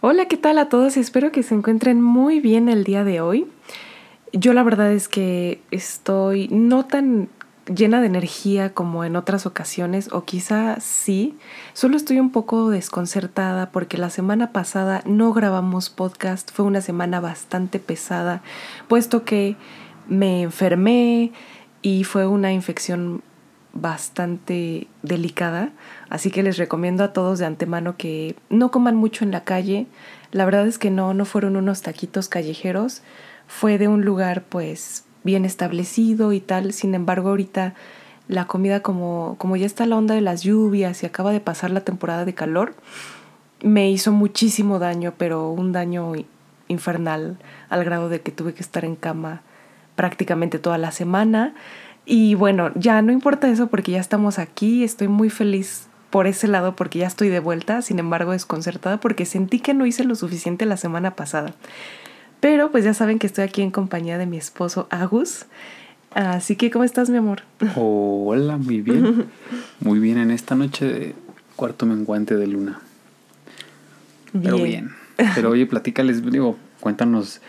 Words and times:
Hola, 0.00 0.26
¿qué 0.26 0.36
tal 0.36 0.58
a 0.58 0.68
todos? 0.68 0.96
Espero 0.96 1.32
que 1.32 1.42
se 1.42 1.56
encuentren 1.56 2.00
muy 2.00 2.38
bien 2.38 2.68
el 2.68 2.84
día 2.84 3.02
de 3.02 3.20
hoy. 3.20 3.48
Yo 4.32 4.52
la 4.52 4.62
verdad 4.62 4.92
es 4.92 5.08
que 5.08 5.60
estoy 5.72 6.46
no 6.52 6.86
tan 6.86 7.28
llena 7.66 8.00
de 8.00 8.06
energía 8.06 8.72
como 8.72 9.02
en 9.02 9.16
otras 9.16 9.44
ocasiones, 9.44 10.08
o 10.12 10.24
quizá 10.24 10.78
sí, 10.78 11.36
solo 11.72 11.96
estoy 11.96 12.20
un 12.20 12.30
poco 12.30 12.70
desconcertada 12.70 13.72
porque 13.72 13.98
la 13.98 14.08
semana 14.08 14.52
pasada 14.52 15.02
no 15.04 15.32
grabamos 15.32 15.90
podcast, 15.90 16.52
fue 16.52 16.64
una 16.64 16.80
semana 16.80 17.18
bastante 17.18 17.80
pesada, 17.80 18.40
puesto 18.86 19.24
que 19.24 19.56
me 20.06 20.42
enfermé 20.42 21.32
y 21.82 22.04
fue 22.04 22.24
una 22.28 22.52
infección 22.52 23.20
bastante 23.80 24.86
delicada, 25.02 25.70
así 26.10 26.30
que 26.30 26.42
les 26.42 26.56
recomiendo 26.56 27.04
a 27.04 27.12
todos 27.12 27.38
de 27.38 27.46
antemano 27.46 27.96
que 27.96 28.36
no 28.50 28.70
coman 28.70 28.96
mucho 28.96 29.24
en 29.24 29.30
la 29.30 29.44
calle. 29.44 29.86
La 30.32 30.44
verdad 30.44 30.66
es 30.66 30.78
que 30.78 30.90
no, 30.90 31.14
no 31.14 31.24
fueron 31.24 31.56
unos 31.56 31.82
taquitos 31.82 32.28
callejeros, 32.28 33.02
fue 33.46 33.78
de 33.78 33.88
un 33.88 34.04
lugar 34.04 34.44
pues 34.48 35.04
bien 35.24 35.44
establecido 35.44 36.32
y 36.32 36.40
tal. 36.40 36.72
Sin 36.72 36.94
embargo, 36.94 37.30
ahorita 37.30 37.74
la 38.28 38.46
comida 38.46 38.80
como, 38.80 39.36
como 39.38 39.56
ya 39.56 39.66
está 39.66 39.86
la 39.86 39.96
onda 39.96 40.14
de 40.14 40.20
las 40.20 40.42
lluvias 40.42 41.02
y 41.02 41.06
acaba 41.06 41.32
de 41.32 41.40
pasar 41.40 41.70
la 41.70 41.80
temporada 41.80 42.24
de 42.24 42.34
calor, 42.34 42.74
me 43.62 43.90
hizo 43.90 44.12
muchísimo 44.12 44.78
daño, 44.78 45.14
pero 45.16 45.50
un 45.50 45.72
daño 45.72 46.12
infernal 46.68 47.38
al 47.70 47.84
grado 47.84 48.08
de 48.08 48.20
que 48.20 48.30
tuve 48.30 48.54
que 48.54 48.62
estar 48.62 48.84
en 48.84 48.96
cama 48.96 49.42
prácticamente 49.96 50.58
toda 50.58 50.78
la 50.78 50.92
semana. 50.92 51.54
Y 52.10 52.34
bueno, 52.34 52.70
ya 52.74 53.02
no 53.02 53.12
importa 53.12 53.50
eso 53.50 53.66
porque 53.66 53.92
ya 53.92 54.00
estamos 54.00 54.38
aquí, 54.38 54.82
estoy 54.82 55.08
muy 55.08 55.28
feliz 55.28 55.88
por 56.08 56.26
ese 56.26 56.48
lado 56.48 56.74
porque 56.74 57.00
ya 57.00 57.06
estoy 57.06 57.28
de 57.28 57.38
vuelta, 57.38 57.82
sin 57.82 57.98
embargo 57.98 58.32
desconcertada 58.32 58.98
porque 58.98 59.26
sentí 59.26 59.60
que 59.60 59.74
no 59.74 59.84
hice 59.84 60.04
lo 60.04 60.14
suficiente 60.14 60.64
la 60.64 60.78
semana 60.78 61.16
pasada. 61.16 61.52
Pero 62.40 62.70
pues 62.70 62.84
ya 62.84 62.94
saben 62.94 63.18
que 63.18 63.26
estoy 63.26 63.44
aquí 63.44 63.60
en 63.60 63.70
compañía 63.70 64.16
de 64.16 64.24
mi 64.24 64.38
esposo 64.38 64.86
Agus. 64.88 65.44
Así 66.14 66.56
que, 66.56 66.70
¿cómo 66.70 66.82
estás, 66.82 67.10
mi 67.10 67.18
amor? 67.18 67.42
hola, 67.76 68.56
muy 68.56 68.80
bien. 68.80 69.26
Muy 69.80 69.98
bien 69.98 70.16
en 70.16 70.30
esta 70.30 70.54
noche 70.54 70.86
de 70.86 71.14
cuarto 71.56 71.84
menguante 71.84 72.36
de 72.36 72.46
luna. 72.46 72.80
Pero 74.32 74.56
bien. 74.56 74.92
Pero 75.34 75.50
oye, 75.50 75.66
platícales, 75.66 76.24
digo, 76.24 76.56
cuéntanos 76.80 77.42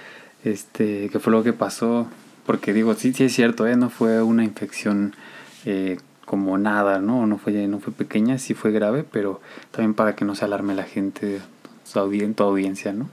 este, 0.44 1.08
qué 1.10 1.20
fue 1.20 1.32
lo 1.32 1.44
que 1.44 1.54
pasó 1.54 2.10
porque 2.50 2.74
digo, 2.74 2.96
sí, 2.96 3.14
sí 3.14 3.26
es 3.26 3.34
cierto, 3.36 3.68
¿eh? 3.68 3.76
no 3.76 3.92
fue 3.92 4.24
una 4.24 4.44
infección 4.44 5.16
eh, 5.66 6.00
como 6.26 6.58
nada, 6.58 6.98
¿no? 6.98 7.28
No 7.28 7.38
fue, 7.38 7.54
no 7.68 7.80
fue 7.80 7.94
pequeña, 7.94 8.40
sí 8.40 8.56
fue 8.56 8.72
grave, 8.72 9.04
pero 9.04 9.40
también 9.70 9.94
para 9.94 10.16
que 10.16 10.26
no 10.26 10.34
se 10.34 10.46
alarme 10.46 10.74
la 10.74 10.82
gente, 10.82 11.42
su 11.84 12.00
tu 12.36 12.44
audiencia, 12.44 12.92
¿no? 12.92 13.08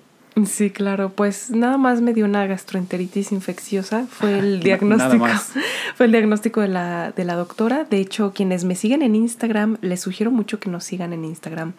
Sí, 0.47 0.71
claro, 0.71 1.11
pues 1.11 1.51
nada 1.51 1.77
más 1.77 2.01
me 2.01 2.15
dio 2.15 2.25
una 2.25 2.47
gastroenteritis 2.47 3.31
infecciosa, 3.31 4.07
fue 4.09 4.39
el 4.39 4.61
diagnóstico, 4.61 5.27
fue 5.97 6.07
el 6.07 6.13
diagnóstico 6.13 6.63
de 6.63 6.69
la, 6.69 7.13
de 7.13 7.27
la 7.27 7.35
doctora. 7.35 7.85
De 7.85 7.99
hecho, 7.99 8.33
quienes 8.35 8.65
me 8.65 8.75
siguen 8.75 9.03
en 9.03 9.15
Instagram, 9.15 9.77
les 9.83 10.01
sugiero 10.01 10.31
mucho 10.31 10.61
que 10.61 10.71
nos 10.71 10.85
sigan 10.85 11.13
en 11.13 11.27
Instagram. 11.27 11.75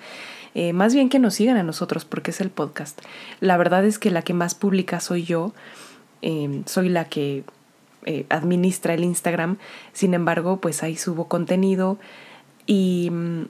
Eh, 0.54 0.74
más 0.74 0.94
bien 0.94 1.10
que 1.10 1.18
nos 1.18 1.34
sigan 1.34 1.58
a 1.58 1.64
nosotros, 1.64 2.06
porque 2.06 2.30
es 2.30 2.40
el 2.40 2.52
podcast. 2.52 3.02
La 3.40 3.58
verdad 3.58 3.84
es 3.84 3.98
que 3.98 4.12
la 4.12 4.22
que 4.22 4.36
más 4.36 4.54
publica 4.54 5.00
soy 5.00 5.24
yo. 5.24 5.54
Em, 6.22 6.64
soy 6.66 6.90
la 6.90 7.06
que 7.06 7.44
eh, 8.06 8.26
administra 8.30 8.94
el 8.94 9.04
Instagram, 9.04 9.58
sin 9.94 10.14
embargo, 10.14 10.58
pues 10.62 10.84
ahí 10.84 10.96
subo 10.96 11.28
contenido. 11.28 11.98
Y 12.66 13.10
mm, 13.12 13.46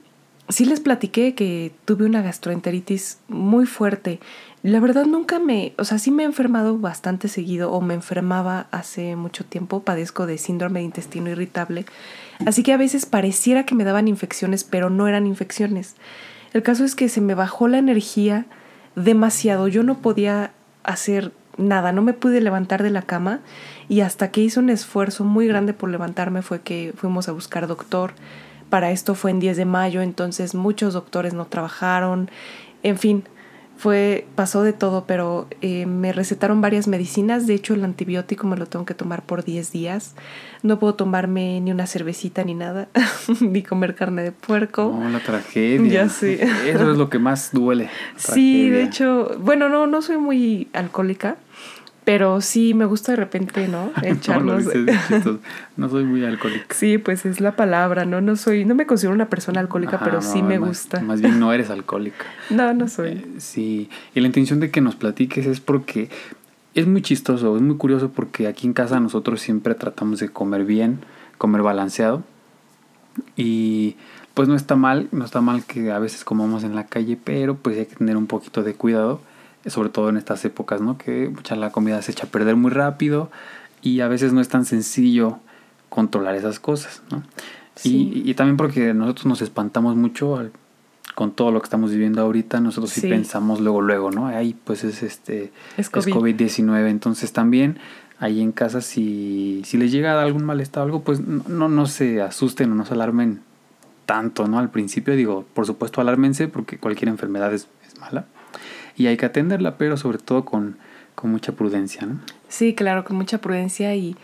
sí 0.48 0.64
les 0.64 0.80
platiqué 0.80 1.34
que 1.34 1.72
tuve 1.84 2.04
una 2.06 2.22
gastroenteritis 2.22 3.18
muy 3.28 3.66
fuerte. 3.66 4.20
La 4.62 4.80
verdad 4.80 5.06
nunca 5.06 5.38
me, 5.38 5.72
o 5.78 5.84
sea, 5.84 5.98
sí 5.98 6.10
me 6.10 6.24
he 6.24 6.26
enfermado 6.26 6.78
bastante 6.78 7.28
seguido 7.28 7.70
o 7.70 7.80
me 7.80 7.94
enfermaba 7.94 8.66
hace 8.70 9.14
mucho 9.14 9.44
tiempo, 9.44 9.82
padezco 9.82 10.26
de 10.26 10.38
síndrome 10.38 10.80
de 10.80 10.86
intestino 10.86 11.30
irritable, 11.30 11.86
así 12.44 12.64
que 12.64 12.72
a 12.72 12.76
veces 12.76 13.06
pareciera 13.06 13.64
que 13.64 13.76
me 13.76 13.84
daban 13.84 14.08
infecciones, 14.08 14.64
pero 14.64 14.90
no 14.90 15.06
eran 15.06 15.26
infecciones. 15.26 15.94
El 16.52 16.62
caso 16.62 16.84
es 16.84 16.96
que 16.96 17.08
se 17.08 17.20
me 17.20 17.34
bajó 17.34 17.68
la 17.68 17.78
energía 17.78 18.46
demasiado, 18.96 19.68
yo 19.68 19.84
no 19.84 19.98
podía 19.98 20.50
hacer 20.82 21.32
nada, 21.58 21.92
no 21.92 22.02
me 22.02 22.12
pude 22.14 22.40
levantar 22.40 22.82
de 22.82 22.90
la 22.90 23.02
cama 23.02 23.40
y 23.88 24.00
hasta 24.00 24.30
que 24.30 24.40
hice 24.40 24.60
un 24.60 24.70
esfuerzo 24.70 25.24
muy 25.24 25.46
grande 25.46 25.72
por 25.72 25.90
levantarme 25.90 26.42
fue 26.42 26.60
que 26.60 26.92
fuimos 26.96 27.28
a 27.28 27.32
buscar 27.32 27.66
doctor. 27.66 28.12
Para 28.70 28.90
esto 28.90 29.14
fue 29.14 29.30
en 29.30 29.40
10 29.40 29.56
de 29.56 29.64
mayo, 29.64 30.02
entonces 30.02 30.54
muchos 30.54 30.94
doctores 30.94 31.34
no 31.34 31.46
trabajaron, 31.46 32.30
en 32.82 32.98
fin, 32.98 33.24
fue 33.78 34.26
pasó 34.34 34.64
de 34.64 34.72
todo, 34.72 35.04
pero 35.06 35.46
eh, 35.60 35.86
me 35.86 36.12
recetaron 36.12 36.60
varias 36.60 36.88
medicinas, 36.88 37.46
de 37.46 37.54
hecho 37.54 37.74
el 37.74 37.84
antibiótico 37.84 38.46
me 38.46 38.56
lo 38.56 38.66
tengo 38.66 38.84
que 38.84 38.94
tomar 38.94 39.22
por 39.22 39.44
10 39.44 39.70
días. 39.70 40.16
No 40.64 40.80
puedo 40.80 40.96
tomarme 40.96 41.60
ni 41.60 41.70
una 41.70 41.86
cervecita 41.86 42.42
ni 42.42 42.54
nada, 42.54 42.88
ni 43.40 43.62
comer 43.62 43.94
carne 43.94 44.22
de 44.22 44.32
puerco. 44.32 44.98
No, 45.00 45.08
la 45.08 45.20
tragedia. 45.20 45.88
Ya. 45.88 46.04
Eso 46.06 46.90
es 46.90 46.98
lo 46.98 47.08
que 47.08 47.20
más 47.20 47.52
duele. 47.52 47.88
Sí, 48.16 48.68
de 48.68 48.82
hecho, 48.82 49.36
bueno, 49.38 49.68
no 49.68 49.86
no 49.86 50.02
soy 50.02 50.18
muy 50.18 50.66
alcohólica, 50.72 51.36
pero 52.08 52.40
sí 52.40 52.72
me 52.72 52.86
gusta 52.86 53.12
de 53.12 53.16
repente, 53.16 53.68
¿no? 53.68 53.92
Echarnos. 54.02 54.64
no, 54.64 55.38
no 55.76 55.88
soy 55.90 56.04
muy 56.04 56.24
alcohólica. 56.24 56.74
Sí, 56.74 56.96
pues 56.96 57.26
es 57.26 57.38
la 57.38 57.54
palabra, 57.54 58.06
¿no? 58.06 58.22
No 58.22 58.34
soy, 58.36 58.64
no 58.64 58.74
me 58.74 58.86
considero 58.86 59.12
una 59.12 59.28
persona 59.28 59.60
alcohólica, 59.60 60.00
pero 60.02 60.22
sí 60.22 60.42
me 60.42 60.56
gusta. 60.56 61.02
Más 61.02 61.20
bien 61.20 61.38
no 61.38 61.52
eres 61.52 61.68
alcohólica. 61.68 62.24
no, 62.48 62.72
no 62.72 62.88
soy. 62.88 63.10
Eh, 63.10 63.26
sí. 63.36 63.90
Y 64.14 64.20
la 64.20 64.26
intención 64.26 64.58
de 64.58 64.70
que 64.70 64.80
nos 64.80 64.96
platiques 64.96 65.44
es 65.44 65.60
porque 65.60 66.08
es 66.72 66.86
muy 66.86 67.02
chistoso, 67.02 67.54
es 67.54 67.60
muy 67.60 67.76
curioso 67.76 68.08
porque 68.08 68.46
aquí 68.46 68.66
en 68.66 68.72
casa 68.72 68.98
nosotros 69.00 69.42
siempre 69.42 69.74
tratamos 69.74 70.18
de 70.18 70.30
comer 70.30 70.64
bien, 70.64 71.00
comer 71.36 71.60
balanceado. 71.60 72.22
Y 73.36 73.96
pues 74.32 74.48
no 74.48 74.54
está 74.54 74.76
mal, 74.76 75.08
no 75.12 75.26
está 75.26 75.42
mal 75.42 75.62
que 75.64 75.90
a 75.90 75.98
veces 75.98 76.24
comamos 76.24 76.64
en 76.64 76.74
la 76.74 76.86
calle, 76.86 77.18
pero 77.22 77.56
pues 77.56 77.76
hay 77.76 77.84
que 77.84 77.96
tener 77.96 78.16
un 78.16 78.28
poquito 78.28 78.62
de 78.62 78.72
cuidado 78.72 79.20
sobre 79.68 79.88
todo 79.88 80.08
en 80.08 80.16
estas 80.16 80.44
épocas, 80.44 80.80
¿no? 80.80 80.98
Que 80.98 81.28
mucha 81.28 81.56
la 81.56 81.70
comida 81.70 82.00
se 82.02 82.12
echa 82.12 82.26
a 82.26 82.30
perder 82.30 82.56
muy 82.56 82.70
rápido 82.70 83.30
y 83.82 84.00
a 84.00 84.08
veces 84.08 84.32
no 84.32 84.40
es 84.40 84.48
tan 84.48 84.64
sencillo 84.64 85.38
controlar 85.88 86.34
esas 86.34 86.60
cosas, 86.60 87.02
¿no? 87.10 87.22
Y, 87.84 88.34
también 88.34 88.56
porque 88.56 88.92
nosotros 88.92 89.26
nos 89.26 89.40
espantamos 89.40 89.94
mucho 89.94 90.50
con 91.14 91.32
todo 91.32 91.52
lo 91.52 91.60
que 91.60 91.64
estamos 91.64 91.92
viviendo 91.92 92.20
ahorita, 92.20 92.60
nosotros 92.60 92.90
sí, 92.90 93.02
pensamos 93.02 93.60
luego, 93.60 93.80
luego, 93.80 94.10
¿no? 94.10 94.26
Ahí 94.26 94.56
pues 94.64 94.82
es 94.82 95.02
este, 95.02 95.52
es 95.76 95.90
COVID-19, 95.90 96.88
entonces 96.88 97.32
también 97.32 97.78
ahí 98.18 98.40
en 98.40 98.52
casa 98.52 98.80
si, 98.80 99.62
si 99.64 99.76
les 99.76 99.92
llega 99.92 100.20
algún 100.20 100.44
malestar 100.44 100.82
o 100.82 100.84
algo, 100.86 101.02
pues 101.02 101.20
no, 101.20 101.68
no 101.68 101.86
se 101.86 102.20
asusten 102.20 102.72
o 102.72 102.74
no 102.74 102.84
se 102.84 102.94
alarmen 102.94 103.40
tanto, 104.06 104.48
¿no? 104.48 104.58
Al 104.58 104.70
principio 104.70 105.14
digo, 105.14 105.44
por 105.54 105.66
supuesto 105.66 106.00
alármense 106.00 106.48
porque 106.48 106.78
cualquier 106.78 107.08
enfermedad 107.08 107.52
es, 107.52 107.68
es 107.86 107.98
mala, 108.00 108.26
y 108.98 109.06
hay 109.06 109.16
que 109.16 109.26
atenderla, 109.26 109.78
pero 109.78 109.96
sobre 109.96 110.18
todo 110.18 110.44
con, 110.44 110.76
con 111.14 111.30
mucha 111.30 111.52
prudencia, 111.52 112.04
¿no? 112.04 112.20
Sí, 112.48 112.74
claro, 112.74 113.04
con 113.04 113.16
mucha 113.16 113.38
prudencia 113.38 113.94
y 113.94 114.16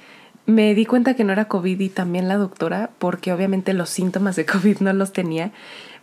me 0.47 0.75
di 0.75 0.85
cuenta 0.85 1.15
que 1.15 1.25
no 1.25 1.33
era 1.33 1.47
COVID 1.47 1.81
y 1.81 1.89
también 1.89 2.29
la 2.29 2.37
doctora, 2.37 2.91
porque 2.99 3.33
obviamente 3.33 3.73
los 3.73 3.89
síntomas 3.89 4.37
de 4.37 4.45
COVID 4.53 4.81
no 4.81 4.93
los 4.93 5.13
tenía, 5.13 5.53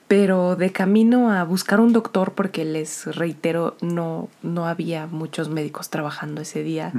pero 0.08 0.56
de 0.56 0.72
camino 0.72 1.32
a 1.32 1.44
buscar 1.44 1.80
un 1.80 1.94
doctor, 1.94 2.34
porque 2.34 2.66
les 2.66 3.06
reitero, 3.16 3.78
no, 3.82 4.30
no 4.42 4.68
había 4.68 5.08
muchos 5.08 5.50
médicos 5.50 5.90
trabajando 5.90 6.42
ese 6.42 6.64
día. 6.64 6.92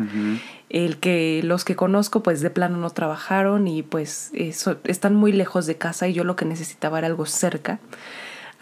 El 0.70 0.96
que 0.96 1.42
los 1.44 1.66
que 1.66 1.76
conozco, 1.76 2.22
pues 2.22 2.40
de 2.40 2.48
plano 2.48 2.78
no 2.78 2.88
trabajaron 2.88 3.68
y 3.68 3.82
pues 3.82 4.30
están 4.32 5.14
muy 5.14 5.32
lejos 5.32 5.66
de 5.66 5.76
casa 5.76 6.08
y 6.08 6.14
yo 6.14 6.24
lo 6.24 6.36
que 6.36 6.46
necesitaba 6.46 6.98
era 6.98 7.06
algo 7.06 7.26
cerca. 7.26 7.80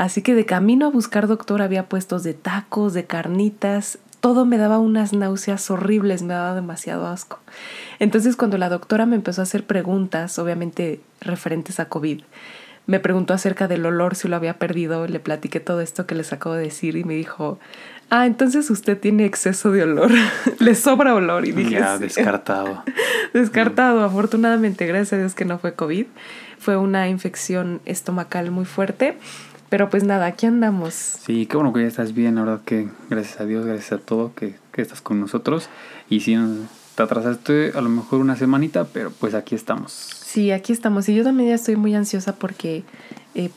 Así 0.01 0.23
que 0.23 0.35
de 0.35 0.47
camino 0.47 0.87
a 0.87 0.91
buscar 0.91 1.27
doctor 1.27 1.61
había 1.61 1.91
puestos 1.91 2.23
de 2.23 2.33
tacos, 2.33 2.95
de 2.95 3.05
carnitas, 3.05 3.99
todo 4.21 4.47
me 4.47 4.57
daba 4.57 4.79
unas 4.79 5.13
náuseas 5.13 5.71
horribles, 5.71 6.23
me 6.23 6.33
daba 6.33 6.55
demasiado 6.55 7.07
asco. 7.07 7.39
Entonces 7.99 8.35
cuando 8.35 8.57
la 8.57 8.71
doctora 8.71 9.05
me 9.05 9.17
empezó 9.17 9.43
a 9.43 9.45
hacer 9.45 9.65
preguntas, 9.65 10.39
obviamente 10.39 11.03
referentes 11.21 11.81
a 11.81 11.91
COVID, 11.91 12.23
me 12.87 12.99
preguntó 12.99 13.35
acerca 13.35 13.69
del 13.69 13.85
olor, 13.85 14.15
si 14.15 14.27
lo 14.27 14.37
había 14.37 14.55
perdido, 14.55 15.07
le 15.07 15.21
platiqué 15.21 15.61
todo 15.61 15.83
esto 15.83 16.07
que 16.07 16.15
les 16.15 16.33
acabo 16.33 16.55
de 16.55 16.63
decir 16.63 16.97
y 16.97 17.05
me 17.05 17.13
dijo, 17.13 17.59
ah, 18.09 18.25
entonces 18.25 18.71
usted 18.71 18.99
tiene 18.99 19.27
exceso 19.27 19.71
de 19.71 19.83
olor, 19.83 20.11
le 20.61 20.75
sobra 20.77 21.15
olor 21.15 21.47
y 21.47 21.53
dije... 21.53 21.73
Ya, 21.73 21.99
descartado. 21.99 22.85
descartado, 23.35 24.03
afortunadamente, 24.03 24.87
gracias 24.87 25.13
a 25.13 25.19
Dios 25.19 25.35
que 25.35 25.45
no 25.45 25.59
fue 25.59 25.75
COVID, 25.75 26.07
fue 26.59 26.79
una 26.79 27.07
infección 27.11 27.83
estomacal 27.85 28.51
muy 28.51 28.65
fuerte 28.65 29.19
pero 29.71 29.89
pues 29.89 30.03
nada, 30.05 30.27
aquí 30.27 30.47
andamos. 30.47 30.95
Sí, 30.95 31.47
qué 31.47 31.57
bueno 31.57 31.73
que 31.73 31.81
ya 31.81 31.87
estás 31.87 32.13
bien, 32.13 32.35
la 32.35 32.43
verdad 32.43 32.61
que 32.65 32.89
gracias 33.09 33.41
a 33.41 33.47
Dios, 33.47 33.65
gracias 33.65 33.93
a 33.93 33.99
todo 33.99 34.35
que, 34.35 34.57
que 34.73 34.83
estás 34.83 35.01
con 35.01 35.21
nosotros. 35.21 35.69
Y 36.09 36.21
si 36.21 36.37
te 36.97 37.03
atrasaste 37.05 37.73
a 37.75 37.81
lo 37.81 37.89
mejor 37.89 38.21
una 38.21 38.37
semanita, 38.37 38.85
pero 38.93 39.13
pues 39.13 39.33
aquí 39.35 39.55
estamos. 39.55 39.93
Sí, 39.93 40.51
aquí 40.51 40.73
estamos. 40.73 41.09
Y 41.09 41.15
yo 41.15 41.23
también 41.23 41.51
ya 41.51 41.55
estoy 41.55 41.77
muy 41.77 41.95
ansiosa 41.95 42.35
porque 42.35 42.83
eh, 43.37 43.51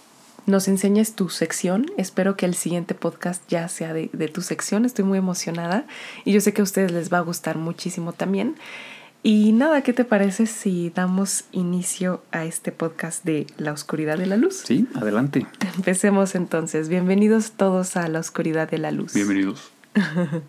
nos 0.46 0.68
enseñes 0.68 1.16
tu 1.16 1.30
sección. 1.30 1.88
Espero 1.98 2.38
que 2.38 2.46
el 2.46 2.54
siguiente 2.54 2.94
podcast 2.94 3.42
ya 3.50 3.68
sea 3.68 3.94
de, 3.94 4.12
de, 4.14 4.28
tu 4.28 4.42
sección. 4.42 4.86
Estoy 4.86 5.06
muy 5.06 5.18
emocionada 5.18 5.86
y 6.26 6.32
yo 6.32 6.42
sé 6.42 6.54
que 6.54 6.62
a 6.62 6.64
ustedes 6.64 6.92
les 6.92 7.12
va 7.12 7.18
a 7.18 7.22
gustar 7.22 7.58
muchísimo 7.58 8.14
también. 8.14 8.56
Y 9.26 9.54
nada, 9.54 9.82
¿qué 9.84 9.94
te 9.94 10.04
parece 10.04 10.48
si 10.48 10.90
damos 10.90 11.46
inicio 11.54 12.22
a 12.34 12.44
este 12.44 12.74
podcast 12.74 13.24
de 13.24 13.48
La 13.56 13.72
Oscuridad 13.72 14.18
de 14.18 14.26
la 14.26 14.36
Luz? 14.36 14.64
Sí, 14.66 14.86
adelante. 14.96 15.48
Empecemos 15.78 16.36
entonces. 16.36 16.90
Bienvenidos 16.90 17.54
todos 17.54 17.96
a 17.96 18.10
La 18.10 18.20
Oscuridad 18.20 18.70
de 18.70 18.80
la 18.80 18.92
Luz. 18.92 19.14
Bienvenidos. 19.14 19.72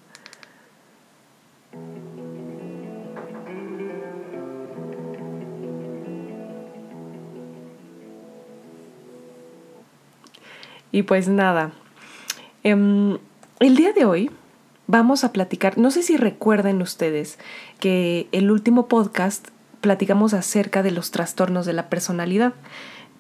y 10.91 11.05
pues 11.05 11.29
nada, 11.29 11.71
em, 12.65 13.19
el 13.61 13.77
día 13.77 13.93
de 13.93 14.05
hoy 14.05 14.33
vamos 14.87 15.25
a 15.25 15.33
platicar, 15.33 15.79
no 15.79 15.91
sé 15.91 16.03
si 16.03 16.17
recuerden 16.17 16.83
ustedes 16.83 17.39
que 17.81 18.29
el 18.33 18.51
último 18.51 18.87
podcast 18.89 19.49
platicamos 19.81 20.35
acerca 20.35 20.83
de 20.83 20.91
los 20.91 21.11
trastornos 21.11 21.67
de 21.67 21.75
la 21.75 21.89
personalidad. 21.89 22.55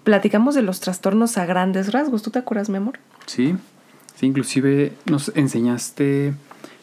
Platicamos 0.02 0.55
de 0.55 0.62
los 0.62 0.81
trastornos 0.81 1.38
a 1.38 1.46
grandes 1.46 1.93
rasgos. 1.93 2.22
¿Tú 2.22 2.31
te 2.31 2.38
acuerdas, 2.38 2.69
mi 2.69 2.76
amor? 2.76 2.99
Sí, 3.26 3.55
sí, 4.16 4.26
inclusive 4.26 4.93
nos 5.06 5.32
enseñaste 5.34 6.34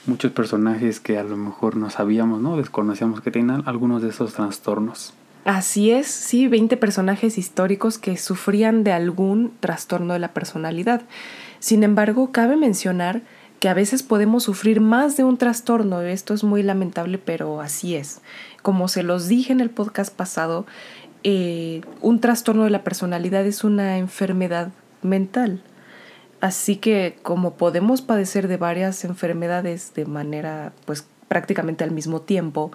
muchos 0.05 0.31
personajes 0.31 0.99
que 0.99 1.17
a 1.17 1.23
lo 1.23 1.37
mejor 1.37 1.77
no 1.77 1.89
sabíamos, 1.89 2.41
¿no? 2.41 2.57
Desconocíamos 2.57 3.21
que 3.21 3.31
tenían 3.31 3.63
algunos 3.65 4.01
de 4.01 4.09
esos 4.09 4.33
trastornos. 4.33 5.13
Así 5.45 5.89
es, 5.89 6.07
sí, 6.07 6.47
20 6.47 6.77
personajes 6.77 7.39
históricos 7.39 7.97
que 7.97 8.17
sufrían 8.17 8.83
de 8.83 8.91
algún 8.91 9.51
trastorno 9.59 10.13
de 10.13 10.19
la 10.19 10.33
personalidad. 10.33 11.01
Sin 11.59 11.83
embargo, 11.83 12.31
cabe 12.31 12.55
mencionar 12.55 13.23
que 13.61 13.69
a 13.69 13.75
veces 13.75 14.01
podemos 14.01 14.41
sufrir 14.43 14.81
más 14.81 15.17
de 15.17 15.23
un 15.23 15.37
trastorno. 15.37 16.01
Esto 16.01 16.33
es 16.33 16.43
muy 16.43 16.63
lamentable, 16.63 17.19
pero 17.19 17.61
así 17.61 17.95
es. 17.95 18.19
Como 18.63 18.87
se 18.87 19.03
los 19.03 19.27
dije 19.27 19.53
en 19.53 19.61
el 19.61 19.69
podcast 19.69 20.11
pasado, 20.11 20.65
eh, 21.23 21.81
un 22.01 22.19
trastorno 22.19 22.63
de 22.63 22.71
la 22.71 22.83
personalidad 22.83 23.45
es 23.45 23.63
una 23.63 23.99
enfermedad 23.99 24.71
mental. 25.03 25.61
Así 26.39 26.77
que 26.77 27.19
como 27.21 27.53
podemos 27.53 28.01
padecer 28.01 28.47
de 28.47 28.57
varias 28.57 29.05
enfermedades 29.05 29.93
de 29.93 30.05
manera 30.05 30.73
pues 30.85 31.05
prácticamente 31.27 31.83
al 31.83 31.91
mismo 31.91 32.21
tiempo, 32.21 32.71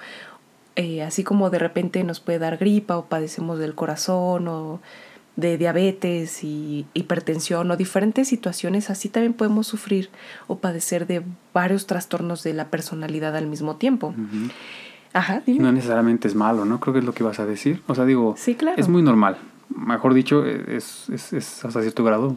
eh, 0.76 1.02
así 1.02 1.24
como 1.24 1.50
de 1.50 1.58
repente 1.58 2.04
nos 2.04 2.20
puede 2.20 2.38
dar 2.38 2.58
gripa 2.58 2.96
o 2.96 3.06
padecemos 3.06 3.58
del 3.58 3.74
corazón 3.74 4.46
o 4.46 4.80
de 5.36 5.58
diabetes 5.58 6.42
y 6.42 6.86
hipertensión 6.94 7.70
o 7.70 7.76
diferentes 7.76 8.28
situaciones, 8.28 8.90
así 8.90 9.08
también 9.08 9.34
podemos 9.34 9.66
sufrir 9.66 10.10
o 10.46 10.58
padecer 10.58 11.06
de 11.06 11.22
varios 11.52 11.86
trastornos 11.86 12.42
de 12.42 12.54
la 12.54 12.68
personalidad 12.68 13.36
al 13.36 13.46
mismo 13.46 13.76
tiempo. 13.76 14.14
Ajá, 15.12 15.42
dime. 15.46 15.60
No 15.60 15.72
necesariamente 15.72 16.28
es 16.28 16.34
malo, 16.34 16.64
¿no? 16.64 16.80
Creo 16.80 16.94
que 16.94 17.00
es 17.00 17.04
lo 17.04 17.12
que 17.12 17.22
vas 17.22 17.38
a 17.38 17.46
decir. 17.46 17.82
O 17.86 17.94
sea, 17.94 18.04
digo, 18.04 18.34
es 18.76 18.88
muy 18.88 19.02
normal. 19.02 19.36
Mejor 19.68 20.14
dicho, 20.14 20.44
es, 20.44 21.08
es, 21.10 21.32
es 21.32 21.64
hasta 21.64 21.80
cierto 21.82 22.04
grado 22.04 22.36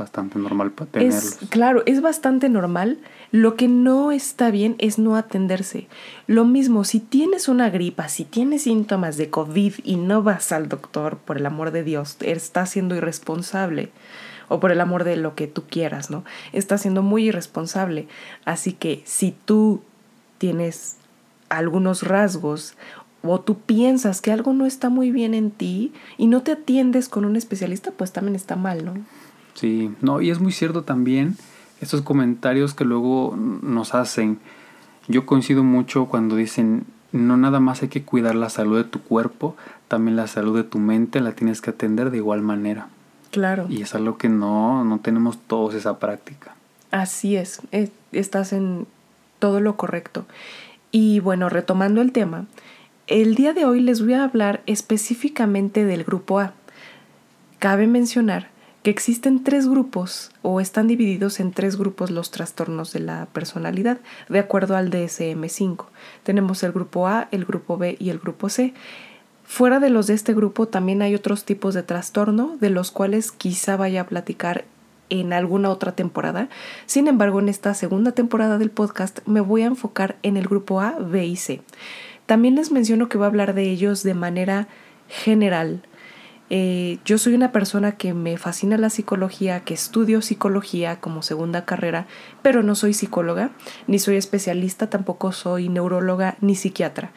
bastante 0.00 0.38
normal 0.38 0.72
tenerlos. 0.72 1.38
claro, 1.50 1.82
es 1.86 2.00
bastante 2.00 2.48
normal. 2.48 2.98
Lo 3.30 3.54
que 3.54 3.68
no 3.68 4.10
está 4.10 4.50
bien 4.50 4.74
es 4.78 4.98
no 4.98 5.14
atenderse. 5.14 5.86
Lo 6.26 6.44
mismo, 6.44 6.82
si 6.82 6.98
tienes 6.98 7.48
una 7.48 7.70
gripa, 7.70 8.08
si 8.08 8.24
tienes 8.24 8.62
síntomas 8.62 9.16
de 9.16 9.30
COVID 9.30 9.74
y 9.84 9.96
no 9.96 10.22
vas 10.22 10.50
al 10.50 10.68
doctor, 10.68 11.18
por 11.18 11.36
el 11.36 11.46
amor 11.46 11.70
de 11.70 11.84
Dios, 11.84 12.16
estás 12.20 12.70
siendo 12.70 12.96
irresponsable. 12.96 13.90
O 14.48 14.58
por 14.58 14.72
el 14.72 14.80
amor 14.80 15.04
de 15.04 15.14
lo 15.16 15.36
que 15.36 15.46
tú 15.46 15.62
quieras, 15.70 16.10
¿no? 16.10 16.24
Estás 16.52 16.80
siendo 16.82 17.02
muy 17.02 17.28
irresponsable. 17.28 18.08
Así 18.44 18.72
que 18.72 19.00
si 19.04 19.32
tú 19.44 19.80
tienes 20.38 20.96
algunos 21.50 22.02
rasgos 22.02 22.74
o 23.22 23.40
tú 23.40 23.58
piensas 23.58 24.20
que 24.20 24.32
algo 24.32 24.52
no 24.52 24.66
está 24.66 24.88
muy 24.88 25.10
bien 25.10 25.34
en 25.34 25.50
ti 25.50 25.92
y 26.16 26.26
no 26.26 26.42
te 26.42 26.52
atiendes 26.52 27.08
con 27.08 27.24
un 27.24 27.36
especialista, 27.36 27.92
pues 27.92 28.12
también 28.12 28.34
está 28.34 28.56
mal, 28.56 28.84
¿no? 28.84 28.94
Sí, 29.60 29.94
no, 30.00 30.22
y 30.22 30.30
es 30.30 30.40
muy 30.40 30.52
cierto 30.52 30.84
también 30.84 31.36
estos 31.82 32.00
comentarios 32.00 32.72
que 32.72 32.86
luego 32.86 33.36
nos 33.36 33.94
hacen. 33.94 34.38
Yo 35.06 35.26
coincido 35.26 35.62
mucho 35.62 36.06
cuando 36.06 36.34
dicen, 36.34 36.84
no 37.12 37.36
nada 37.36 37.60
más 37.60 37.82
hay 37.82 37.88
que 37.88 38.02
cuidar 38.02 38.36
la 38.36 38.48
salud 38.48 38.78
de 38.78 38.84
tu 38.84 39.02
cuerpo, 39.02 39.56
también 39.86 40.16
la 40.16 40.28
salud 40.28 40.56
de 40.56 40.64
tu 40.64 40.78
mente 40.78 41.20
la 41.20 41.32
tienes 41.32 41.60
que 41.60 41.68
atender 41.68 42.10
de 42.10 42.16
igual 42.16 42.40
manera. 42.40 42.88
Claro. 43.32 43.66
Y 43.68 43.82
es 43.82 43.94
algo 43.94 44.16
que 44.16 44.30
no, 44.30 44.82
no 44.82 44.98
tenemos 45.00 45.36
todos 45.36 45.74
esa 45.74 45.98
práctica. 45.98 46.54
Así 46.90 47.36
es, 47.36 47.60
eh, 47.70 47.90
estás 48.12 48.54
en 48.54 48.86
todo 49.40 49.60
lo 49.60 49.76
correcto. 49.76 50.24
Y 50.90 51.20
bueno, 51.20 51.50
retomando 51.50 52.00
el 52.00 52.12
tema, 52.12 52.46
el 53.08 53.34
día 53.34 53.52
de 53.52 53.66
hoy 53.66 53.80
les 53.80 54.00
voy 54.02 54.14
a 54.14 54.24
hablar 54.24 54.62
específicamente 54.64 55.84
del 55.84 56.04
grupo 56.04 56.40
A. 56.40 56.54
Cabe 57.58 57.86
mencionar 57.86 58.49
que 58.82 58.90
existen 58.90 59.44
tres 59.44 59.68
grupos 59.68 60.30
o 60.42 60.60
están 60.60 60.86
divididos 60.86 61.40
en 61.40 61.52
tres 61.52 61.76
grupos 61.76 62.10
los 62.10 62.30
trastornos 62.30 62.92
de 62.92 63.00
la 63.00 63.26
personalidad, 63.26 63.98
de 64.28 64.38
acuerdo 64.38 64.76
al 64.76 64.90
DSM5. 64.90 65.86
Tenemos 66.22 66.62
el 66.62 66.72
grupo 66.72 67.06
A, 67.06 67.28
el 67.30 67.44
grupo 67.44 67.76
B 67.76 67.96
y 67.98 68.10
el 68.10 68.18
grupo 68.18 68.48
C. 68.48 68.72
Fuera 69.44 69.80
de 69.80 69.90
los 69.90 70.06
de 70.06 70.14
este 70.14 70.32
grupo 70.32 70.68
también 70.68 71.02
hay 71.02 71.14
otros 71.14 71.44
tipos 71.44 71.74
de 71.74 71.82
trastorno, 71.82 72.56
de 72.60 72.70
los 72.70 72.90
cuales 72.90 73.32
quizá 73.32 73.76
vaya 73.76 74.02
a 74.02 74.06
platicar 74.06 74.64
en 75.10 75.32
alguna 75.32 75.70
otra 75.70 75.92
temporada. 75.92 76.48
Sin 76.86 77.08
embargo, 77.08 77.40
en 77.40 77.48
esta 77.48 77.74
segunda 77.74 78.12
temporada 78.12 78.58
del 78.58 78.70
podcast 78.70 79.18
me 79.26 79.40
voy 79.40 79.62
a 79.62 79.66
enfocar 79.66 80.16
en 80.22 80.36
el 80.36 80.46
grupo 80.46 80.80
A, 80.80 80.92
B 80.98 81.26
y 81.26 81.36
C. 81.36 81.60
También 82.26 82.54
les 82.54 82.70
menciono 82.70 83.08
que 83.08 83.18
voy 83.18 83.24
a 83.24 83.28
hablar 83.28 83.54
de 83.54 83.68
ellos 83.68 84.04
de 84.04 84.14
manera 84.14 84.68
general, 85.08 85.82
eh, 86.52 86.98
yo 87.04 87.16
soy 87.16 87.34
una 87.34 87.52
persona 87.52 87.92
que 87.92 88.12
me 88.12 88.36
fascina 88.36 88.76
la 88.76 88.90
psicología, 88.90 89.60
que 89.60 89.72
estudio 89.72 90.20
psicología 90.20 91.00
como 91.00 91.22
segunda 91.22 91.64
carrera, 91.64 92.08
pero 92.42 92.64
no 92.64 92.74
soy 92.74 92.92
psicóloga, 92.92 93.52
ni 93.86 94.00
soy 94.00 94.16
especialista, 94.16 94.90
tampoco 94.90 95.30
soy 95.30 95.68
neuróloga 95.68 96.36
ni 96.40 96.56
psiquiatra. 96.56 97.12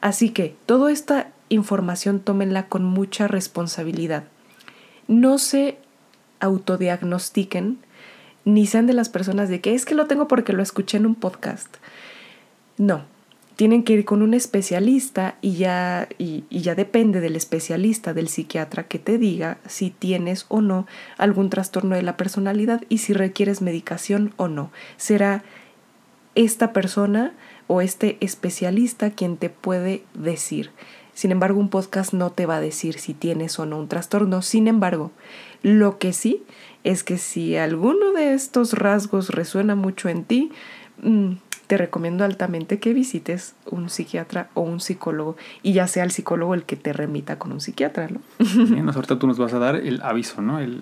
Así 0.00 0.30
que 0.30 0.56
toda 0.64 0.90
esta 0.90 1.28
información 1.50 2.20
tómenla 2.20 2.66
con 2.66 2.82
mucha 2.82 3.28
responsabilidad. 3.28 4.24
No 5.06 5.36
se 5.38 5.76
autodiagnostiquen, 6.40 7.78
ni 8.46 8.66
sean 8.66 8.86
de 8.86 8.94
las 8.94 9.10
personas 9.10 9.50
de 9.50 9.60
que 9.60 9.74
es 9.74 9.84
que 9.84 9.94
lo 9.94 10.06
tengo 10.06 10.28
porque 10.28 10.54
lo 10.54 10.62
escuché 10.62 10.96
en 10.96 11.04
un 11.04 11.14
podcast. 11.14 11.76
No, 12.78 13.04
tienen 13.58 13.82
que 13.82 13.94
ir 13.94 14.04
con 14.04 14.22
un 14.22 14.34
especialista 14.34 15.34
y 15.40 15.54
ya, 15.54 16.08
y, 16.16 16.44
ya 16.48 16.76
depende 16.76 17.20
del 17.20 17.34
especialista, 17.34 18.14
del 18.14 18.28
psiquiatra, 18.28 18.84
que 18.84 19.00
te 19.00 19.18
diga 19.18 19.58
si 19.66 19.90
tienes 19.90 20.46
o 20.46 20.60
no 20.60 20.86
algún 21.16 21.50
trastorno 21.50 21.96
de 21.96 22.02
la 22.02 22.16
personalidad 22.16 22.82
y 22.88 22.98
si 22.98 23.14
requieres 23.14 23.60
medicación 23.60 24.32
o 24.36 24.46
no. 24.46 24.70
Será 24.96 25.42
esta 26.36 26.72
persona 26.72 27.32
o 27.66 27.80
este 27.80 28.16
especialista 28.20 29.10
quien 29.10 29.36
te 29.36 29.50
puede 29.50 30.04
decir. 30.14 30.70
Sin 31.12 31.32
embargo, 31.32 31.58
un 31.58 31.68
podcast 31.68 32.12
no 32.12 32.30
te 32.30 32.46
va 32.46 32.58
a 32.58 32.60
decir 32.60 33.00
si 33.00 33.12
tienes 33.12 33.58
o 33.58 33.66
no 33.66 33.76
un 33.76 33.88
trastorno. 33.88 34.40
Sin 34.40 34.68
embargo, 34.68 35.10
lo 35.62 35.98
que 35.98 36.12
sí 36.12 36.44
es 36.84 37.02
que 37.02 37.18
si 37.18 37.56
alguno 37.56 38.12
de 38.12 38.34
estos 38.34 38.74
rasgos 38.74 39.30
resuena 39.30 39.74
mucho 39.74 40.08
en 40.08 40.22
ti, 40.22 40.52
mm, 41.02 41.32
te 41.68 41.76
recomiendo 41.76 42.24
altamente 42.24 42.80
que 42.80 42.94
visites 42.94 43.54
un 43.66 43.90
psiquiatra 43.90 44.48
o 44.54 44.62
un 44.62 44.80
psicólogo 44.80 45.36
y 45.62 45.74
ya 45.74 45.86
sea 45.86 46.02
el 46.02 46.10
psicólogo 46.10 46.54
el 46.54 46.64
que 46.64 46.76
te 46.76 46.94
remita 46.94 47.38
con 47.38 47.52
un 47.52 47.60
psiquiatra, 47.60 48.08
¿no? 48.08 48.20
Bien, 48.38 48.88
ahorita 48.88 49.18
tú 49.18 49.26
nos 49.26 49.38
vas 49.38 49.52
a 49.52 49.58
dar 49.58 49.76
el 49.76 50.00
aviso, 50.02 50.40
¿no? 50.40 50.58
El, 50.60 50.80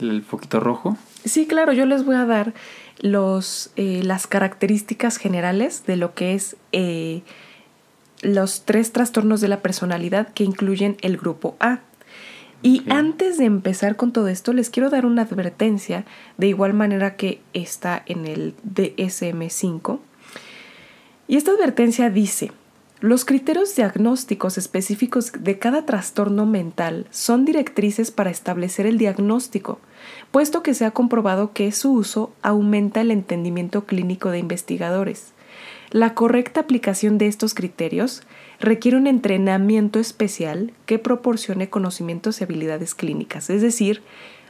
el, 0.00 0.22
foquito 0.22 0.58
rojo. 0.58 0.96
Sí, 1.24 1.46
claro, 1.46 1.74
yo 1.74 1.84
les 1.84 2.04
voy 2.04 2.16
a 2.16 2.24
dar 2.24 2.54
los, 3.00 3.70
eh, 3.76 4.00
las 4.02 4.26
características 4.26 5.18
generales 5.18 5.84
de 5.86 5.96
lo 5.96 6.14
que 6.14 6.34
es 6.34 6.56
eh, 6.72 7.22
los 8.22 8.64
tres 8.64 8.92
trastornos 8.92 9.42
de 9.42 9.48
la 9.48 9.60
personalidad 9.60 10.28
que 10.32 10.44
incluyen 10.44 10.96
el 11.02 11.18
grupo 11.18 11.56
A. 11.60 11.80
Y 12.62 12.84
antes 12.88 13.38
de 13.38 13.44
empezar 13.44 13.96
con 13.96 14.12
todo 14.12 14.28
esto, 14.28 14.52
les 14.52 14.70
quiero 14.70 14.88
dar 14.88 15.04
una 15.04 15.22
advertencia, 15.22 16.04
de 16.38 16.46
igual 16.46 16.74
manera 16.74 17.16
que 17.16 17.40
está 17.52 18.02
en 18.06 18.26
el 18.26 18.54
DSM5. 18.64 19.98
Y 21.26 21.36
esta 21.36 21.50
advertencia 21.50 22.08
dice, 22.08 22.52
los 23.00 23.24
criterios 23.24 23.74
diagnósticos 23.74 24.58
específicos 24.58 25.32
de 25.36 25.58
cada 25.58 25.84
trastorno 25.84 26.46
mental 26.46 27.08
son 27.10 27.44
directrices 27.44 28.12
para 28.12 28.30
establecer 28.30 28.86
el 28.86 28.96
diagnóstico, 28.96 29.80
puesto 30.30 30.62
que 30.62 30.72
se 30.72 30.84
ha 30.84 30.92
comprobado 30.92 31.52
que 31.52 31.72
su 31.72 31.92
uso 31.92 32.32
aumenta 32.42 33.00
el 33.00 33.10
entendimiento 33.10 33.86
clínico 33.86 34.30
de 34.30 34.38
investigadores. 34.38 35.32
La 35.90 36.14
correcta 36.14 36.60
aplicación 36.60 37.18
de 37.18 37.26
estos 37.26 37.54
criterios 37.54 38.22
requiere 38.62 38.96
un 38.96 39.08
entrenamiento 39.08 39.98
especial 39.98 40.72
que 40.86 40.98
proporcione 40.98 41.68
conocimientos 41.68 42.40
y 42.40 42.44
habilidades 42.44 42.94
clínicas, 42.94 43.50
es 43.50 43.60
decir, 43.60 44.02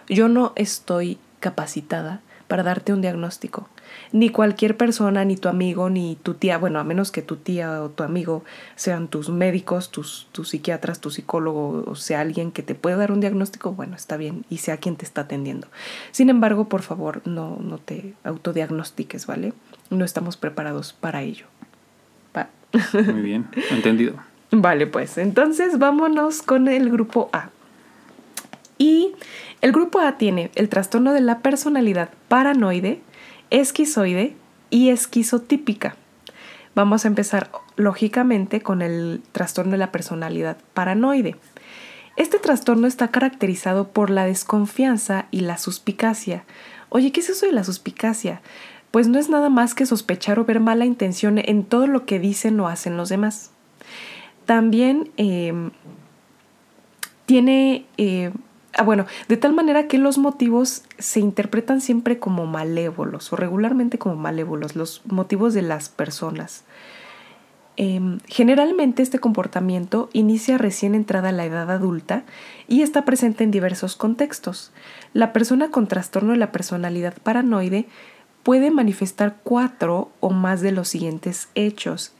yo 0.08 0.28
no 0.28 0.52
estoy 0.54 1.18
capacitada 1.40 2.20
para 2.46 2.62
darte 2.62 2.92
un 2.92 3.00
diagnóstico. 3.00 3.68
Ni 4.12 4.28
cualquier 4.28 4.76
persona, 4.76 5.24
ni 5.24 5.36
tu 5.36 5.48
amigo, 5.48 5.88
ni 5.88 6.16
tu 6.16 6.34
tía, 6.34 6.58
bueno, 6.58 6.78
a 6.78 6.84
menos 6.84 7.10
que 7.10 7.22
tu 7.22 7.36
tía 7.36 7.82
o 7.82 7.88
tu 7.88 8.02
amigo 8.02 8.44
sean 8.76 9.08
tus 9.08 9.30
médicos, 9.30 9.90
tus, 9.90 10.28
tus 10.32 10.50
psiquiatras, 10.50 11.00
tu 11.00 11.10
psicólogo, 11.10 11.82
o 11.86 11.94
sea 11.94 12.20
alguien 12.20 12.52
que 12.52 12.62
te 12.62 12.74
pueda 12.74 12.96
dar 12.96 13.12
un 13.12 13.20
diagnóstico, 13.20 13.72
bueno, 13.72 13.96
está 13.96 14.18
bien, 14.18 14.44
y 14.50 14.58
sea 14.58 14.76
quien 14.76 14.96
te 14.96 15.06
está 15.06 15.22
atendiendo. 15.22 15.68
Sin 16.10 16.28
embargo, 16.28 16.68
por 16.68 16.82
favor, 16.82 17.22
no, 17.24 17.56
no 17.58 17.78
te 17.78 18.12
autodiagnostiques, 18.24 19.26
¿vale? 19.26 19.54
No 19.88 20.04
estamos 20.04 20.36
preparados 20.36 20.92
para 20.92 21.22
ello. 21.22 21.46
Muy 22.92 23.22
bien, 23.22 23.48
entendido. 23.70 24.14
Vale, 24.50 24.86
pues 24.86 25.18
entonces 25.18 25.78
vámonos 25.78 26.42
con 26.42 26.68
el 26.68 26.90
grupo 26.90 27.30
A. 27.32 27.50
Y 28.78 29.12
el 29.60 29.72
grupo 29.72 30.00
A 30.00 30.18
tiene 30.18 30.50
el 30.54 30.68
trastorno 30.68 31.12
de 31.12 31.20
la 31.20 31.38
personalidad 31.38 32.10
paranoide, 32.28 33.00
esquizoide 33.50 34.34
y 34.70 34.90
esquizotípica. 34.90 35.96
Vamos 36.74 37.04
a 37.04 37.08
empezar 37.08 37.50
lógicamente 37.76 38.60
con 38.60 38.82
el 38.82 39.22
trastorno 39.32 39.72
de 39.72 39.78
la 39.78 39.92
personalidad 39.92 40.56
paranoide. 40.74 41.36
Este 42.16 42.38
trastorno 42.38 42.86
está 42.86 43.08
caracterizado 43.08 43.88
por 43.88 44.10
la 44.10 44.26
desconfianza 44.26 45.26
y 45.30 45.40
la 45.40 45.58
suspicacia. 45.58 46.44
Oye, 46.90 47.10
¿qué 47.10 47.20
es 47.20 47.30
eso 47.30 47.46
de 47.46 47.52
la 47.52 47.64
suspicacia? 47.64 48.42
Pues 48.92 49.08
no 49.08 49.18
es 49.18 49.28
nada 49.28 49.48
más 49.48 49.74
que 49.74 49.84
sospechar 49.84 50.38
o 50.38 50.44
ver 50.44 50.60
mala 50.60 50.84
intención 50.84 51.38
en 51.38 51.64
todo 51.64 51.88
lo 51.88 52.06
que 52.06 52.20
dicen 52.20 52.60
o 52.60 52.68
hacen 52.68 52.96
los 52.96 53.08
demás. 53.08 53.50
También 54.46 55.10
em, 55.16 55.72
tiene 57.26 57.86
eh, 57.96 58.30
Ah, 58.74 58.84
bueno, 58.84 59.06
de 59.28 59.36
tal 59.36 59.52
manera 59.52 59.86
que 59.86 59.98
los 59.98 60.16
motivos 60.16 60.84
se 60.98 61.20
interpretan 61.20 61.82
siempre 61.82 62.18
como 62.18 62.46
malévolos 62.46 63.30
o 63.32 63.36
regularmente 63.36 63.98
como 63.98 64.16
malévolos, 64.16 64.76
los 64.76 65.02
motivos 65.04 65.52
de 65.52 65.60
las 65.60 65.90
personas. 65.90 66.64
Em, 67.76 68.20
generalmente 68.28 69.02
este 69.02 69.18
comportamiento 69.18 70.08
inicia 70.12 70.56
recién 70.56 70.94
entrada 70.94 71.32
la 71.32 71.44
edad 71.44 71.70
adulta 71.70 72.24
y 72.66 72.82
está 72.82 73.04
presente 73.04 73.44
en 73.44 73.50
diversos 73.50 73.94
contextos. 73.94 74.72
La 75.12 75.34
persona 75.34 75.70
con 75.70 75.86
trastorno 75.86 76.32
de 76.32 76.38
la 76.38 76.52
personalidad 76.52 77.14
paranoide 77.22 77.86
puede 78.42 78.70
manifestar 78.70 79.36
cuatro 79.42 80.10
o 80.20 80.30
más 80.30 80.60
de 80.60 80.72
los 80.72 80.88
siguientes 80.88 81.48
hechos 81.54 82.12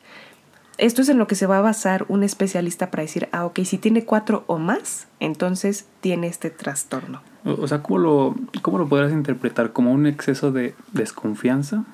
esto 0.79 1.03
es 1.03 1.09
en 1.09 1.19
lo 1.19 1.27
que 1.27 1.35
se 1.35 1.47
va 1.47 1.59
a 1.59 1.63
basar 1.63 2.05
un 2.09 2.23
especialista 2.23 2.91
para 2.91 3.03
decir, 3.03 3.29
ah, 3.33 3.45
ok, 3.45 3.61
si 3.65 3.79
tiene 3.79 4.05
cuatro 4.05 4.45
o 4.47 4.59
más, 4.59 5.07
entonces 5.21 5.87
tiene 6.01 6.27
este 6.27 6.51
trastorno. 6.51 7.23
O 7.45 7.67
sea, 7.69 7.83
¿cómo 7.83 7.99
lo, 7.99 8.35
cómo 8.63 8.79
lo 8.79 8.89
podrás 8.89 9.13
interpretar? 9.13 9.73
¿Como 9.73 9.93
un 9.93 10.07
exceso 10.07 10.51
de 10.51 10.75
desconfianza? 10.93 11.85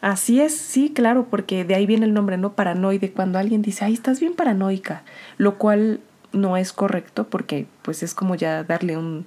Así 0.00 0.40
es, 0.40 0.56
sí, 0.56 0.92
claro, 0.94 1.26
porque 1.30 1.64
de 1.64 1.74
ahí 1.74 1.86
viene 1.86 2.06
el 2.06 2.14
nombre, 2.14 2.36
¿no? 2.36 2.52
Paranoide, 2.52 3.12
cuando 3.12 3.38
alguien 3.38 3.62
dice, 3.62 3.84
ay, 3.84 3.94
estás 3.94 4.20
bien 4.20 4.34
paranoica, 4.34 5.04
lo 5.38 5.56
cual 5.56 6.00
no 6.32 6.56
es 6.56 6.72
correcto 6.72 7.28
porque 7.28 7.66
pues 7.82 8.02
es 8.02 8.12
como 8.12 8.34
ya 8.34 8.64
darle 8.64 8.96
un, 8.96 9.26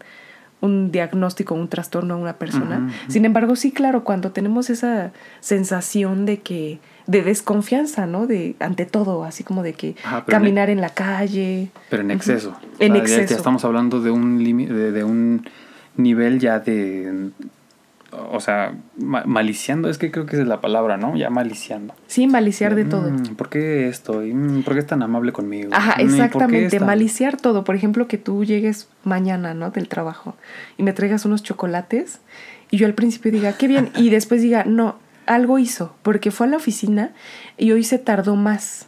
un 0.62 0.92
diagnóstico, 0.92 1.54
un 1.54 1.68
trastorno 1.68 2.16
a 2.16 2.18
una 2.18 2.34
persona. 2.34 2.90
Sin 3.08 3.26
embargo, 3.26 3.56
sí, 3.56 3.72
claro, 3.72 4.04
cuando 4.04 4.32
tenemos 4.32 4.70
esa 4.70 5.12
sensación 5.40 6.26
de 6.26 6.40
que 6.40 6.80
de 7.06 7.22
desconfianza, 7.22 8.06
¿no? 8.06 8.28
De 8.28 8.56
ante 8.60 8.86
todo, 8.86 9.24
así 9.24 9.44
como 9.44 9.64
de 9.64 9.74
que 9.74 9.96
caminar 10.28 10.70
en, 10.70 10.82
la 10.82 10.90
calle. 10.90 11.70
Pero 11.90 12.04
en 12.04 12.12
exceso. 12.12 12.58
En 12.80 12.96
exceso. 12.96 13.30
Ya, 13.30 13.38
estamos 13.38 13.64
hablando 13.66 14.02
de 14.02 14.12
un 14.12 14.44
de, 14.44 14.92
de, 14.92 15.04
un 15.04 15.48
nivel 15.96 16.40
ya 16.40 16.60
de 16.60 17.32
o 18.12 18.40
sea, 18.40 18.76
maliciando, 18.98 19.90
es 19.90 19.98
que 19.98 20.12
creo 20.12 20.26
que 20.26 20.40
es 20.40 20.48
la 20.48 20.62
palabra, 20.62 20.98
¿no? 20.98 21.16
Ya 21.16 21.30
maliciando. 21.30 21.94
Sí, 22.08 22.28
maliciar 22.28 22.76
de 22.76 22.86
todo. 22.86 23.10
Mm, 23.12 23.36
¿Por 23.36 23.50
qué 23.50 23.90
esto? 23.90 24.22
Mm, 24.24 24.64
¿Por 24.64 24.74
qué 24.74 24.80
es 24.80 24.88
tan 24.88 25.04
amable 25.04 25.34
conmigo? 25.34 25.72
Ajá, 25.74 25.96
mm, 25.98 26.06
exactamente, 26.06 26.80
maliciar 26.80 27.38
todo. 27.38 27.64
Por 27.64 27.76
ejemplo, 27.76 28.08
que 28.08 28.18
tú 28.18 28.46
llegues 28.46 28.88
mañana, 29.04 29.54
¿no? 29.54 29.72
Del 29.72 29.90
trabajo 29.90 30.36
y 30.78 30.84
me 30.84 30.94
traigas 30.94 31.26
unos 31.26 31.44
chocolates 31.44 32.22
y 32.72 32.78
yo 32.78 32.88
al 32.88 32.94
principio 32.94 33.32
diga, 33.32 33.54
qué 33.54 33.68
bien, 33.68 33.90
y 33.96 34.10
después 34.10 34.42
diga, 34.42 34.64
no, 34.66 34.96
algo 35.26 35.60
hizo, 35.60 35.96
porque 36.02 36.32
fue 36.32 36.48
a 36.48 36.50
la 36.50 36.58
oficina 36.58 37.12
y 37.58 37.72
hoy 37.72 37.84
se 37.84 38.00
tardó 38.00 38.36
más. 38.36 38.88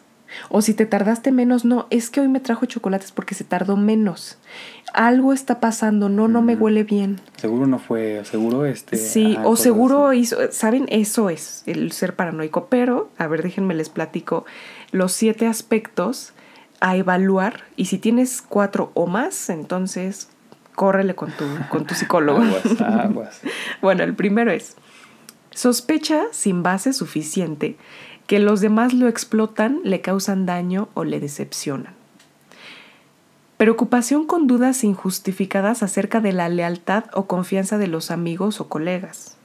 O 0.49 0.61
si 0.61 0.73
te 0.73 0.85
tardaste 0.85 1.31
menos, 1.31 1.65
no, 1.65 1.87
es 1.89 2.09
que 2.09 2.21
hoy 2.21 2.27
me 2.27 2.39
trajo 2.39 2.65
chocolates 2.65 3.11
porque 3.11 3.35
se 3.35 3.43
tardó 3.43 3.77
menos. 3.77 4.37
Algo 4.93 5.33
está 5.33 5.59
pasando, 5.59 6.09
no, 6.09 6.27
no 6.27 6.41
me 6.41 6.55
huele 6.55 6.83
bien. 6.83 7.21
Seguro 7.37 7.67
no 7.67 7.79
fue, 7.79 8.23
seguro 8.25 8.65
este. 8.65 8.97
Sí, 8.97 9.37
o 9.43 9.55
seguro 9.55 10.13
hizo, 10.13 10.37
saben, 10.51 10.85
eso 10.89 11.29
es 11.29 11.63
el 11.65 11.91
ser 11.91 12.15
paranoico. 12.15 12.67
Pero, 12.67 13.09
a 13.17 13.27
ver, 13.27 13.43
déjenme 13.43 13.73
les 13.75 13.89
platico 13.89 14.45
los 14.91 15.11
siete 15.11 15.47
aspectos 15.47 16.33
a 16.81 16.95
evaluar 16.95 17.65
y 17.75 17.85
si 17.85 17.97
tienes 17.97 18.41
cuatro 18.41 18.91
o 18.93 19.05
más, 19.05 19.49
entonces 19.49 20.29
córrele 20.75 21.13
con 21.13 21.31
tu, 21.31 21.45
con 21.69 21.85
tu 21.85 21.93
psicólogo. 21.93 22.39
aguas, 22.41 22.81
aguas. 22.81 23.41
bueno, 23.81 24.03
el 24.03 24.15
primero 24.15 24.51
es 24.51 24.75
Sospecha 25.51 26.23
sin 26.31 26.63
base 26.63 26.93
suficiente 26.93 27.75
que 28.29 28.37
los 28.37 28.61
demás 28.61 28.93
lo 28.93 29.07
explotan, 29.07 29.79
le 29.83 30.01
causan 30.01 30.45
daño 30.45 30.89
o 30.93 31.03
le 31.03 31.19
decepcionan. 31.19 31.95
Preocupación 33.57 34.27
con 34.27 34.45
dudas 34.45 34.83
injustificadas 34.83 35.81
acerca 35.81 36.21
de 36.21 36.31
la 36.31 36.47
lealtad 36.47 37.05
o 37.13 37.25
confianza 37.25 37.79
de 37.79 37.87
los 37.87 38.11
amigos 38.11 38.61
o 38.61 38.69
colegas. 38.69 39.35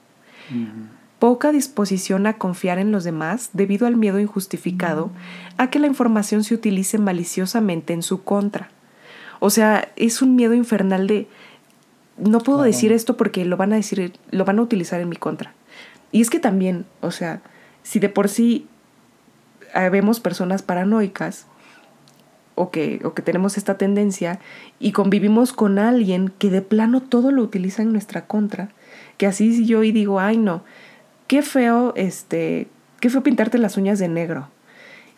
Poca 1.19 1.51
disposición 1.51 2.27
a 2.27 2.35
confiar 2.35 2.79
en 2.79 2.93
los 2.93 3.05
demás 3.05 3.49
debido 3.55 3.87
al 3.87 3.97
miedo 3.97 4.21
injustificado 4.21 5.11
a 5.57 5.71
que 5.71 5.79
la 5.79 5.87
información 5.87 6.45
se 6.45 6.55
utilice 6.55 6.99
maliciosamente 6.99 7.95
en 7.95 8.03
su 8.03 8.23
contra. 8.23 8.69
O 9.41 9.49
sea, 9.49 9.89
es 9.97 10.21
un 10.21 10.37
miedo 10.37 10.53
infernal 10.53 11.07
de 11.07 11.27
no 12.19 12.41
puedo 12.41 12.61
decir 12.61 12.93
esto 12.93 13.17
porque 13.17 13.47
lo 13.47 13.57
van 13.57 13.73
a 13.73 13.77
decir, 13.77 14.13
lo 14.31 14.45
van 14.45 14.59
a 14.59 14.63
utilizar 14.63 15.01
en 15.01 15.09
mi 15.09 15.17
contra. 15.17 15.55
Y 16.13 16.21
es 16.21 16.29
que 16.29 16.39
también, 16.39 16.85
o 17.01 17.13
sea, 17.13 17.41
si 17.83 17.99
de 17.99 18.11
por 18.11 18.29
sí 18.29 18.69
vemos 19.91 20.21
personas 20.21 20.63
paranoicas 20.63 21.47
o 22.55 22.71
que, 22.71 23.01
o 23.05 23.15
que 23.15 23.23
tenemos 23.23 23.57
esta 23.57 23.77
tendencia 23.77 24.39
y 24.79 24.93
convivimos 24.93 25.53
con 25.53 25.79
alguien 25.79 26.29
que 26.39 26.51
de 26.51 26.63
plano 26.63 27.01
todo 27.01 27.33
lo 27.33 27.43
utiliza 27.43 27.83
en 27.83 27.93
nuestra 27.93 28.27
contra, 28.27 28.71
que 29.19 29.27
así 29.27 29.67
yo 29.67 29.83
y 29.83 29.93
digo, 29.93 30.21
ay 30.21 30.37
no, 30.37 30.63
qué 31.27 31.43
feo, 31.43 31.93
este, 31.97 32.69
qué 33.01 33.11
feo 33.11 33.23
pintarte 33.23 33.59
las 33.59 33.77
uñas 33.77 33.99
de 33.99 34.09
negro. 34.09 34.49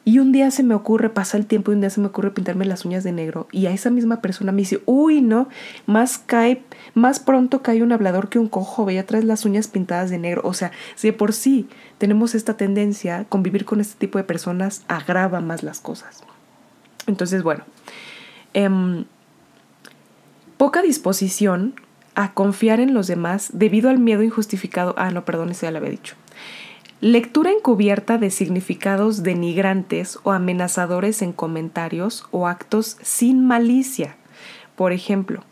Y 0.09 0.21
un 0.21 0.31
día 0.31 0.53
se 0.53 0.63
me 0.63 0.77
ocurre, 0.77 1.11
pasa 1.11 1.37
el 1.37 1.47
tiempo 1.47 1.73
y 1.73 1.75
un 1.75 1.81
día 1.81 1.91
se 1.91 2.01
me 2.01 2.07
ocurre 2.07 2.31
pintarme 2.31 2.65
las 2.65 2.85
uñas 2.85 3.03
de 3.03 3.11
negro. 3.11 3.49
Y 3.51 3.67
a 3.67 3.73
esa 3.73 3.91
misma 3.91 4.21
persona 4.21 4.53
me 4.53 4.59
dice, 4.59 4.81
uy, 4.87 5.21
no, 5.21 5.49
más 5.87 6.19
cae, 6.19 6.63
más 6.95 7.19
pronto 7.19 7.61
cae 7.61 7.83
un 7.83 7.91
hablador 7.91 8.29
que 8.29 8.39
un 8.39 8.47
cojo, 8.47 8.85
ve 8.85 9.03
traes 9.03 9.25
las 9.25 9.45
uñas 9.45 9.67
pintadas 9.67 10.09
de 10.09 10.19
negro. 10.19 10.43
O 10.45 10.55
sea, 10.55 10.71
si 10.95 11.09
de 11.09 11.13
por 11.13 11.33
sí 11.33 11.69
tenemos 11.99 12.37
esta 12.37 12.57
tendencia, 12.57 13.27
convivir 13.29 13.65
con 13.65 13.81
este 13.81 13.97
tipo 13.99 14.19
de 14.19 14.23
personas 14.23 14.85
agrava 14.87 15.41
más 15.41 15.65
las 15.65 15.81
cosas. 15.81 16.23
Entonces, 17.09 17.43
bueno, 17.43 17.65
em, 18.55 19.07
poca 20.57 20.83
disposición 20.83 21.75
a 22.15 22.33
confiar 22.33 22.79
en 22.79 22.95
los 22.95 23.09
demás 23.09 23.51
debido 23.55 23.91
al 23.91 23.99
miedo 23.99 24.23
injustificado. 24.23 24.95
Ah, 24.99 25.11
no, 25.11 25.25
perdón, 25.25 25.51
eso 25.51 25.67
ya 25.67 25.73
lo 25.73 25.79
había 25.79 25.91
dicho. 25.91 26.15
Lectura 27.03 27.51
encubierta 27.51 28.17
de 28.17 28.31
significados 28.31 29.23
denigrantes 29.23 30.19
o 30.23 30.33
amenazadores 30.33 31.21
en 31.21 31.35
comentarios 31.35 32.25
o 32.31 32.47
actos 32.47 32.97
sin 33.03 33.47
malicia. 33.47 34.17
Por 34.77 34.93
ejemplo, 34.93 35.45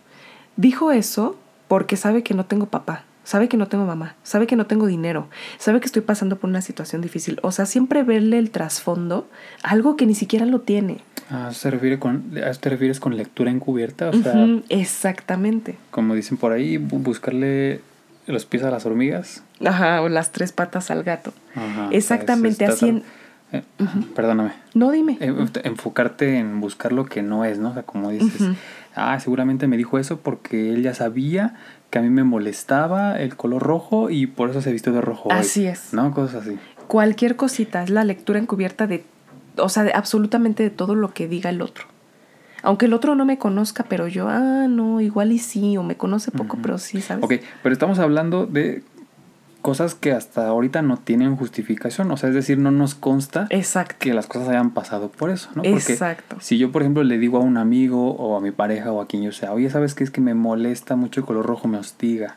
dijo 0.56 0.90
eso 0.90 1.36
porque 1.68 1.98
sabe 1.98 2.22
que 2.22 2.32
no 2.32 2.46
tengo 2.46 2.66
papá, 2.66 3.04
sabe 3.24 3.50
que 3.50 3.58
no 3.58 3.68
tengo 3.68 3.84
mamá, 3.84 4.16
sabe 4.22 4.46
que 4.46 4.56
no 4.56 4.66
tengo 4.66 4.86
dinero, 4.86 5.28
sabe 5.58 5.80
que 5.80 5.86
estoy 5.86 6.00
pasando 6.00 6.36
por 6.36 6.48
una 6.48 6.62
situación 6.62 7.02
difícil. 7.02 7.38
O 7.42 7.52
sea, 7.52 7.66
siempre 7.66 8.02
verle 8.04 8.38
el 8.38 8.50
trasfondo, 8.50 9.28
algo 9.62 9.96
que 9.96 10.06
ni 10.06 10.14
siquiera 10.14 10.46
lo 10.46 10.62
tiene. 10.62 11.02
Ah, 11.28 11.50
¿se 11.52 11.70
refiere 11.70 11.98
con, 11.98 12.30
¿Te 12.30 12.70
refieres 12.70 13.00
con 13.00 13.18
lectura 13.18 13.50
encubierta? 13.50 14.10
exactamente. 14.70 15.76
Como 15.90 16.14
dicen 16.14 16.38
por 16.38 16.52
ahí, 16.52 16.78
buscarle 16.78 17.82
los 18.26 18.44
pies 18.46 18.62
a 18.62 18.70
las 18.70 18.86
hormigas. 18.86 19.42
Ajá, 19.64 20.02
o 20.02 20.08
las 20.08 20.32
tres 20.32 20.52
patas 20.52 20.90
al 20.90 21.02
gato. 21.02 21.32
Ajá, 21.54 21.88
Exactamente, 21.90 22.64
así 22.64 22.88
en... 22.88 23.02
Eh, 23.52 23.62
perdóname. 24.16 24.52
No, 24.74 24.90
dime. 24.90 25.18
Enfocarte 25.20 26.38
en 26.38 26.60
buscar 26.60 26.92
lo 26.92 27.04
que 27.04 27.22
no 27.22 27.44
es, 27.44 27.58
¿no? 27.58 27.70
O 27.70 27.74
sea, 27.74 27.84
como 27.84 28.10
dices, 28.10 28.48
ah, 28.96 29.18
seguramente 29.20 29.68
me 29.68 29.76
dijo 29.76 29.98
eso 29.98 30.18
porque 30.18 30.72
él 30.72 30.82
ya 30.82 30.94
sabía 30.94 31.54
que 31.90 31.98
a 31.98 32.02
mí 32.02 32.10
me 32.10 32.24
molestaba 32.24 33.20
el 33.20 33.36
color 33.36 33.62
rojo 33.62 34.10
y 34.10 34.26
por 34.26 34.50
eso 34.50 34.60
se 34.60 34.72
vistió 34.72 34.92
de 34.92 35.00
rojo. 35.00 35.30
Así 35.30 35.66
es. 35.66 35.92
¿No? 35.92 36.12
Cosas 36.12 36.46
así. 36.46 36.58
Cualquier 36.88 37.36
cosita 37.36 37.84
es 37.84 37.90
la 37.90 38.02
lectura 38.02 38.40
encubierta 38.40 38.88
de, 38.88 39.04
o 39.56 39.68
sea, 39.68 39.84
de 39.84 39.92
absolutamente 39.92 40.64
de 40.64 40.70
todo 40.70 40.96
lo 40.96 41.14
que 41.14 41.28
diga 41.28 41.50
el 41.50 41.62
otro 41.62 41.93
Aunque 42.64 42.86
el 42.86 42.94
otro 42.94 43.14
no 43.14 43.24
me 43.24 43.38
conozca, 43.38 43.84
pero 43.88 44.08
yo, 44.08 44.28
ah, 44.28 44.66
no, 44.68 45.00
igual 45.00 45.32
y 45.32 45.38
sí, 45.38 45.76
o 45.76 45.82
me 45.82 45.96
conoce 45.96 46.30
poco, 46.30 46.58
pero 46.62 46.78
sí, 46.78 47.00
¿sabes? 47.00 47.22
Ok, 47.22 47.34
pero 47.62 47.72
estamos 47.72 47.98
hablando 47.98 48.46
de 48.46 48.82
cosas 49.64 49.94
que 49.94 50.12
hasta 50.12 50.46
ahorita 50.46 50.82
no 50.82 50.98
tienen 50.98 51.36
justificación, 51.36 52.10
o 52.10 52.16
sea, 52.16 52.28
es 52.28 52.34
decir, 52.34 52.58
no 52.58 52.70
nos 52.70 52.94
consta 52.94 53.48
que 53.98 54.12
las 54.12 54.26
cosas 54.26 54.48
hayan 54.48 54.72
pasado 54.72 55.10
por 55.10 55.30
eso, 55.30 55.48
¿no? 55.54 55.62
Porque 55.62 55.92
Exacto. 55.92 56.36
si 56.40 56.58
yo, 56.58 56.70
por 56.70 56.82
ejemplo, 56.82 57.02
le 57.02 57.16
digo 57.16 57.38
a 57.38 57.40
un 57.40 57.56
amigo 57.56 58.14
o 58.16 58.36
a 58.36 58.40
mi 58.42 58.50
pareja 58.50 58.92
o 58.92 59.00
a 59.00 59.08
quien 59.08 59.22
yo 59.22 59.32
sea, 59.32 59.52
oye, 59.52 59.70
¿sabes 59.70 59.94
qué 59.94 60.04
es 60.04 60.10
que 60.10 60.20
me 60.20 60.34
molesta 60.34 60.96
mucho 60.96 61.20
el 61.20 61.26
color 61.26 61.46
rojo, 61.46 61.66
me 61.66 61.78
hostiga, 61.78 62.36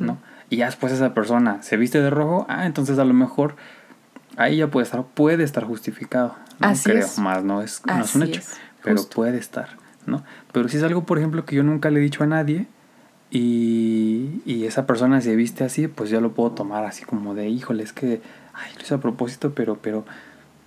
¿no? 0.00 0.18
Y 0.50 0.56
ya 0.56 0.66
después 0.66 0.92
esa 0.92 1.14
persona 1.14 1.62
se 1.62 1.76
viste 1.76 2.00
de 2.00 2.10
rojo, 2.10 2.44
ah, 2.48 2.66
entonces 2.66 2.98
a 2.98 3.04
lo 3.04 3.14
mejor 3.14 3.56
ahí 4.36 4.58
ya 4.58 4.68
puede 4.68 4.84
estar, 4.84 5.02
puede 5.02 5.44
estar 5.44 5.64
justificado. 5.64 6.34
No 6.60 6.68
Así 6.68 6.90
creo, 6.90 7.06
más 7.18 7.42
no 7.42 7.62
es, 7.62 7.82
no 7.86 8.04
es 8.04 8.14
un 8.14 8.22
hecho, 8.22 8.42
pero 8.86 9.08
puede 9.08 9.38
estar, 9.38 9.68
¿no? 10.06 10.24
Pero 10.52 10.68
si 10.68 10.78
es 10.78 10.82
algo, 10.82 11.04
por 11.04 11.18
ejemplo, 11.18 11.44
que 11.44 11.56
yo 11.56 11.62
nunca 11.62 11.90
le 11.90 12.00
he 12.00 12.02
dicho 12.02 12.22
a 12.22 12.26
nadie, 12.26 12.66
y, 13.30 14.40
y, 14.46 14.64
esa 14.64 14.86
persona 14.86 15.20
se 15.20 15.34
viste 15.34 15.64
así, 15.64 15.88
pues 15.88 16.10
ya 16.10 16.20
lo 16.20 16.32
puedo 16.32 16.52
tomar 16.52 16.84
así 16.84 17.04
como 17.04 17.34
de, 17.34 17.48
híjole, 17.48 17.82
es 17.82 17.92
que, 17.92 18.22
ay, 18.54 18.72
lo 18.76 18.82
hice 18.82 18.94
a 18.94 18.98
propósito, 18.98 19.52
pero, 19.52 19.76
pero, 19.82 20.06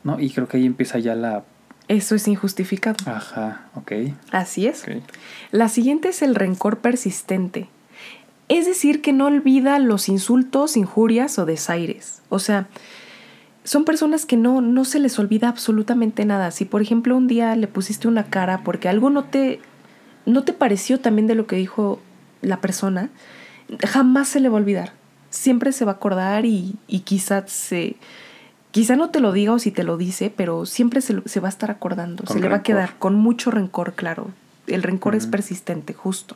¿no? 0.04 0.20
Y 0.20 0.30
creo 0.30 0.48
que 0.48 0.58
ahí 0.58 0.66
empieza 0.66 1.00
ya 1.00 1.16
la... 1.16 1.46
Eso 1.88 2.16
es 2.16 2.28
injustificado. 2.28 2.98
Ajá, 3.10 3.70
ok. 3.76 3.94
Así 4.32 4.68
es. 4.68 4.84
La 5.52 5.70
siguiente 5.70 6.10
es 6.10 6.22
el 6.22 6.36
rencor 6.36 6.80
persistente. 6.80 7.70
Es 8.50 8.66
decir, 8.66 9.02
que 9.02 9.14
no 9.14 9.28
olvida 9.28 9.80
los 9.80 10.10
insultos, 10.10 10.76
injurias 10.76 11.40
o 11.40 11.46
desaires. 11.46 12.22
O 12.30 12.40
sea, 12.40 12.68
son 13.70 13.86
personas 13.86 14.26
que 14.26 14.36
no, 14.36 14.62
no 14.62 14.84
se 14.84 14.98
les 14.98 15.20
olvida 15.20 15.48
absolutamente 15.48 16.26
nada. 16.26 16.50
Si, 16.50 16.66
por 16.66 16.82
ejemplo, 16.82 17.16
un 17.16 17.28
día 17.28 17.56
le 17.56 17.68
pusiste 17.68 18.08
una 18.08 18.24
cara 18.24 18.64
porque 18.64 18.90
algo 18.90 19.12
no 19.12 19.26
te, 19.26 19.60
no 20.26 20.44
te 20.44 20.54
pareció 20.54 21.00
también 21.00 21.28
de 21.28 21.36
lo 21.36 21.46
que 21.46 21.56
dijo 21.56 22.00
la 22.42 22.62
persona, 22.62 23.12
jamás 23.88 24.28
se 24.28 24.40
le 24.40 24.50
va 24.50 24.58
a 24.58 24.62
olvidar. 24.62 24.94
Siempre 25.30 25.72
se 25.72 25.86
va 25.86 25.92
a 25.92 25.96
acordar 25.98 26.48
y, 26.48 26.78
y 26.88 27.02
quizás 27.02 27.52
se... 27.52 27.96
Quizá 28.72 28.96
no 28.96 29.12
te 29.12 29.20
lo 29.20 29.34
diga 29.34 29.54
o 29.54 29.60
si 29.60 29.70
te 29.70 29.84
lo 29.84 29.98
dice, 29.98 30.34
pero 30.36 30.66
siempre 30.66 31.02
se, 31.02 31.40
va 31.40 31.48
a 31.48 31.50
estar 31.50 31.70
acordando. 31.70 32.26
se 32.26 32.40
le 32.40 32.50
va 32.50 32.56
a 32.58 32.64
quedar 32.64 32.98
con 32.98 33.14
mucho 33.14 33.52
rencor, 33.52 33.94
claro. 33.94 34.32
El 34.66 34.82
rencor 34.82 35.14
es 35.14 35.28
persistente, 35.28 35.94
justo. 35.94 36.36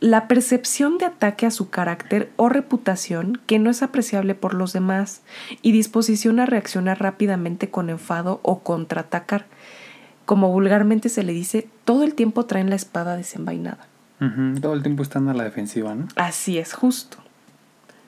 La 0.00 0.28
percepción 0.28 0.96
de 0.96 1.04
ataque 1.04 1.44
a 1.44 1.50
su 1.50 1.68
carácter 1.68 2.30
o 2.36 2.48
reputación 2.48 3.38
que 3.46 3.58
no 3.58 3.68
es 3.68 3.82
apreciable 3.82 4.34
por 4.34 4.54
los 4.54 4.72
demás 4.72 5.20
y 5.60 5.72
disposición 5.72 6.40
a 6.40 6.46
reaccionar 6.46 7.00
rápidamente 7.00 7.68
con 7.68 7.90
enfado 7.90 8.40
o 8.42 8.60
contraatacar. 8.60 9.44
Como 10.24 10.50
vulgarmente 10.50 11.10
se 11.10 11.22
le 11.22 11.34
dice, 11.34 11.68
todo 11.84 12.02
el 12.02 12.14
tiempo 12.14 12.46
traen 12.46 12.70
la 12.70 12.76
espada 12.76 13.16
desenvainada. 13.16 13.86
Todo 14.60 14.74
el 14.74 14.82
tiempo 14.82 15.02
están 15.02 15.28
a 15.28 15.34
la 15.34 15.44
defensiva, 15.44 15.94
¿no? 15.94 16.08
Así 16.16 16.58
es, 16.58 16.72
justo. 16.72 17.18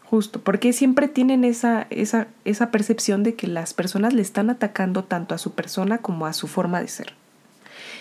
Justo, 0.04 0.40
porque 0.40 0.74
siempre 0.74 1.08
tienen 1.08 1.42
esa, 1.42 1.86
esa, 1.90 2.26
esa 2.44 2.70
percepción 2.70 3.22
de 3.22 3.34
que 3.34 3.46
las 3.46 3.72
personas 3.72 4.12
le 4.12 4.20
están 4.20 4.50
atacando 4.50 5.04
tanto 5.04 5.34
a 5.34 5.38
su 5.38 5.52
persona 5.52 5.98
como 5.98 6.26
a 6.26 6.32
su 6.32 6.48
forma 6.48 6.80
de 6.80 6.88
ser. 6.88 7.14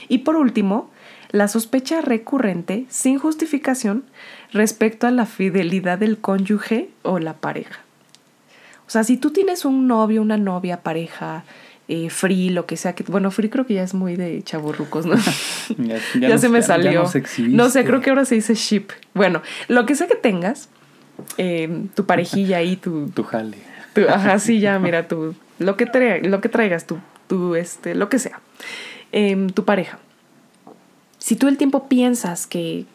Y 0.10 0.20
por 0.20 0.36
último, 0.36 0.90
la 1.32 1.48
sospecha 1.48 2.02
recurrente, 2.02 2.86
sin 2.90 3.18
justificación, 3.18 4.04
respecto 4.52 5.08
a 5.08 5.12
la 5.12 5.26
fidelidad 5.26 5.98
del 5.98 6.18
cónyuge 6.18 6.90
o 7.04 7.20
la 7.20 7.34
pareja. 7.34 7.80
O 8.86 8.90
sea, 8.92 9.04
si 9.04 9.16
tú 9.16 9.32
tienes 9.32 9.64
un 9.64 9.88
novio, 9.88 10.22
una 10.22 10.38
novia, 10.38 10.82
pareja, 10.82 11.46
eh, 11.88 12.10
free, 12.10 12.50
lo 12.50 12.66
que 12.66 12.76
sea. 12.76 12.94
que 12.94 13.04
Bueno, 13.04 13.32
free 13.32 13.50
creo 13.50 13.66
que 13.66 13.76
ya 13.76 13.84
es 13.84 13.94
muy 13.94 14.18
de 14.18 14.44
chaburrucos, 14.44 15.06
¿no? 15.06 15.16
ya, 16.20 16.38
se 16.38 16.50
me 16.50 16.62
salió. 16.62 17.04
no 17.50 17.70
sé, 17.70 17.86
creo 17.86 18.02
que 18.02 18.10
ahora 18.10 18.26
se 18.26 18.36
dice 18.36 18.54
ship. 18.56 18.90
Bueno, 19.14 19.42
lo 19.70 19.86
que 19.86 19.96
sea 19.96 20.08
que 20.08 20.16
tengas, 20.16 20.70
eh, 21.38 21.86
tu 21.96 22.06
parejilla 22.06 22.58
ahí, 22.58 22.76
tu... 22.76 23.10
Tu 23.16 23.24
jale. 23.24 23.58
ajá, 24.10 24.40
sí, 24.40 24.60
ya, 24.60 24.80
mira, 24.80 25.08
tu, 25.08 25.36
lo, 25.60 25.76
que 25.76 25.86
lo 26.24 26.42
que 26.42 26.50
traigas, 26.50 26.88
tu, 26.88 26.98
tu, 27.28 27.56
este, 27.56 27.96
lo 27.96 28.10
que 28.10 28.20
sea. 28.20 28.40
Em, 29.12 29.50
tu 29.50 29.66
pareja. 29.66 30.00
Si 31.22 31.36
tú 31.36 31.48
el 31.48 31.58
tiempo 31.58 31.88
piensas 31.88 32.48
que, 32.48 32.86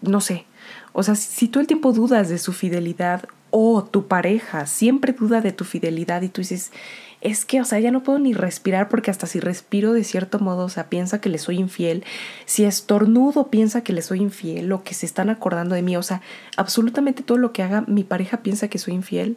no 0.00 0.22
sé, 0.22 0.46
o 0.92 1.02
sea, 1.02 1.14
si 1.14 1.48
tú 1.48 1.60
el 1.60 1.66
tiempo 1.66 1.92
dudas 1.92 2.30
de 2.30 2.38
su 2.38 2.54
fidelidad 2.54 3.28
o 3.50 3.84
tu 3.84 4.08
pareja 4.08 4.66
siempre 4.66 5.12
duda 5.12 5.42
de 5.42 5.52
tu 5.52 5.64
fidelidad 5.64 6.22
y 6.22 6.30
tú 6.30 6.40
dices, 6.40 6.72
es 7.20 7.44
que, 7.44 7.60
o 7.60 7.64
sea, 7.66 7.78
ya 7.78 7.90
no 7.90 8.02
puedo 8.02 8.18
ni 8.18 8.32
respirar 8.32 8.88
porque 8.88 9.10
hasta 9.10 9.26
si 9.26 9.38
respiro 9.38 9.92
de 9.92 10.02
cierto 10.02 10.38
modo, 10.38 10.64
o 10.64 10.68
sea, 10.70 10.88
piensa 10.88 11.20
que 11.20 11.28
le 11.28 11.36
soy 11.36 11.58
infiel, 11.58 12.04
si 12.46 12.64
estornudo 12.64 13.48
piensa 13.48 13.82
que 13.84 13.92
le 13.92 14.00
soy 14.00 14.22
infiel 14.22 14.72
o 14.72 14.82
que 14.82 14.94
se 14.94 15.04
están 15.04 15.28
acordando 15.28 15.74
de 15.74 15.82
mí, 15.82 15.98
o 15.98 16.02
sea, 16.02 16.22
absolutamente 16.56 17.22
todo 17.22 17.36
lo 17.36 17.52
que 17.52 17.62
haga 17.62 17.84
mi 17.86 18.02
pareja 18.02 18.38
piensa 18.38 18.68
que 18.68 18.78
soy 18.78 18.94
infiel, 18.94 19.36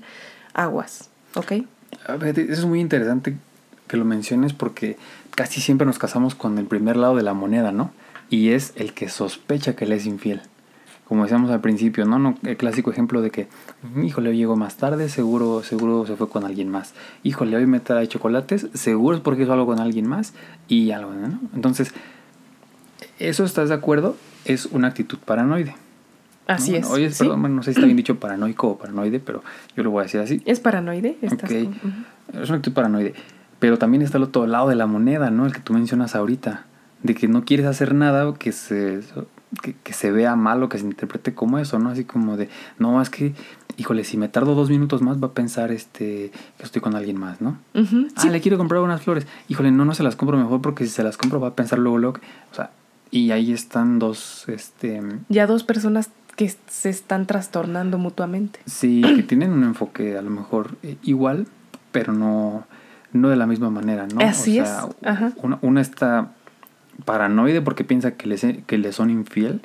aguas, 0.54 1.10
¿ok? 1.36 1.65
A 2.08 2.15
ver, 2.15 2.39
eso 2.39 2.54
es 2.54 2.65
muy 2.65 2.80
interesante 2.80 3.36
que 3.88 3.98
lo 3.98 4.06
menciones 4.06 4.54
porque 4.54 4.96
casi 5.36 5.62
siempre 5.62 5.86
nos 5.86 6.00
casamos 6.00 6.36
con 6.36 6.58
el 6.58 6.65
primer 6.65 6.98
lado 6.98 7.15
de 7.15 7.24
la 7.24 7.34
moneda, 7.34 7.72
¿no? 7.72 7.91
Y 8.30 8.50
es 8.50 8.74
el 8.76 8.93
que 8.93 9.10
sospecha 9.10 9.76
que 9.76 9.86
le 9.86 9.96
es 9.96 10.06
infiel 10.06 10.41
como 11.13 11.24
decíamos 11.24 11.52
al 11.52 11.62
principio, 11.62 12.06
¿no? 12.06 12.17
¿no? 12.17 12.36
El 12.43 12.58
clásico 12.58 12.89
ejemplo 12.89 13.22
de 13.22 13.30
que, 13.30 13.48
híjole, 14.02 14.36
llegó 14.36 14.56
más 14.56 14.78
tarde, 14.78 15.10
seguro, 15.10 15.62
seguro 15.62 16.08
se 16.08 16.15
fue 16.15 16.30
con 16.30 16.43
alguien 16.43 16.69
más. 16.69 16.96
Híjole, 17.24 17.56
hoy 17.56 17.67
me 17.67 17.80
trae 17.80 18.08
chocolates, 18.08 18.67
seguro 18.74 19.17
es 19.17 19.22
porque 19.22 19.43
hizo 19.43 19.54
algo 19.54 19.65
con 19.65 19.80
alguien 19.80 20.08
más 20.08 20.34
y 20.67 20.91
algo, 20.91 21.12
¿no? 21.13 21.39
Entonces, 21.54 21.93
eso, 23.19 23.43
¿estás 23.43 23.69
de 23.69 23.76
acuerdo? 23.76 24.15
Es 24.46 24.65
una 24.65 24.88
actitud 24.88 25.19
paranoide. 25.19 25.76
Así 26.48 26.76
es. 26.76 26.88
Oye, 26.88 27.10
perdón, 27.10 27.56
no 27.56 27.63
sé 27.63 27.74
si 27.74 27.80
está 27.80 27.86
bien 27.86 27.98
dicho 27.98 28.19
paranoico 28.19 28.69
o 28.69 28.78
paranoide, 28.78 29.19
pero 29.19 29.43
yo 29.78 29.84
lo 29.84 29.91
voy 29.91 30.02
a 30.02 30.04
decir 30.04 30.19
así. 30.19 30.41
¿Es 30.46 30.60
paranoide? 30.60 31.17
¿Estás 31.22 31.52
Es 31.52 32.50
una 32.50 32.56
actitud 32.58 32.74
paranoide. 32.74 33.13
Pero 33.63 33.78
también 33.78 34.02
está 34.02 34.17
el 34.17 34.26
otro 34.26 34.45
lado 34.45 34.67
de 34.67 34.76
la 34.76 34.88
moneda, 34.88 35.32
¿no? 35.32 35.45
El 35.45 35.54
que 35.54 35.62
tú 35.62 35.71
mencionas 35.71 36.15
ahorita. 36.15 36.65
De 37.02 37.15
que 37.15 37.30
no 37.30 37.45
quieres 37.45 37.65
hacer 37.65 37.95
nada 37.95 38.34
que 38.34 38.52
se 38.52 38.99
que, 39.62 39.93
se 39.93 40.12
vea 40.12 40.36
mal 40.36 40.62
o 40.63 40.67
que 40.67 40.78
se 40.78 40.84
interprete 40.84 41.34
como 41.34 41.60
eso, 41.60 41.80
¿no? 41.80 41.89
Así 41.89 42.04
como 42.04 42.36
de, 42.36 42.49
no, 42.78 43.02
es 43.02 43.10
que, 43.10 43.34
híjole, 43.78 44.04
si 44.04 44.17
me 44.17 44.28
tardo 44.28 44.54
dos 44.54 44.69
minutos 44.69 45.02
más 45.02 45.23
va 45.23 45.28
a 45.28 45.32
pensar 45.32 45.71
este 45.71 46.34
que 46.58 46.63
estoy 46.65 46.82
con 46.82 46.93
alguien 46.93 47.17
más, 47.17 47.39
¿no? 47.39 47.58
ah, 47.73 48.26
le 48.30 48.41
quiero 48.41 48.58
comprar 48.58 48.82
unas 48.82 49.02
flores. 49.02 49.26
Híjole, 49.47 49.71
no, 49.71 49.86
no 49.86 49.93
se 49.93 50.04
las 50.04 50.17
compro 50.17 50.38
mejor 50.38 50.62
porque 50.62 50.84
si 50.84 50.89
se 50.89 51.04
las 51.06 51.15
compro 51.15 51.39
va 51.39 51.47
a 51.47 51.56
pensar 51.56 51.80
luego, 51.80 51.99
luego, 51.99 52.19
o 52.52 52.56
sea, 52.56 52.71
y 53.12 53.32
ahí 53.32 53.54
están 53.54 53.97
dos, 53.97 54.43
este... 54.49 55.02
Ya 55.30 55.47
dos 55.47 55.63
personas 55.63 56.10
que 56.36 56.54
se 56.67 56.89
están 56.89 57.28
trastornando 57.28 57.97
mutuamente. 57.97 58.60
Sí, 58.65 59.02
que 59.15 59.23
tienen 59.23 59.54
un 59.54 59.63
enfoque 59.63 60.17
a 60.17 60.21
lo 60.21 60.32
mejor 60.32 60.76
eh, 60.84 60.97
igual, 61.02 61.47
pero 61.93 62.12
no, 62.12 62.65
no 63.13 63.30
de 63.30 63.36
la 63.36 63.47
misma 63.47 63.69
manera, 63.69 64.08
¿no? 64.08 64.21
Así 64.21 64.60
es. 64.60 64.69
Una, 65.41 65.60
una 65.62 65.82
está 65.82 66.32
paranoide 67.06 67.62
porque 67.62 67.84
piensa 67.84 68.12
que 68.12 68.28
le, 68.28 68.63
que 68.65 68.78
le 68.78 68.91
son 68.91 69.10
infiel 69.10 69.62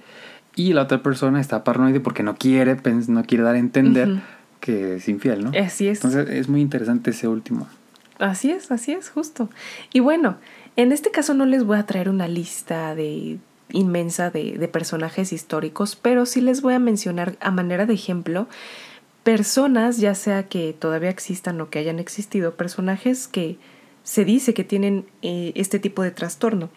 y 0.55 0.73
la 0.73 0.83
otra 0.83 1.03
persona 1.03 1.41
está 1.41 1.65
paranoide 1.65 2.01
porque 2.01 2.23
no 2.23 2.37
quiere, 2.37 2.77
no 3.09 3.25
quiere 3.25 3.45
dar 3.45 3.55
a 3.55 3.59
entender 3.59 4.21
que 4.61 4.97
es 4.97 5.09
infiel, 5.09 5.45
¿no? 5.45 5.53
Así 5.59 5.89
es. 5.89 5.99
Entonces 5.99 6.29
es 6.31 6.49
muy 6.49 6.61
interesante 6.61 7.11
ese 7.11 7.29
último. 7.29 7.69
Así 8.19 8.51
es, 8.51 8.71
así 8.73 8.93
es, 8.93 9.11
justo. 9.11 9.49
Y 9.93 10.01
bueno, 10.01 10.37
en 10.77 10.91
este 10.91 11.11
caso 11.11 11.35
no 11.35 11.47
les 11.47 11.65
voy 11.65 11.79
a 11.79 11.87
traer 11.87 12.09
una 12.09 12.27
lista 12.27 12.95
de 12.95 13.39
inmensa 13.71 14.31
de, 14.31 14.59
de 14.59 14.69
personajes 14.69 15.33
históricos, 15.33 15.95
pero 15.95 16.27
sí 16.27 16.41
les 16.41 16.63
voy 16.63 16.75
a 16.75 16.79
mencionar 16.79 17.37
a 17.41 17.51
manera 17.51 17.87
de 17.87 17.95
ejemplo 17.95 18.49
personas, 19.23 19.99
ya 19.99 20.15
sea 20.15 20.49
que 20.49 20.73
todavía 20.73 21.11
existan 21.11 21.61
o 21.61 21.71
que 21.71 21.79
hayan 21.79 21.99
existido, 21.99 22.55
personajes 22.55 23.29
que 23.29 23.59
se 24.03 24.25
dice 24.25 24.55
que 24.55 24.65
tienen 24.65 25.07
eh, 25.23 25.53
este 25.55 25.79
tipo 25.79 26.03
de 26.03 26.11
trastorno. 26.11 26.71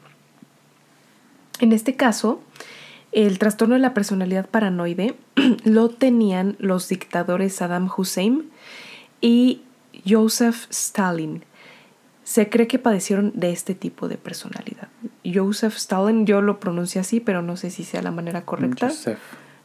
En 1.59 1.71
este 1.71 1.95
caso, 1.95 2.41
el 3.11 3.39
trastorno 3.39 3.75
de 3.75 3.81
la 3.81 3.93
personalidad 3.93 4.49
paranoide 4.49 5.15
lo 5.63 5.89
tenían 5.89 6.55
los 6.59 6.89
dictadores 6.89 7.55
Saddam 7.55 7.89
Hussein 7.95 8.49
y 9.21 9.61
Joseph 10.07 10.67
Stalin. 10.69 11.43
Se 12.23 12.49
cree 12.49 12.67
que 12.67 12.79
padecieron 12.79 13.31
de 13.35 13.51
este 13.51 13.75
tipo 13.75 14.07
de 14.07 14.17
personalidad. 14.17 14.87
Joseph 15.25 15.75
Stalin, 15.75 16.25
yo 16.25 16.41
lo 16.41 16.59
pronuncio 16.59 17.01
así, 17.01 17.19
pero 17.19 17.41
no 17.41 17.57
sé 17.57 17.69
si 17.69 17.83
sea 17.83 18.01
la 18.01 18.11
manera 18.11 18.43
correcta. 18.43 18.89
Joseph. 18.89 19.19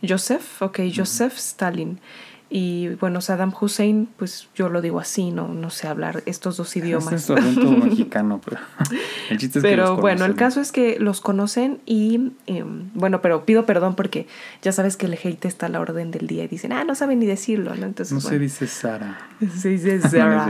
Joseph, 0.07 0.63
ok, 0.63 0.81
Joseph 0.95 1.37
Stalin. 1.37 2.01
Y 2.49 2.91
bueno, 3.01 3.21
Saddam 3.21 3.53
Hussein, 3.61 4.09
pues 4.17 4.49
yo 4.55 4.69
lo 4.69 4.81
digo 4.81 5.01
así, 5.01 5.33
no, 5.33 5.49
no 5.49 5.71
sé 5.71 5.89
hablar 5.89 6.23
estos 6.27 6.57
dos 6.57 6.77
idiomas. 6.77 7.13
Es 7.13 7.29
acento 7.29 7.71
mexicano, 7.85 8.41
pero 8.45 8.61
el 9.31 9.39
chiste 9.39 9.59
es 9.59 9.63
pero 9.65 9.97
bueno, 9.97 10.25
el 10.25 10.37
caso 10.37 10.61
es 10.61 10.71
que 10.71 10.99
los 11.01 11.21
conocen 11.21 11.81
y 11.87 12.33
em, 12.47 12.91
bueno, 12.95 13.21
pero 13.21 13.45
pido 13.45 13.67
perdón 13.67 13.97
porque 13.97 14.29
ya 14.63 14.71
sabes 14.71 14.97
que 14.97 15.07
el 15.07 15.15
hate 15.15 15.45
está 15.45 15.67
a 15.67 15.69
la 15.71 15.81
orden 15.81 16.13
del 16.13 16.29
día 16.29 16.45
y 16.45 16.49
dicen, 16.49 16.73
ah, 16.73 16.85
no 16.85 16.95
saben 16.95 17.19
ni 17.19 17.27
decirlo, 17.27 17.75
¿no? 17.75 17.85
Entonces, 17.85 18.13
no 18.13 18.21
se 18.21 18.39
dice 18.39 18.69
Sara. 18.69 19.19
Se 19.59 19.71
dice 19.71 20.01
Sara. 20.01 20.49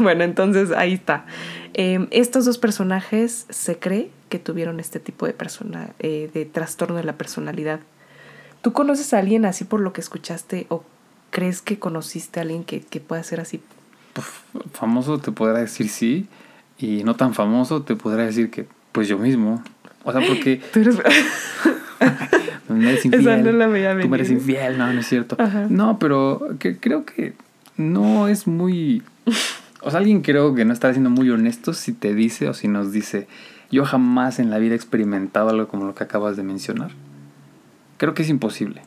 bueno, 0.00 0.24
entonces 0.24 0.72
ahí 0.72 0.94
está. 0.94 1.26
Em, 1.74 2.08
estos 2.10 2.44
dos 2.44 2.58
personajes 2.58 3.46
se 3.48 3.78
cree 3.78 4.10
que 4.28 4.40
tuvieron 4.40 4.80
este 4.80 4.98
tipo 4.98 5.26
de 5.26 5.32
persona, 5.32 5.90
eh, 6.00 6.28
de 6.34 6.44
trastorno 6.44 6.96
de 6.96 7.04
la 7.04 7.12
personalidad. 7.12 7.80
¿Tú 8.62 8.72
conoces 8.72 9.14
a 9.14 9.18
alguien 9.18 9.44
así 9.46 9.64
por 9.64 9.80
lo 9.80 9.92
que 9.92 10.00
escuchaste 10.00 10.66
o 10.68 10.84
crees 11.30 11.62
que 11.62 11.78
conociste 11.78 12.40
a 12.40 12.42
alguien 12.42 12.64
que, 12.64 12.80
que 12.80 13.00
pueda 13.00 13.22
ser 13.22 13.40
así? 13.40 13.60
Pues, 14.12 14.26
famoso 14.72 15.18
te 15.18 15.32
podrá 15.32 15.60
decir 15.60 15.88
sí 15.88 16.26
y 16.78 17.04
no 17.04 17.14
tan 17.14 17.34
famoso 17.34 17.82
te 17.82 17.96
podrá 17.96 18.24
decir 18.24 18.50
que 18.50 18.66
pues 18.92 19.08
yo 19.08 19.18
mismo. 19.18 19.62
O 20.04 20.12
sea, 20.12 20.20
porque... 20.26 20.60
Tú 20.72 20.80
eres... 20.80 20.96
no 22.68 22.88
eres 22.88 23.04
infiel. 23.04 23.44
no 23.44 23.52
la 23.52 23.68
Tú 24.00 24.14
eres 24.14 24.30
infiel, 24.30 24.78
no, 24.78 24.92
no 24.92 25.00
es 25.00 25.06
cierto. 25.06 25.36
No, 25.68 25.98
pero 25.98 26.56
que, 26.58 26.78
creo 26.78 27.04
que 27.04 27.34
no 27.76 28.28
es 28.28 28.46
muy... 28.46 29.02
O 29.82 29.90
sea, 29.90 30.00
alguien 30.00 30.22
creo 30.22 30.54
que 30.54 30.64
no 30.64 30.72
está 30.72 30.92
siendo 30.92 31.10
muy 31.10 31.30
honesto 31.30 31.72
si 31.72 31.92
te 31.92 32.14
dice 32.14 32.48
o 32.48 32.54
si 32.54 32.68
nos 32.68 32.92
dice, 32.92 33.28
yo 33.70 33.84
jamás 33.84 34.38
en 34.38 34.50
la 34.50 34.58
vida 34.58 34.74
he 34.74 34.76
experimentado 34.76 35.48
algo 35.48 35.68
como 35.68 35.86
lo 35.86 35.94
que 35.94 36.04
acabas 36.04 36.36
de 36.36 36.42
mencionar. 36.42 36.90
Creo 37.96 38.14
que 38.14 38.22
es 38.22 38.28
imposible. 38.28 38.82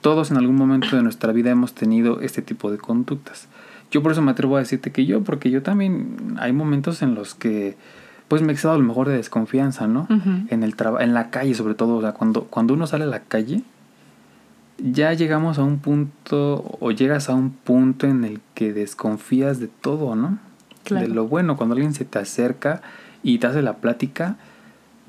Todos 0.00 0.30
en 0.30 0.36
algún 0.36 0.56
momento 0.56 0.96
de 0.96 1.02
nuestra 1.02 1.32
vida 1.32 1.50
hemos 1.50 1.74
tenido 1.74 2.20
este 2.20 2.42
tipo 2.42 2.70
de 2.70 2.78
conductas. 2.78 3.48
Yo 3.90 4.02
por 4.02 4.12
eso 4.12 4.22
me 4.22 4.30
atrevo 4.30 4.56
a 4.56 4.60
decirte 4.60 4.92
que 4.92 5.04
yo, 5.04 5.22
porque 5.22 5.50
yo 5.50 5.62
también 5.62 6.36
hay 6.38 6.52
momentos 6.52 7.02
en 7.02 7.14
los 7.14 7.34
que 7.34 7.76
pues 8.28 8.42
me 8.42 8.52
he 8.52 8.68
a 8.68 8.74
lo 8.74 8.78
mejor 8.78 9.08
de 9.08 9.16
desconfianza, 9.16 9.88
¿no? 9.88 10.06
En 10.50 10.62
el 10.62 10.76
en 11.00 11.14
la 11.14 11.30
calle 11.30 11.52
sobre 11.54 11.74
todo, 11.74 11.96
o 11.96 12.00
sea, 12.00 12.12
cuando, 12.12 12.44
cuando 12.44 12.74
uno 12.74 12.86
sale 12.86 13.02
a 13.02 13.08
la 13.08 13.22
calle, 13.24 13.64
ya 14.78 15.12
llegamos 15.14 15.58
a 15.58 15.64
un 15.64 15.80
punto 15.80 16.76
o 16.78 16.92
llegas 16.92 17.28
a 17.28 17.34
un 17.34 17.50
punto 17.50 18.06
en 18.06 18.24
el 18.24 18.40
que 18.54 18.72
desconfías 18.72 19.58
de 19.58 19.66
todo, 19.66 20.14
¿no? 20.14 20.38
De 20.88 21.08
lo 21.08 21.26
bueno, 21.26 21.56
cuando 21.56 21.74
alguien 21.74 21.92
se 21.92 22.04
te 22.04 22.20
acerca 22.20 22.82
y 23.24 23.38
te 23.38 23.48
hace 23.48 23.62
la 23.62 23.78
plática, 23.78 24.36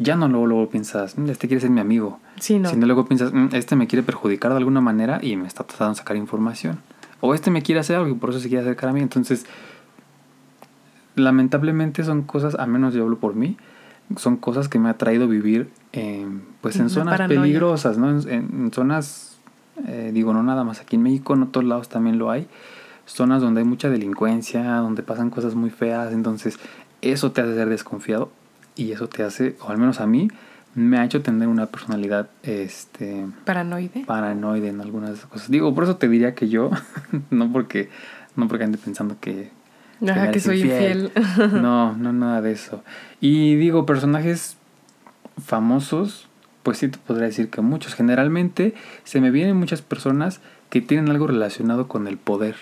ya 0.02 0.16
no 0.16 0.28
luego, 0.28 0.48
luego 0.48 0.70
piensas, 0.70 1.18
mm, 1.18 1.30
este 1.30 1.48
quiere 1.48 1.62
ser 1.62 1.70
mi 1.70 1.80
amigo. 1.80 2.20
Sí, 2.40 2.58
no. 2.60 2.70
Sino 2.70 2.86
luego 2.86 3.06
piensas, 3.06 3.32
mm, 3.34 3.50
este 3.54 3.76
me 3.76 3.88
quiere 3.88 4.04
perjudicar 4.04 4.52
de 4.52 4.58
alguna 4.58 4.82
manera 4.82 5.20
y 5.22 5.36
me 5.36 5.48
está 5.48 5.64
tratando 5.64 5.92
de 5.92 6.00
sacar 6.00 6.18
información. 6.18 6.80
O 7.20 7.36
este 7.36 7.52
me 7.52 7.62
quiere 7.62 7.80
hacer 7.80 7.98
algo 7.98 8.10
y 8.10 8.16
por 8.16 8.32
eso 8.32 8.40
se 8.40 8.50
quiere 8.50 8.64
acercar 8.64 8.90
a 8.90 8.94
mí. 8.94 9.02
Entonces, 9.02 9.46
lamentablemente 11.16 12.04
son 12.04 12.24
cosas, 12.24 12.56
a 12.56 12.66
menos 12.66 12.96
yo 12.96 13.04
hablo 13.04 13.20
por 13.20 13.36
mí, 13.36 13.58
son 14.18 14.38
cosas 14.38 14.68
que 14.68 14.80
me 14.80 14.90
ha 14.90 14.98
traído 14.98 15.28
vivir 15.28 15.70
en, 15.92 16.44
pues 16.62 16.78
en 16.78 16.90
zonas 16.90 17.22
peligrosas, 17.28 17.98
¿no? 17.98 18.10
En, 18.10 18.72
zonas, 18.74 19.38
eh, 19.88 20.10
digo, 20.14 20.34
no 20.34 20.42
nada 20.42 20.64
más 20.64 20.82
aquí 20.82 20.96
en 20.96 21.04
México, 21.04 21.36
en 21.36 21.44
otros 21.44 21.64
lados 21.64 21.90
también 21.90 22.18
lo 22.18 22.32
hay, 22.32 22.48
zonas 23.06 23.42
donde 23.42 23.62
hay 23.62 23.68
mucha 23.68 23.90
delincuencia, 23.90 24.76
donde 24.78 25.04
pasan 25.04 25.30
cosas 25.30 25.54
muy 25.54 25.70
feas, 25.70 26.12
entonces 26.12 26.60
eso 27.02 27.32
te 27.32 27.42
hace 27.42 27.54
ser 27.54 27.70
desconfiado 27.70 28.32
y 28.76 28.92
eso 28.92 29.08
te 29.08 29.24
hace, 29.24 29.56
o 29.62 29.70
al 29.70 29.78
menos 29.78 30.00
a 30.00 30.08
mí, 30.08 30.30
me 30.74 30.98
ha 30.98 31.06
hecho 31.06 31.22
tener 31.22 31.48
una 31.48 31.66
personalidad 31.66 32.30
este 32.44 33.26
paranoide 33.44 34.06
paranoide 34.06 34.70
en 34.70 34.80
algunas 34.80 35.26
cosas 35.26 35.52
digo 35.52 35.76
por 35.76 35.84
eso 35.84 35.98
te 35.98 36.08
diría 36.08 36.34
que 36.34 36.48
yo 36.48 36.70
no 37.30 37.52
porque 37.52 37.90
no 38.38 38.48
porque 38.48 38.64
ande 38.64 38.78
pensando 38.78 39.18
que 39.20 39.52
Ajá, 40.10 40.32
que 40.32 40.40
soy 40.40 40.62
infiel. 40.62 41.12
No, 41.62 41.96
no, 41.96 42.14
nada 42.14 42.42
de 42.42 42.52
eso. 42.52 42.84
Y 43.20 43.56
digo, 43.56 43.86
personajes 43.86 44.58
famosos, 45.44 46.28
pues 46.64 46.80
sí 46.80 46.88
te 46.88 46.98
podría 46.98 47.28
decir 47.28 47.50
que 47.50 47.62
muchos. 47.62 47.94
Generalmente 47.94 48.74
se 49.04 49.22
me 49.22 49.32
vienen 49.32 49.58
muchas 49.58 49.82
personas 49.82 50.42
que 50.70 50.82
tienen 50.82 51.10
algo 51.10 51.28
relacionado 51.28 51.88
con 51.88 52.08
el 52.08 52.18
poder. 52.18 52.56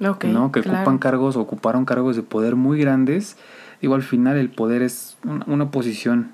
Okay, 0.00 0.32
¿no? 0.32 0.50
Que 0.50 0.60
ocupan 0.60 0.98
cargos, 0.98 1.36
ocuparon 1.36 1.84
cargos 1.84 2.16
de 2.16 2.22
poder 2.22 2.56
muy 2.56 2.78
grandes. 2.78 3.36
Digo, 3.82 3.94
al 3.94 4.02
final 4.02 4.38
el 4.38 4.48
poder 4.48 4.80
es 4.80 5.18
una, 5.24 5.44
una 5.46 5.70
posición 5.70 6.30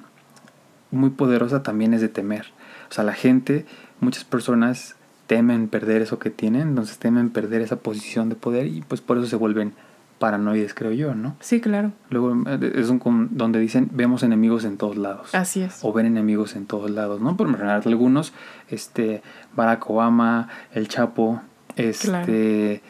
muy 0.93 1.11
poderosa, 1.11 1.63
también 1.63 1.95
es 1.95 2.01
de 2.01 2.09
temer. 2.09 2.47
O 2.91 2.95
sea, 2.95 3.03
la 3.05 3.15
gente, 3.15 3.67
muchas 4.01 4.25
personas 4.25 4.95
temen 5.27 5.69
perder 5.69 6.03
eso 6.03 6.19
que 6.19 6.31
tienen, 6.31 6.69
entonces 6.69 6.99
temen 6.99 7.31
perder 7.31 7.61
esa 7.61 7.77
posición 7.77 8.29
de 8.29 8.35
poder 8.35 8.67
y 8.67 8.83
pues 8.83 9.01
por 9.01 9.19
eso 9.19 9.27
se 9.27 9.37
vuelven 9.37 9.75
paranoides, 10.19 10.75
creo 10.75 10.91
yo, 10.93 11.15
¿no? 11.15 11.37
Sí, 11.41 11.61
claro. 11.61 11.93
Luego 12.11 12.35
eh, 12.47 12.73
es 12.75 12.89
un 12.89 13.29
donde 13.31 13.61
dicen 13.61 13.89
vemos 13.93 14.23
enemigos 14.23 14.65
en 14.65 14.77
todos 14.77 14.97
lados. 14.97 15.35
Así 15.35 15.63
es. 15.63 15.81
O 15.83 15.93
ven 15.93 16.07
enemigos 16.07 16.57
en 16.57 16.67
todos 16.67 16.91
lados, 16.91 17.21
¿no? 17.21 17.37
Por 17.37 17.47
mencionar 17.47 17.83
algunos, 17.85 18.33
este 18.69 19.23
Barack 19.55 19.89
Obama, 19.89 20.49
el 20.73 20.89
Chapo, 20.89 21.43
este 21.77 22.83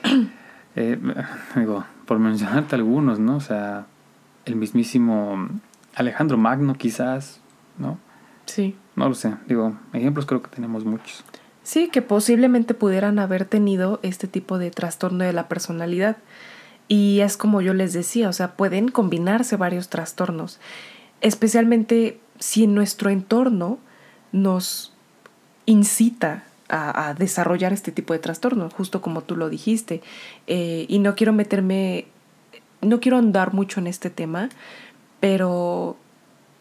eh, 0.76 0.98
digo, 1.56 1.84
por 2.06 2.18
mencionarte 2.18 2.76
algunos, 2.76 3.18
¿no? 3.18 3.36
O 3.36 3.40
sea, 3.40 3.86
el 4.48 4.56
mismísimo 4.56 5.48
Alejandro 5.94 6.36
Magno 6.36 6.74
quizás, 6.74 7.40
¿no? 7.78 7.98
Sí. 8.46 8.76
No 8.96 9.08
lo 9.08 9.14
sé, 9.14 9.34
digo, 9.46 9.76
ejemplos 9.92 10.26
creo 10.26 10.42
que 10.42 10.48
tenemos 10.48 10.84
muchos. 10.84 11.24
Sí, 11.62 11.88
que 11.88 12.00
posiblemente 12.00 12.74
pudieran 12.74 13.18
haber 13.18 13.44
tenido 13.44 14.00
este 14.02 14.26
tipo 14.26 14.58
de 14.58 14.70
trastorno 14.70 15.24
de 15.24 15.32
la 15.32 15.48
personalidad. 15.48 16.16
Y 16.88 17.20
es 17.20 17.36
como 17.36 17.60
yo 17.60 17.74
les 17.74 17.92
decía, 17.92 18.30
o 18.30 18.32
sea, 18.32 18.56
pueden 18.56 18.88
combinarse 18.88 19.56
varios 19.56 19.90
trastornos, 19.90 20.58
especialmente 21.20 22.18
si 22.38 22.64
en 22.64 22.74
nuestro 22.74 23.10
entorno 23.10 23.78
nos 24.32 24.94
incita 25.66 26.44
a, 26.70 27.14
desarrollar 27.18 27.72
este 27.72 27.92
tipo 27.92 28.12
de 28.12 28.18
trastorno, 28.18 28.70
justo 28.70 29.00
como 29.00 29.22
tú 29.22 29.36
lo 29.36 29.48
dijiste. 29.48 30.02
Eh, 30.46 30.86
y 30.88 30.98
no 30.98 31.14
quiero 31.14 31.32
meterme, 31.32 32.06
no 32.80 33.00
quiero 33.00 33.18
andar 33.18 33.54
mucho 33.54 33.80
en 33.80 33.86
este 33.86 34.10
tema, 34.10 34.48
pero 35.20 35.96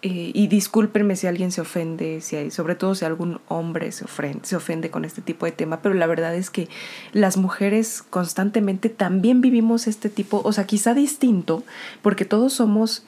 eh, 0.03 0.32
y 0.34 0.47
discúlpenme 0.47 1.15
si 1.15 1.25
alguien 1.25 1.51
se 1.51 1.62
ofende, 1.62 2.21
si 2.21 2.36
hay, 2.36 2.51
sobre 2.51 2.75
todo 2.75 2.93
si 2.93 3.03
algún 3.03 3.39
hombre 3.47 3.91
se 3.91 4.06
ofende, 4.06 4.41
se 4.43 4.56
ofende 4.56 4.91
con 4.91 5.06
este 5.06 5.23
tipo 5.23 5.47
de 5.47 5.51
tema, 5.51 5.82
pero 5.82 5.95
la 5.95 6.06
verdad 6.06 6.36
es 6.36 6.51
que 6.51 6.69
las 7.13 7.36
mujeres 7.36 8.03
constantemente 8.08 8.89
también 8.89 9.41
vivimos 9.41 9.88
este 9.88 10.10
tipo, 10.10 10.41
o 10.43 10.53
sea, 10.53 10.67
quizá 10.67 10.93
distinto, 10.93 11.63
porque 12.03 12.25
todos 12.25 12.53
somos 12.53 13.06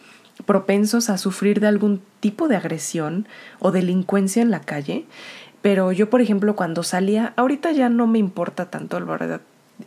propensos 0.48 1.12
a 1.12 1.19
sufrir 1.19 1.60
de 1.60 1.67
algún 1.67 2.02
tipo 2.22 2.48
de 2.48 2.56
agresión 2.56 3.28
o 3.60 3.72
delincuencia 3.72 4.41
en 4.41 4.50
la 4.50 4.62
calle, 4.62 5.06
pero 5.62 5.91
yo, 5.91 6.10
por 6.10 6.22
ejemplo, 6.22 6.56
cuando 6.56 6.82
salía, 6.82 7.34
ahorita 7.36 7.72
ya 7.72 7.89
no 7.89 8.08
me 8.08 8.17
importa 8.17 8.72
tanto, 8.72 9.00
la 9.00 9.06
verdad, 9.06 9.41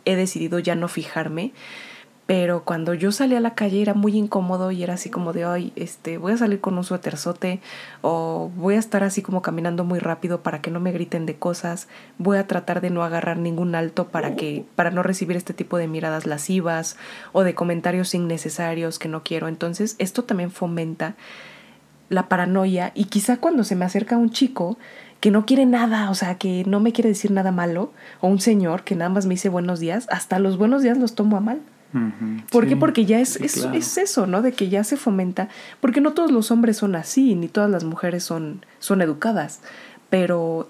he 0.05 0.15
decidido 0.15 0.57
ya 0.59 0.75
no 0.75 0.87
fijarme, 0.87 1.51
pero 2.35 2.63
cuando 2.63 2.95
yo 2.95 3.11
salía 3.11 3.37
a 3.37 3.41
la 3.41 3.53
calle 3.53 3.79
era 3.79 3.93
muy 3.93 4.17
incómodo 4.17 4.71
y 4.71 4.81
era 4.81 4.95
así 4.95 5.11
como 5.11 5.33
de, 5.33 5.43
ay, 5.43 5.71
este, 5.75 6.17
voy 6.17 6.31
a 6.31 6.37
salir 6.37 6.59
con 6.59 6.75
un 6.75 6.83
suéterzote 6.83 7.61
o 8.01 8.49
voy 8.55 8.73
a 8.73 8.79
estar 8.79 9.03
así 9.03 9.21
como 9.21 9.43
caminando 9.43 9.83
muy 9.83 9.99
rápido 9.99 10.41
para 10.41 10.59
que 10.59 10.71
no 10.71 10.79
me 10.79 10.91
griten 10.91 11.27
de 11.27 11.35
cosas, 11.35 11.87
voy 12.17 12.37
a 12.39 12.47
tratar 12.47 12.81
de 12.81 12.89
no 12.89 13.03
agarrar 13.03 13.37
ningún 13.37 13.75
alto 13.75 14.07
para 14.07 14.35
que 14.35 14.65
para 14.75 14.89
no 14.89 15.03
recibir 15.03 15.37
este 15.37 15.53
tipo 15.53 15.77
de 15.77 15.87
miradas 15.87 16.25
lascivas 16.25 16.97
o 17.33 17.43
de 17.43 17.53
comentarios 17.53 18.15
innecesarios 18.15 18.97
que 18.97 19.09
no 19.09 19.21
quiero. 19.21 19.47
Entonces, 19.47 19.95
esto 19.99 20.23
también 20.23 20.49
fomenta 20.49 21.13
la 22.09 22.29
paranoia 22.29 22.93
y 22.95 23.05
quizá 23.05 23.37
cuando 23.37 23.63
se 23.63 23.75
me 23.75 23.85
acerca 23.85 24.17
un 24.17 24.31
chico 24.31 24.79
que 25.19 25.29
no 25.29 25.45
quiere 25.45 25.67
nada, 25.67 26.09
o 26.09 26.15
sea, 26.15 26.39
que 26.39 26.63
no 26.65 26.79
me 26.79 26.93
quiere 26.93 27.09
decir 27.09 27.29
nada 27.29 27.51
malo, 27.51 27.93
o 28.21 28.27
un 28.27 28.39
señor 28.39 28.83
que 28.83 28.95
nada 28.95 29.11
más 29.11 29.27
me 29.27 29.35
dice 29.35 29.49
buenos 29.49 29.79
días, 29.79 30.07
hasta 30.09 30.39
los 30.39 30.57
buenos 30.57 30.81
días 30.81 30.97
los 30.97 31.13
tomo 31.13 31.37
a 31.37 31.39
mal. 31.39 31.61
¿Por 32.51 32.67
qué? 32.67 32.75
Porque 32.75 33.05
ya 33.05 33.19
es, 33.19 33.35
es, 33.37 33.97
eso, 33.97 34.25
¿no? 34.25 34.41
De 34.41 34.51
que 34.51 34.69
ya 34.69 34.83
se 34.83 34.97
fomenta, 34.97 35.49
porque 35.79 36.01
no 36.01 36.13
todos 36.13 36.31
los 36.31 36.49
hombres 36.51 36.77
son 36.77 36.95
así, 36.95 37.35
ni 37.35 37.47
todas 37.47 37.69
las 37.69 37.83
mujeres 37.83 38.23
son, 38.23 38.65
son 38.79 39.01
educadas, 39.01 39.61
pero 40.09 40.69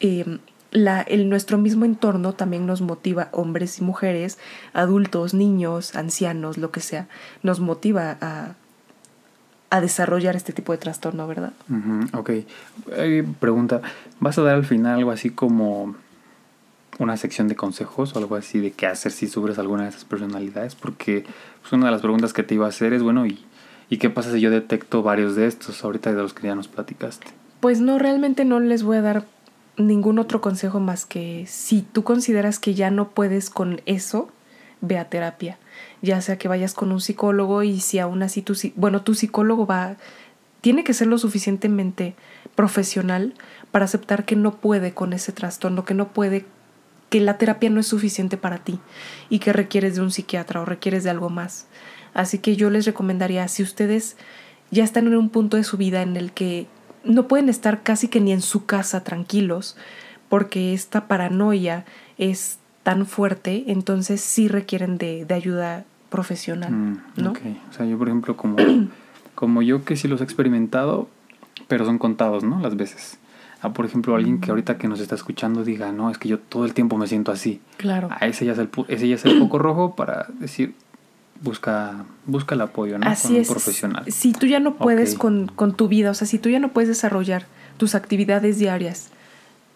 em, 0.00 0.38
la, 0.72 1.02
el, 1.02 1.28
nuestro 1.28 1.58
mismo 1.58 1.84
entorno 1.84 2.32
también 2.32 2.66
nos 2.66 2.80
motiva, 2.80 3.28
hombres 3.32 3.78
y 3.78 3.84
mujeres, 3.84 4.38
adultos, 4.72 5.34
niños, 5.34 5.94
ancianos, 5.94 6.58
lo 6.58 6.70
que 6.72 6.80
sea, 6.80 7.06
nos 7.42 7.60
motiva 7.60 8.16
a, 8.20 8.54
a 9.70 9.80
desarrollar 9.80 10.36
este 10.36 10.52
tipo 10.52 10.72
de 10.72 10.78
trastorno, 10.78 11.26
¿verdad? 11.26 11.52
ok. 12.12 12.30
pregunta, 13.40 13.82
¿vas 14.20 14.38
a 14.38 14.42
dar 14.42 14.56
al 14.56 14.64
final 14.64 14.98
algo 14.98 15.10
así 15.10 15.30
como 15.30 15.96
una 16.98 17.16
sección 17.16 17.48
de 17.48 17.56
consejos 17.56 18.14
o 18.14 18.18
algo 18.18 18.36
así 18.36 18.58
de 18.58 18.72
qué 18.72 18.86
hacer 18.86 19.12
si 19.12 19.26
sufres 19.26 19.58
alguna 19.58 19.84
de 19.84 19.90
esas 19.90 20.04
personalidades, 20.04 20.74
porque 20.74 21.24
pues, 21.60 21.72
una 21.72 21.86
de 21.86 21.92
las 21.92 22.00
preguntas 22.00 22.32
que 22.32 22.42
te 22.42 22.54
iba 22.54 22.66
a 22.66 22.70
hacer 22.70 22.92
es, 22.92 23.02
bueno, 23.02 23.26
¿y, 23.26 23.44
¿y 23.90 23.98
qué 23.98 24.10
pasa 24.10 24.32
si 24.32 24.40
yo 24.40 24.50
detecto 24.50 25.02
varios 25.02 25.36
de 25.36 25.46
estos 25.46 25.84
ahorita 25.84 26.12
de 26.12 26.22
los 26.22 26.34
que 26.34 26.46
ya 26.46 26.54
nos 26.54 26.68
platicaste? 26.68 27.26
Pues 27.60 27.80
no, 27.80 27.98
realmente 27.98 28.44
no 28.44 28.60
les 28.60 28.82
voy 28.82 28.98
a 28.98 29.02
dar 29.02 29.24
ningún 29.76 30.18
otro 30.18 30.40
consejo 30.40 30.80
más 30.80 31.04
que 31.04 31.44
si 31.46 31.82
tú 31.82 32.02
consideras 32.02 32.58
que 32.58 32.74
ya 32.74 32.90
no 32.90 33.10
puedes 33.10 33.50
con 33.50 33.80
eso, 33.86 34.28
ve 34.80 34.98
a 34.98 35.08
terapia. 35.08 35.58
Ya 36.02 36.20
sea 36.20 36.38
que 36.38 36.48
vayas 36.48 36.74
con 36.74 36.92
un 36.92 37.00
psicólogo 37.00 37.62
y 37.62 37.80
si 37.80 37.98
aún 37.98 38.22
así 38.22 38.42
tu, 38.42 38.54
bueno, 38.76 39.02
tu 39.02 39.14
psicólogo 39.14 39.66
va, 39.66 39.96
tiene 40.60 40.84
que 40.84 40.94
ser 40.94 41.08
lo 41.08 41.18
suficientemente 41.18 42.14
profesional 42.54 43.34
para 43.70 43.84
aceptar 43.84 44.24
que 44.24 44.36
no 44.36 44.56
puede 44.56 44.92
con 44.92 45.12
ese 45.12 45.32
trastorno, 45.32 45.84
que 45.84 45.94
no 45.94 46.08
puede 46.08 46.46
que 47.08 47.20
la 47.20 47.38
terapia 47.38 47.70
no 47.70 47.80
es 47.80 47.86
suficiente 47.86 48.36
para 48.36 48.58
ti 48.58 48.78
y 49.28 49.38
que 49.38 49.52
requieres 49.52 49.94
de 49.94 50.02
un 50.02 50.10
psiquiatra 50.10 50.60
o 50.60 50.64
requieres 50.64 51.04
de 51.04 51.10
algo 51.10 51.30
más. 51.30 51.66
Así 52.14 52.38
que 52.38 52.56
yo 52.56 52.70
les 52.70 52.86
recomendaría, 52.86 53.46
si 53.48 53.62
ustedes 53.62 54.16
ya 54.70 54.84
están 54.84 55.06
en 55.06 55.16
un 55.16 55.30
punto 55.30 55.56
de 55.56 55.64
su 55.64 55.76
vida 55.76 56.02
en 56.02 56.16
el 56.16 56.32
que 56.32 56.66
no 57.04 57.28
pueden 57.28 57.48
estar 57.48 57.82
casi 57.82 58.08
que 58.08 58.20
ni 58.20 58.32
en 58.32 58.40
su 58.40 58.66
casa 58.66 59.04
tranquilos 59.04 59.76
porque 60.28 60.74
esta 60.74 61.06
paranoia 61.06 61.84
es 62.18 62.58
tan 62.82 63.06
fuerte, 63.06 63.64
entonces 63.68 64.20
sí 64.20 64.48
requieren 64.48 64.98
de, 64.98 65.24
de 65.24 65.34
ayuda 65.34 65.84
profesional, 66.08 66.72
mm, 66.72 67.02
¿no? 67.16 67.32
O 67.32 67.72
sea, 67.72 67.86
yo 67.86 67.98
por 67.98 68.08
ejemplo 68.08 68.36
como, 68.36 68.56
como 69.34 69.62
yo 69.62 69.84
que 69.84 69.96
sí 69.96 70.08
los 70.08 70.20
he 70.20 70.24
experimentado, 70.24 71.08
pero 71.68 71.84
son 71.84 71.98
contados, 71.98 72.44
¿no? 72.44 72.60
Las 72.60 72.76
veces. 72.76 73.18
A, 73.66 73.72
por 73.72 73.84
ejemplo, 73.84 74.14
alguien 74.14 74.40
que 74.40 74.48
mm. 74.48 74.50
ahorita 74.50 74.78
que 74.78 74.88
nos 74.88 75.00
está 75.00 75.14
escuchando 75.14 75.64
diga, 75.64 75.92
no, 75.92 76.10
es 76.10 76.18
que 76.18 76.28
yo 76.28 76.38
todo 76.38 76.64
el 76.64 76.74
tiempo 76.74 76.96
me 76.96 77.06
siento 77.06 77.32
así. 77.32 77.60
Claro. 77.76 78.08
A 78.10 78.26
ese 78.26 78.46
ya 78.46 78.52
es 78.52 78.58
el, 78.58 78.68
ese 78.88 79.08
ya 79.08 79.14
es 79.14 79.24
el 79.24 79.38
foco 79.40 79.58
rojo 79.58 79.94
para 79.94 80.26
decir, 80.38 80.74
busca, 81.42 82.04
busca 82.24 82.54
el 82.54 82.60
apoyo, 82.60 82.98
¿no? 82.98 83.06
Así 83.06 83.36
es. 83.36 83.48
profesional. 83.48 84.04
Si 84.08 84.32
tú 84.32 84.46
ya 84.46 84.60
no 84.60 84.74
puedes 84.76 85.14
con, 85.14 85.48
con 85.48 85.74
tu 85.74 85.88
vida, 85.88 86.10
o 86.10 86.14
sea, 86.14 86.26
si 86.26 86.38
tú 86.38 86.48
ya 86.48 86.58
no 86.58 86.68
puedes 86.68 86.88
desarrollar 86.88 87.46
tus 87.76 87.94
actividades 87.94 88.58
diarias 88.58 89.10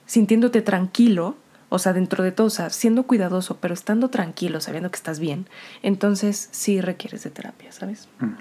sintiéndote 0.06 0.62
tranquilo, 0.62 1.36
o 1.68 1.78
sea, 1.78 1.92
dentro 1.92 2.24
de 2.24 2.32
todo, 2.32 2.48
o 2.48 2.50
sea, 2.50 2.70
siendo 2.70 3.04
cuidadoso, 3.04 3.58
pero 3.60 3.74
estando 3.74 4.10
tranquilo, 4.10 4.60
sabiendo 4.60 4.90
que 4.90 4.96
estás 4.96 5.20
bien, 5.20 5.46
entonces 5.82 6.48
sí 6.50 6.80
requieres 6.80 7.22
de 7.22 7.30
terapia, 7.30 7.70
¿sabes? 7.70 8.08
Mm, 8.18 8.32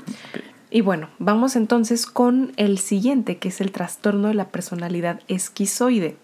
y 0.71 0.81
bueno, 0.81 1.09
vamos 1.17 1.55
entonces 1.55 2.05
con 2.05 2.53
el 2.57 2.77
siguiente, 2.77 3.37
que 3.37 3.49
es 3.49 3.59
el 3.61 3.71
trastorno 3.71 4.27
de 4.27 4.35
la 4.35 4.49
personalidad 4.49 5.21
esquizoide. 5.27 6.15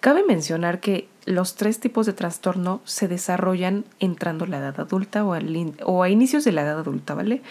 Cabe 0.00 0.24
mencionar 0.24 0.80
que 0.80 1.08
los 1.26 1.54
tres 1.54 1.80
tipos 1.80 2.06
de 2.06 2.12
trastorno 2.12 2.80
se 2.84 3.08
desarrollan 3.08 3.84
entrando 4.00 4.46
la 4.46 4.58
edad 4.58 4.80
adulta 4.80 5.24
o, 5.24 5.36
o 5.84 6.02
a 6.02 6.08
inicios 6.08 6.44
de 6.44 6.52
la 6.52 6.62
edad 6.62 6.78
adulta, 6.78 7.14
¿vale? 7.14 7.42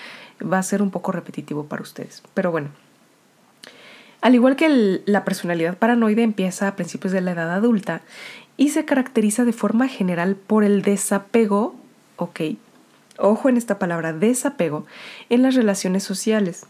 Va 0.41 0.57
a 0.57 0.63
ser 0.63 0.81
un 0.81 0.91
poco 0.91 1.11
repetitivo 1.11 1.65
para 1.65 1.81
ustedes, 1.81 2.23
pero 2.33 2.51
bueno. 2.51 2.69
Al 4.21 4.35
igual 4.35 4.55
que 4.55 5.01
la 5.05 5.25
personalidad 5.25 5.77
paranoide 5.77 6.21
empieza 6.21 6.67
a 6.67 6.75
principios 6.75 7.11
de 7.11 7.21
la 7.21 7.31
edad 7.31 7.51
adulta 7.51 8.01
y 8.55 8.69
se 8.69 8.85
caracteriza 8.85 9.45
de 9.45 9.53
forma 9.53 9.87
general 9.87 10.35
por 10.35 10.63
el 10.63 10.83
desapego, 10.83 11.75
ok, 12.17 12.41
ojo 13.21 13.49
en 13.49 13.57
esta 13.57 13.79
palabra, 13.79 14.13
desapego, 14.13 14.85
en 15.29 15.41
las 15.41 15.55
relaciones 15.55 16.03
sociales, 16.03 16.65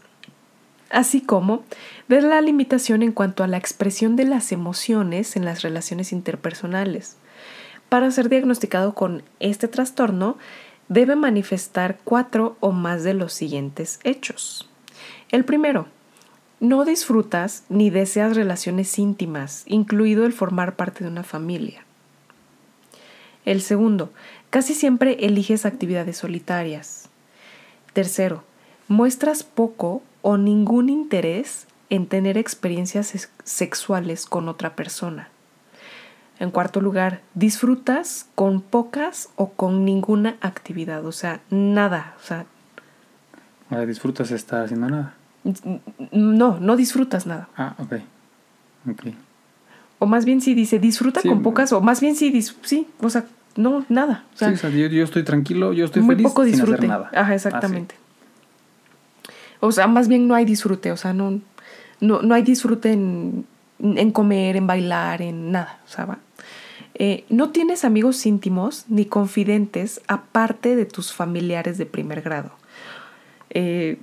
así 0.90 1.20
como 1.20 1.64
de 2.08 2.20
la 2.20 2.40
limitación 2.40 3.02
en 3.02 3.12
cuanto 3.12 3.42
a 3.42 3.46
la 3.46 3.56
expresión 3.56 4.14
de 4.14 4.24
las 4.24 4.52
emociones 4.52 5.36
en 5.36 5.44
las 5.44 5.62
relaciones 5.62 6.12
interpersonales. 6.12 7.16
Para 7.88 8.10
ser 8.10 8.28
diagnosticado 8.28 8.94
con 8.94 9.22
este 9.40 9.68
trastorno, 9.68 10.36
debe 10.88 11.16
manifestar 11.16 11.98
cuatro 12.04 12.56
o 12.60 12.72
más 12.72 13.02
de 13.02 13.14
los 13.14 13.32
siguientes 13.32 13.98
hechos. 14.04 14.68
El 15.30 15.44
primero, 15.44 15.86
no 16.60 16.84
disfrutas 16.84 17.64
ni 17.68 17.90
deseas 17.90 18.36
relaciones 18.36 18.98
íntimas, 18.98 19.64
incluido 19.66 20.24
el 20.26 20.32
formar 20.32 20.76
parte 20.76 21.02
de 21.02 21.10
una 21.10 21.24
familia. 21.24 21.84
El 23.44 23.62
segundo, 23.62 24.12
casi 24.52 24.74
siempre 24.74 25.16
eliges 25.24 25.64
actividades 25.64 26.18
solitarias. 26.18 27.08
Tercero, 27.94 28.44
muestras 28.86 29.44
poco 29.44 30.02
o 30.20 30.36
ningún 30.36 30.90
interés 30.90 31.66
en 31.88 32.06
tener 32.06 32.36
experiencias 32.36 33.30
sexuales 33.44 34.26
con 34.26 34.50
otra 34.50 34.76
persona. 34.76 35.30
En 36.38 36.50
cuarto 36.50 36.82
lugar, 36.82 37.22
disfrutas 37.32 38.26
con 38.34 38.60
pocas 38.60 39.30
o 39.36 39.52
con 39.52 39.86
ninguna 39.86 40.36
actividad, 40.42 41.06
o 41.06 41.12
sea, 41.12 41.40
nada, 41.48 42.14
o 42.22 42.26
sea... 42.26 42.44
disfrutas 43.86 44.30
estar 44.32 44.66
haciendo 44.66 44.90
nada. 44.90 45.14
No, 46.10 46.60
no 46.60 46.76
disfrutas 46.76 47.26
nada. 47.26 47.48
Ah, 47.56 47.74
ok. 47.78 47.94
okay. 48.92 49.16
O 49.98 50.04
más 50.04 50.26
bien 50.26 50.42
si 50.42 50.52
dice 50.52 50.78
disfruta 50.78 51.22
con 51.22 51.42
pocas, 51.42 51.72
o 51.72 51.80
más 51.80 52.02
bien 52.02 52.16
si 52.16 52.42
sí, 52.42 52.86
o 53.00 53.08
sea, 53.08 53.24
no, 53.56 53.84
nada. 53.88 54.24
sí, 54.34 54.44
o 54.44 54.56
sea, 54.56 54.70
yo, 54.70 55.04
estoy 55.04 55.22
tranquilo, 55.22 55.72
yo 55.72 55.84
estoy 55.84 56.02
muy 56.02 56.14
feliz 56.14 56.28
poco 56.28 56.44
disfrute. 56.44 56.66
sin 56.66 56.74
hacer 56.74 56.88
nada. 56.88 57.10
Ajá, 57.14 57.34
exactamente. 57.34 57.94
O 59.60 59.72
sea, 59.72 59.86
más 59.86 60.08
bien 60.08 60.26
no 60.26 60.34
hay 60.34 60.44
disfrute, 60.44 60.90
o 60.92 60.96
sea, 60.96 61.12
no, 61.12 61.40
no, 62.00 62.22
no 62.22 62.34
hay 62.34 62.42
disfrute 62.42 62.92
en, 62.92 63.46
en, 63.80 64.10
comer, 64.10 64.56
en 64.56 64.66
bailar, 64.66 65.22
en 65.22 65.52
nada, 65.52 65.80
o 65.84 65.88
sea, 65.88 66.04
va. 66.04 66.18
Eh, 66.94 67.24
no 67.30 67.50
tienes 67.50 67.84
amigos 67.84 68.26
íntimos 68.26 68.84
ni 68.88 69.06
confidentes 69.06 70.02
aparte 70.08 70.76
de 70.76 70.84
tus 70.84 71.12
familiares 71.12 71.78
de 71.78 71.86
primer 71.86 72.22
grado. 72.22 72.50
Eh, 73.50 73.98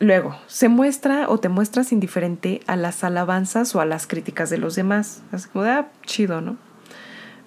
Luego, 0.00 0.36
se 0.48 0.68
muestra 0.68 1.28
o 1.28 1.38
te 1.38 1.48
muestras 1.48 1.92
indiferente 1.92 2.60
a 2.66 2.76
las 2.76 3.04
alabanzas 3.04 3.74
o 3.74 3.80
a 3.80 3.86
las 3.86 4.06
críticas 4.06 4.50
de 4.50 4.58
los 4.58 4.74
demás. 4.74 5.22
Así 5.30 5.48
como 5.48 5.64
ah, 5.64 5.86
chido, 6.04 6.40
¿no? 6.40 6.56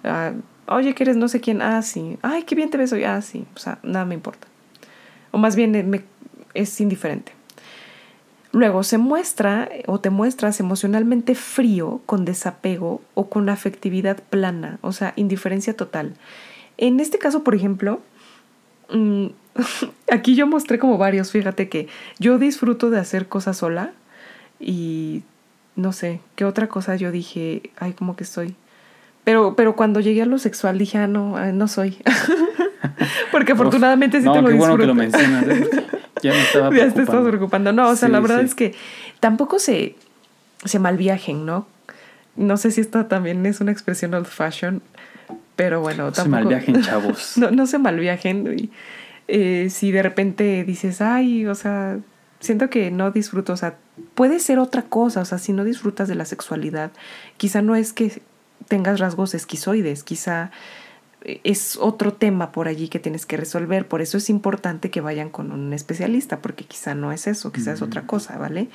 Ah, 0.02 0.32
Oye, 0.68 0.94
¿quieres 0.94 1.16
no 1.16 1.28
sé 1.28 1.40
quién? 1.40 1.62
Ah, 1.62 1.80
sí. 1.82 2.18
Ay, 2.22 2.42
qué 2.42 2.54
bien 2.54 2.70
te 2.70 2.76
ves 2.76 2.92
hoy. 2.92 3.04
Ah, 3.04 3.22
sí. 3.22 3.46
O 3.56 3.58
sea, 3.58 3.78
nada 3.82 4.04
me 4.04 4.14
importa. 4.14 4.46
O 5.30 5.38
más 5.38 5.56
bien 5.56 5.88
me, 5.88 6.02
es 6.54 6.80
indiferente. 6.80 7.32
Luego, 8.52 8.82
se 8.82 8.98
muestra 8.98 9.68
o 9.86 10.00
te 10.00 10.10
muestras 10.10 10.58
emocionalmente 10.60 11.34
frío, 11.34 12.00
con 12.06 12.24
desapego 12.24 13.02
o 13.14 13.28
con 13.28 13.48
afectividad 13.48 14.22
plana, 14.30 14.78
o 14.80 14.92
sea, 14.92 15.12
indiferencia 15.16 15.76
total. 15.76 16.14
En 16.78 16.98
este 16.98 17.18
caso, 17.18 17.44
por 17.44 17.54
ejemplo, 17.54 18.00
mm, 18.90 19.26
aquí 20.10 20.34
yo 20.34 20.46
mostré 20.46 20.78
como 20.78 20.96
varios, 20.96 21.30
fíjate 21.30 21.68
que 21.68 21.88
yo 22.18 22.38
disfruto 22.38 22.88
de 22.88 22.98
hacer 22.98 23.28
cosas 23.28 23.58
sola 23.58 23.92
y 24.58 25.22
no 25.76 25.92
sé, 25.92 26.20
qué 26.34 26.46
otra 26.46 26.68
cosa 26.68 26.96
yo 26.96 27.12
dije, 27.12 27.70
ay, 27.78 27.92
como 27.92 28.16
que 28.16 28.24
estoy. 28.24 28.56
Pero, 29.28 29.54
pero 29.56 29.76
cuando 29.76 30.00
llegué 30.00 30.22
a 30.22 30.24
lo 30.24 30.38
sexual 30.38 30.78
dije, 30.78 30.96
ah, 30.96 31.06
no, 31.06 31.36
ah, 31.36 31.52
no 31.52 31.68
soy. 31.68 31.98
Porque 33.30 33.52
afortunadamente 33.52 34.22
sí 34.22 34.26
te 34.26 34.40
lo 34.40 34.48
qué 34.48 34.54
bueno 34.54 34.78
que 34.78 34.86
lo 34.86 34.94
mencionas. 34.94 35.44
Ya 36.22 36.32
me 36.32 36.40
estaba 36.40 36.70
preocupando. 36.70 36.72
Ya 36.78 36.94
te 36.94 37.02
estás 37.02 37.28
preocupando. 37.28 37.72
No, 37.74 37.88
o 37.90 37.96
sea, 37.96 38.08
la 38.08 38.20
verdad 38.20 38.40
es 38.40 38.54
que 38.54 38.74
tampoco 39.20 39.58
se, 39.58 39.96
se 40.64 40.78
malviajen, 40.78 41.44
¿no? 41.44 41.66
No 42.36 42.56
sé 42.56 42.70
si 42.70 42.80
esta 42.80 43.06
también 43.06 43.44
es 43.44 43.60
una 43.60 43.70
expresión 43.70 44.14
old 44.14 44.28
fashion, 44.28 44.80
pero 45.56 45.82
bueno, 45.82 46.10
tampoco. 46.10 46.22
Se 46.22 46.28
malviajen, 46.30 46.82
chavos. 46.82 47.36
no, 47.36 47.50
no 47.50 47.66
se 47.66 47.76
malviajen. 47.76 48.70
Eh, 49.28 49.68
si 49.68 49.90
de 49.90 50.02
repente 50.02 50.64
dices, 50.64 51.02
ay, 51.02 51.44
o 51.44 51.54
sea, 51.54 51.98
siento 52.40 52.70
que 52.70 52.90
no 52.90 53.10
disfruto, 53.10 53.52
o 53.52 53.58
sea, 53.58 53.74
puede 54.14 54.38
ser 54.38 54.58
otra 54.58 54.84
cosa, 54.84 55.20
o 55.20 55.24
sea, 55.26 55.36
si 55.36 55.52
no 55.52 55.64
disfrutas 55.64 56.08
de 56.08 56.14
la 56.14 56.24
sexualidad, 56.24 56.92
quizá 57.36 57.60
no 57.60 57.76
es 57.76 57.92
que 57.92 58.22
tengas 58.68 59.00
rasgos 59.00 59.34
esquizoides, 59.34 60.04
quizá 60.04 60.50
eh, 61.22 61.40
es 61.44 61.76
otro 61.76 62.12
tema 62.12 62.52
por 62.52 62.68
allí 62.68 62.88
que 62.88 62.98
tienes 62.98 63.26
que 63.26 63.36
resolver, 63.36 63.88
por 63.88 64.00
eso 64.00 64.18
es 64.18 64.30
importante 64.30 64.90
que 64.90 65.00
vayan 65.00 65.30
con 65.30 65.50
un 65.50 65.72
especialista, 65.72 66.40
porque 66.40 66.64
quizá 66.64 66.94
no 66.94 67.10
es 67.12 67.26
eso, 67.26 67.50
quizá 67.50 67.72
es 67.72 67.82
otra 67.82 68.06
cosa, 68.06 68.38
¿vale? 68.38 68.68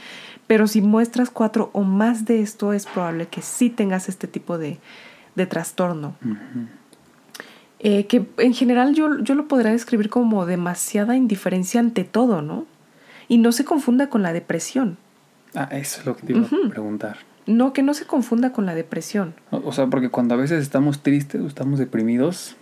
Pero 0.47 0.67
si 0.67 0.81
muestras 0.81 1.29
cuatro 1.29 1.69
o 1.73 1.83
más 1.83 2.25
de 2.25 2.41
esto, 2.41 2.73
es 2.73 2.85
probable 2.85 3.27
que 3.27 3.41
sí 3.41 3.69
tengas 3.69 4.09
este 4.09 4.27
tipo 4.27 4.57
de, 4.57 4.79
de 5.35 5.45
trastorno. 5.45 6.15
Eh, 7.79 8.07
que 8.07 8.25
en 8.37 8.53
general 8.53 8.93
yo, 8.93 9.19
yo 9.19 9.35
lo 9.35 9.47
podría 9.47 9.71
describir 9.71 10.09
como 10.09 10.45
demasiada 10.45 11.17
indiferencia 11.17 11.81
ante 11.81 12.05
todo, 12.05 12.41
¿no? 12.41 12.65
Y 13.27 13.37
no 13.37 13.51
se 13.51 13.65
confunda 13.65 14.09
con 14.09 14.21
la 14.21 14.31
depresión. 14.31 14.97
Ah, 15.53 15.67
eso 15.71 15.99
es 15.99 16.05
lo 16.05 16.15
que 16.15 16.27
te 16.27 16.33
iba 16.33 16.47
a 16.47 16.69
preguntar. 16.69 17.17
No, 17.45 17.73
que 17.73 17.83
no 17.83 17.93
se 17.93 18.05
confunda 18.05 18.51
con 18.51 18.65
la 18.65 18.75
depresión. 18.75 19.33
O, 19.51 19.71
sea, 19.71 19.87
porque 19.87 20.09
cuando 20.09 20.35
a 20.35 20.37
veces 20.37 20.61
estamos 20.61 21.01
tristes 21.01 21.41
o 21.41 21.47
estamos 21.47 21.79
deprimidos, 21.79 22.55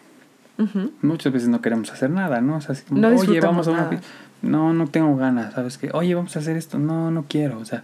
muchas 1.01 1.33
veces 1.33 1.49
no 1.49 1.61
queremos 1.61 1.91
hacer 1.91 2.09
nada, 2.09 2.41
¿no? 2.41 2.57
O 2.57 2.61
sea, 2.61 2.73
así 2.73 2.83
como, 2.85 3.07
oye, 3.07 3.39
vamos 3.39 3.67
a 3.67 3.71
una... 3.71 4.01
No, 4.41 4.73
no 4.73 4.87
tengo 4.87 5.15
ganas, 5.17 5.53
¿sabes 5.53 5.77
qué? 5.77 5.91
Oye, 5.93 6.15
vamos 6.15 6.35
a 6.35 6.39
hacer 6.39 6.57
esto. 6.57 6.79
No, 6.79 7.11
no 7.11 7.25
quiero, 7.27 7.59
o 7.59 7.65
sea... 7.65 7.83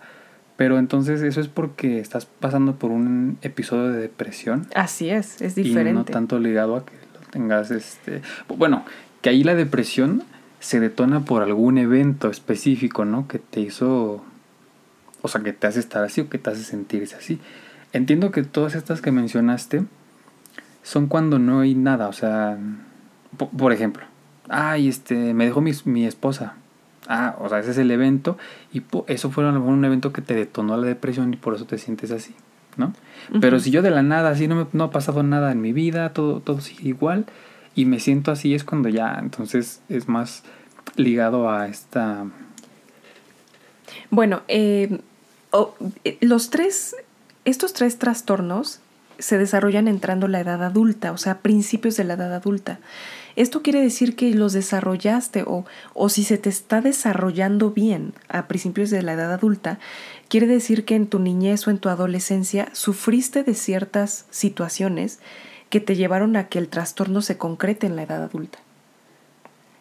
Pero 0.57 0.79
entonces 0.79 1.21
eso 1.21 1.39
es 1.39 1.47
porque 1.47 1.99
estás 1.99 2.25
pasando 2.25 2.77
por 2.77 2.89
un 2.89 3.37
episodio 3.43 3.91
de 3.91 3.99
depresión. 3.99 4.65
Así 4.73 5.11
es, 5.11 5.39
es 5.39 5.53
diferente. 5.53 5.91
Y 5.91 5.93
no 5.93 6.03
tanto 6.03 6.39
ligado 6.39 6.75
a 6.75 6.83
que 6.83 6.93
tengas 7.29 7.69
este... 7.69 8.23
Bueno, 8.47 8.83
que 9.21 9.29
ahí 9.29 9.43
la 9.43 9.53
depresión 9.53 10.23
se 10.59 10.79
detona 10.79 11.25
por 11.25 11.43
algún 11.43 11.77
evento 11.77 12.31
específico, 12.31 13.05
¿no? 13.05 13.27
Que 13.27 13.37
te 13.37 13.59
hizo... 13.59 14.25
O 15.21 15.27
sea, 15.27 15.41
que 15.41 15.53
te 15.53 15.67
hace 15.67 15.79
estar 15.79 16.03
así 16.03 16.21
o 16.21 16.29
que 16.29 16.37
te 16.37 16.49
hace 16.49 16.63
sentirse 16.63 17.15
así. 17.15 17.39
Entiendo 17.93 18.31
que 18.31 18.43
todas 18.43 18.75
estas 18.75 19.01
que 19.01 19.11
mencionaste 19.11 19.83
son 20.83 21.07
cuando 21.07 21.39
no 21.39 21.61
hay 21.61 21.75
nada, 21.75 22.07
o 22.07 22.13
sea, 22.13 22.57
por, 23.57 23.73
ejemplo, 23.73 24.05
ay, 24.49 24.87
este, 24.87 25.33
me 25.33 25.45
dejó 25.45 25.61
mi, 25.61 25.71
mi, 25.85 26.05
esposa. 26.05 26.55
Ah, 27.07 27.35
o 27.39 27.49
sea, 27.49 27.59
ese 27.59 27.71
es 27.71 27.77
el 27.77 27.91
evento 27.91 28.37
y 28.73 28.83
eso 29.07 29.31
fue 29.31 29.43
a 29.43 29.47
lo 29.47 29.53
mejor 29.53 29.69
un 29.69 29.85
evento 29.85 30.11
que 30.11 30.21
te 30.21 30.33
detonó 30.33 30.75
la 30.77 30.87
depresión 30.87 31.33
y 31.33 31.37
por 31.37 31.55
eso 31.55 31.65
te 31.65 31.77
sientes 31.77 32.11
así. 32.11 32.35
¿no? 32.77 32.93
Pero 33.41 33.59
si 33.59 33.71
yo 33.71 33.81
de 33.81 33.89
la 33.91 34.03
nada, 34.03 34.29
así 34.29 34.47
no, 34.47 34.55
me, 34.55 34.67
no 34.71 34.85
ha 34.85 34.91
pasado 34.91 35.23
nada 35.23 35.51
en 35.51 35.61
mi 35.61 35.73
vida, 35.73 36.13
todo, 36.13 36.39
todo 36.41 36.61
sigue 36.61 36.89
igual, 36.89 37.25
y 37.75 37.85
me 37.85 37.99
siento 37.99 38.31
así, 38.31 38.53
es 38.53 38.63
cuando 38.63 38.89
ya, 38.89 39.17
entonces 39.19 39.81
es 39.89 40.07
más 40.07 40.43
ligado 40.95 41.49
a 41.49 41.67
esta 41.67 42.25
Bueno, 44.09 44.41
eh, 44.47 44.99
eh, 46.03 46.17
los 46.21 46.49
tres, 46.49 46.95
estos 47.45 47.73
tres 47.73 47.97
trastornos 47.97 48.79
se 49.19 49.37
desarrollan 49.37 49.87
entrando 49.87 50.27
la 50.27 50.39
edad 50.39 50.63
adulta, 50.63 51.11
o 51.11 51.17
sea, 51.17 51.39
principios 51.39 51.97
de 51.97 52.03
la 52.03 52.13
edad 52.13 52.33
adulta. 52.33 52.79
Esto 53.35 53.61
quiere 53.61 53.81
decir 53.81 54.15
que 54.15 54.33
los 54.33 54.53
desarrollaste 54.53 55.43
o, 55.45 55.65
o 55.93 56.09
si 56.09 56.23
se 56.23 56.37
te 56.37 56.49
está 56.49 56.81
desarrollando 56.81 57.71
bien 57.71 58.13
a 58.29 58.47
principios 58.47 58.89
de 58.89 59.03
la 59.03 59.13
edad 59.13 59.33
adulta, 59.33 59.79
quiere 60.27 60.47
decir 60.47 60.85
que 60.85 60.95
en 60.95 61.07
tu 61.07 61.19
niñez 61.19 61.67
o 61.67 61.71
en 61.71 61.77
tu 61.77 61.89
adolescencia 61.89 62.69
sufriste 62.73 63.43
de 63.43 63.53
ciertas 63.53 64.25
situaciones 64.29 65.19
que 65.69 65.79
te 65.79 65.95
llevaron 65.95 66.35
a 66.35 66.47
que 66.47 66.59
el 66.59 66.69
trastorno 66.69 67.21
se 67.21 67.37
concrete 67.37 67.87
en 67.87 67.95
la 67.95 68.03
edad 68.03 68.23
adulta. 68.23 68.59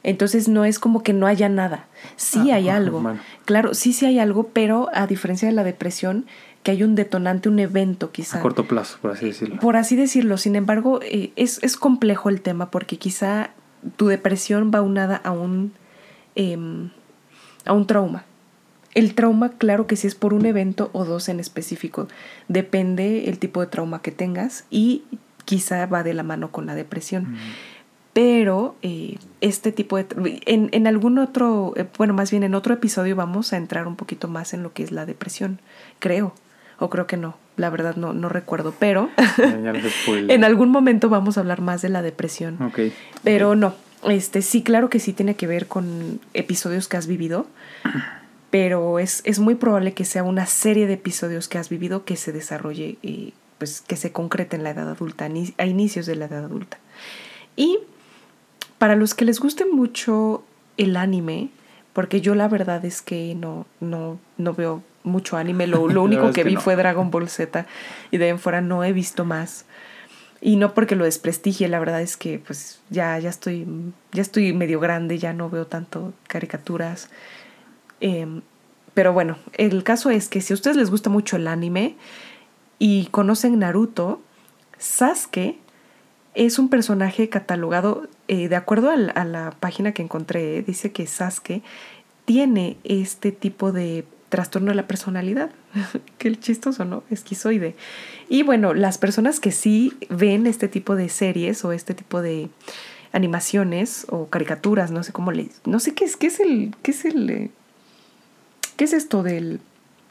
Entonces 0.07 0.49
no 0.49 0.65
es 0.65 0.79
como 0.79 1.03
que 1.03 1.13
no 1.13 1.27
haya 1.27 1.49
nada. 1.49 1.87
Sí 2.15 2.53
ah, 2.53 2.55
hay 2.55 2.69
algo. 2.69 3.03
Claro, 3.45 3.75
sí, 3.75 3.93
sí 3.93 4.07
hay 4.07 4.21
algo, 4.21 4.51
pero 4.53 4.89
a 4.95 5.09
diferencia 5.09 5.49
de 5.49 5.53
la 5.53 5.65
depresión, 5.65 6.27
que 6.63 6.71
hay 6.71 6.85
un 6.85 6.95
detonante, 6.95 7.49
un 7.49 7.59
evento 7.59 8.13
quizá. 8.13 8.39
A 8.39 8.41
corto 8.41 8.69
plazo, 8.69 8.99
por 9.03 9.11
así 9.11 9.27
decirlo. 9.27 9.59
Por 9.59 9.77
así 9.77 9.97
decirlo. 9.97 10.39
Sin 10.39 10.55
embargo, 10.55 11.01
eh, 11.03 11.33
es, 11.35 11.59
es, 11.65 11.77
complejo 11.77 12.29
el 12.29 12.41
tema 12.41 12.71
porque 12.71 12.99
quizá 12.99 13.51
tu 13.97 14.07
depresión 14.07 14.71
va 14.73 14.81
unada 14.81 15.17
a 15.17 15.33
un, 15.33 15.73
em, 16.37 16.91
a 17.65 17.73
un 17.73 17.89
trauma. 17.89 18.27
El 18.95 19.17
trauma, 19.17 19.55
claro 19.59 19.89
que 19.89 19.97
sí 19.97 20.07
es 20.07 20.15
por 20.15 20.35
un 20.35 20.47
evento 20.47 20.89
o 20.93 21.05
dos 21.05 21.29
en 21.29 21.41
específico. 21.41 22.07
Depende 22.47 23.29
el 23.29 23.41
tipo 23.41 23.61
de 23.61 23.67
trauma 23.67 24.03
que 24.03 24.13
tengas 24.13 24.67
y 24.71 25.03
quizá 25.45 25.85
va 25.87 26.05
de 26.05 26.15
la 26.15 26.23
mano 26.23 26.53
con 26.53 26.67
la 26.67 26.77
depresión. 26.77 27.33
Mm 27.33 27.37
pero 28.17 28.77
eh, 28.81 29.19
este 29.43 29.73
tipo 29.73 29.99
de... 29.99 30.07
En, 30.47 30.71
en 30.73 30.87
algún 30.87 31.19
otro, 31.19 31.75
eh, 31.77 31.85
bueno, 31.99 32.15
más 32.15 32.31
bien 32.31 32.45
en 32.45 32.55
otro 32.55 32.73
episodio 32.73 33.15
vamos 33.15 33.53
a 33.53 33.59
entrar 33.59 33.87
un 33.87 33.95
poquito 33.95 34.27
más 34.27 34.55
en 34.55 34.63
lo 34.63 34.73
que 34.73 34.83
es 34.85 34.91
la 34.91 35.05
depresión, 35.05 35.61
creo, 35.99 36.33
o 36.79 36.89
creo 36.89 37.07
que 37.07 37.19
no, 37.19 37.37
la 37.59 37.69
verdad 37.69 37.97
no, 37.97 38.15
no 38.15 38.31
recuerdo, 38.31 38.73
pero 38.79 39.11
en 39.37 40.45
algún 40.45 40.71
momento 40.71 41.11
vamos 41.11 41.37
a 41.37 41.41
hablar 41.41 41.61
más 41.61 41.83
de 41.83 41.91
la 41.91 42.01
depresión. 42.01 42.57
Okay. 42.63 42.95
Pero 43.23 43.55
no, 43.55 43.75
este 44.09 44.41
sí, 44.41 44.63
claro 44.63 44.89
que 44.89 44.99
sí 44.99 45.13
tiene 45.13 45.35
que 45.35 45.47
ver 45.47 45.67
con 45.67 46.19
episodios 46.33 46.89
que 46.89 46.97
has 46.97 47.07
vivido, 47.07 47.47
pero 48.51 48.99
es, 48.99 49.21
es 49.27 49.41
muy 49.41 49.57
probable 49.57 49.93
que 49.93 50.07
sea 50.07 50.23
una 50.23 50.47
serie 50.47 50.87
de 50.87 50.95
episodios 50.95 51.49
que 51.49 51.59
has 51.59 51.69
vivido 51.69 52.07
que 52.07 52.17
se 52.17 52.33
desarrolle, 52.33 52.97
y 53.03 53.35
pues 53.59 53.83
que 53.83 53.97
se 53.97 54.11
concrete 54.11 54.57
en 54.57 54.65
la 54.65 54.71
edad 54.71 54.89
adulta, 54.89 55.27
a 55.59 55.67
inicios 55.67 56.07
de 56.07 56.17
la 56.17 56.25
edad 56.25 56.47
adulta. 56.47 56.79
Y 57.57 57.79
para 58.79 58.97
los 58.97 59.15
que 59.15 59.25
les 59.25 59.41
guste 59.41 59.65
mucho 59.65 60.45
el 60.77 60.97
anime, 60.97 61.51
porque 61.93 62.21
yo 62.21 62.35
la 62.35 62.49
verdad 62.49 62.85
es 62.85 63.03
que 63.03 63.35
no, 63.35 63.67
no, 63.81 64.19
no 64.37 64.55
veo 64.55 64.83
mucho 65.03 65.37
anime, 65.37 65.67
lo, 65.67 65.83
único 66.03 66.33
que, 66.33 66.45
vi 66.45 66.57
fue 66.57 66.77
Dragon 66.77 67.11
Ball 67.11 67.29
Z 67.29 67.67
y 68.11 68.19
de 68.19 68.29
en 68.29 68.39
fuera 68.39 68.61
no 68.61 68.85
he 68.85 68.93
visto 68.93 69.25
más. 69.25 69.65
Y 70.43 70.57
no 70.57 70.75
porque 70.75 70.97
lo 70.97 71.05
desprestigie, 71.05 71.67
la 71.67 71.79
verdad 71.79 72.03
es 72.03 72.17
que 72.17 72.39
pues 72.39 72.81
ya, 72.91 73.19
ya, 73.19 73.31
estoy, 73.31 73.67
ya 74.13 74.21
estoy 74.21 74.53
medio 74.53 74.79
grande, 74.81 75.19
ya 75.19 75.33
no 75.33 75.49
veo 75.49 75.67
tanto 75.67 76.13
caricaturas. 76.29 77.09
Em, 78.01 78.43
pero 78.93 79.13
bueno, 79.15 79.39
el 79.55 79.83
caso 79.83 80.11
es 80.11 80.29
que 80.29 80.43
si 80.43 80.53
a 80.53 80.55
ustedes 80.55 80.77
les 80.77 80.91
gusta 80.91 81.09
mucho 81.09 81.37
el 81.37 81.49
anime 81.49 81.97
y 82.79 83.07
conocen 83.07 83.59
Naruto, 83.59 84.21
Sasuke 84.79 85.59
es 86.37 86.59
un 86.59 86.69
personaje 86.69 87.29
catalogado, 87.31 88.09
eh, 88.29 88.49
de 88.49 88.57
acuerdo 88.57 88.91
a 88.91 89.25
la, 89.25 89.57
página 89.59 89.93
que 89.93 90.03
encontré, 90.03 90.63
dice 90.63 90.93
que 90.93 91.07
Sasuke 91.07 91.63
tiene 92.27 92.77
este 92.85 93.33
tipo 93.33 93.73
de 93.73 94.05
trastorno 94.29 94.69
de 94.69 94.75
la 94.75 94.87
personalidad. 94.87 95.51
Qué 96.19 96.37
chistoso, 96.37 96.85
¿no? 96.85 97.05
Esquizoide. 97.11 97.75
Y 98.29 98.43
bueno, 98.43 98.75
las 98.75 98.99
personas 98.99 99.41
que 99.41 99.51
sí 99.51 99.95
ven 100.11 100.47
este 100.47 100.69
tipo 100.69 100.95
de 100.95 101.09
series 101.09 101.65
o 101.65 101.73
este 101.73 101.95
tipo 101.95 102.21
de 102.21 102.51
animaciones 103.13 104.07
o 104.11 104.27
caricaturas, 104.27 104.91
no 104.91 105.03
sé 105.03 105.13
cómo 105.13 105.33
le... 105.33 105.49
No 105.65 105.81
sé 105.81 105.95
qué 105.95 106.05
es, 106.05 106.19
qué 106.19 106.27
es 106.27 106.41
el... 106.41 106.75
qué 106.83 106.91
es. 106.91 107.05
Eh, 107.05 107.51
¿Qué 108.77 108.85
es 108.85 108.93
esto 108.93 109.23
del 109.23 109.61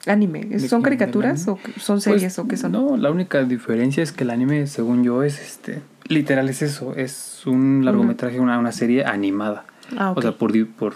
anime? 0.07 0.59
¿Son 0.59 0.81
caricaturas 0.81 1.47
o 1.47 1.57
son 1.79 2.01
series 2.01 2.35
pues, 2.35 2.39
o 2.39 2.47
qué 2.47 2.57
son? 2.57 2.71
No, 2.71 2.97
la 2.97 3.11
única 3.11 3.43
diferencia 3.43 4.03
es 4.03 4.11
que 4.11 4.23
el 4.23 4.29
anime, 4.29 4.67
según 4.67 5.03
yo, 5.03 5.23
es 5.23 5.39
este 5.39 5.81
Literal 6.07 6.47
es 6.49 6.61
eso, 6.61 6.93
es 6.95 7.41
un 7.47 7.83
largometraje, 7.83 8.39
una, 8.39 8.59
una 8.59 8.71
serie 8.71 9.05
animada. 9.05 9.65
Ah, 9.97 10.13
o 10.15 10.21
sea, 10.21 10.33
por, 10.33 10.51
por 10.69 10.95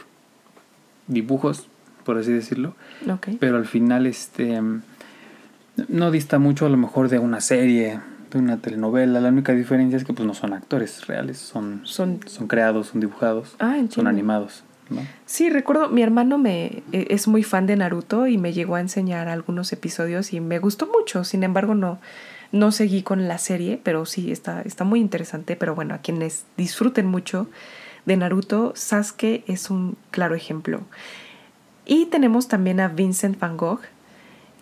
dibujos, 1.08 1.68
por 2.06 2.20
así 2.20 2.32
decirlo. 2.32 2.76
Pero 3.40 3.58
al 3.58 3.66
final 3.66 4.06
este 4.06 4.62
no 5.88 6.12
dista 6.12 6.38
mucho 6.38 6.68
a 6.68 6.70
lo 6.70 6.78
mejor 6.78 7.10
de 7.10 7.18
una 7.18 7.42
serie, 7.42 8.00
de 8.32 8.38
una 8.38 8.58
telenovela. 8.58 9.20
La 9.20 9.30
única 9.30 9.54
diferencia 9.54 9.98
es 9.98 10.04
que 10.04 10.14
pues 10.14 10.28
no 10.28 10.36
son 10.36 10.54
actores 10.54 11.08
reales, 11.08 11.40
son, 11.40 11.82
son... 11.86 12.20
son 12.28 12.48
creados, 12.48 12.88
son 12.88 13.02
dibujados, 13.02 13.56
ah, 13.60 13.82
son 13.90 14.06
animados. 14.06 14.64
Sí, 15.26 15.50
recuerdo, 15.50 15.90
mi 15.90 16.02
hermano 16.02 16.38
me 16.38 16.84
e, 16.92 17.08
es 17.10 17.28
muy 17.28 17.44
fan 17.44 17.66
de 17.68 17.76
Naruto 17.76 18.28
y 18.28 18.38
me 18.38 18.54
llegó 18.54 18.76
a 18.76 18.82
enseñar 18.82 19.28
algunos 19.28 19.72
episodios 19.74 20.34
y 20.34 20.40
me 20.40 20.60
gustó 20.60 20.88
mucho. 20.88 21.24
Sin 21.24 21.44
embargo, 21.44 21.76
no, 21.76 22.00
no 22.52 22.72
seguí 22.72 23.04
con 23.04 23.28
la 23.28 23.38
serie, 23.38 23.80
pero 23.84 24.06
sí, 24.06 24.32
está, 24.32 24.62
está 24.62 24.84
muy 24.84 25.00
interesante. 25.00 25.56
Pero 25.56 25.76
bueno, 25.76 25.94
a 25.94 26.00
quienes 26.00 26.46
disfruten 26.58 27.06
mucho 27.06 27.48
de 28.06 28.18
Naruto, 28.18 28.74
Sasuke 28.76 29.44
es 29.48 29.70
un 29.70 29.98
claro 30.12 30.36
ejemplo. 30.36 30.82
Y 31.86 32.06
tenemos 32.06 32.48
también 32.48 32.80
a 32.80 32.88
Vincent 32.88 33.40
Van 33.40 33.58
Gogh, 33.58 33.82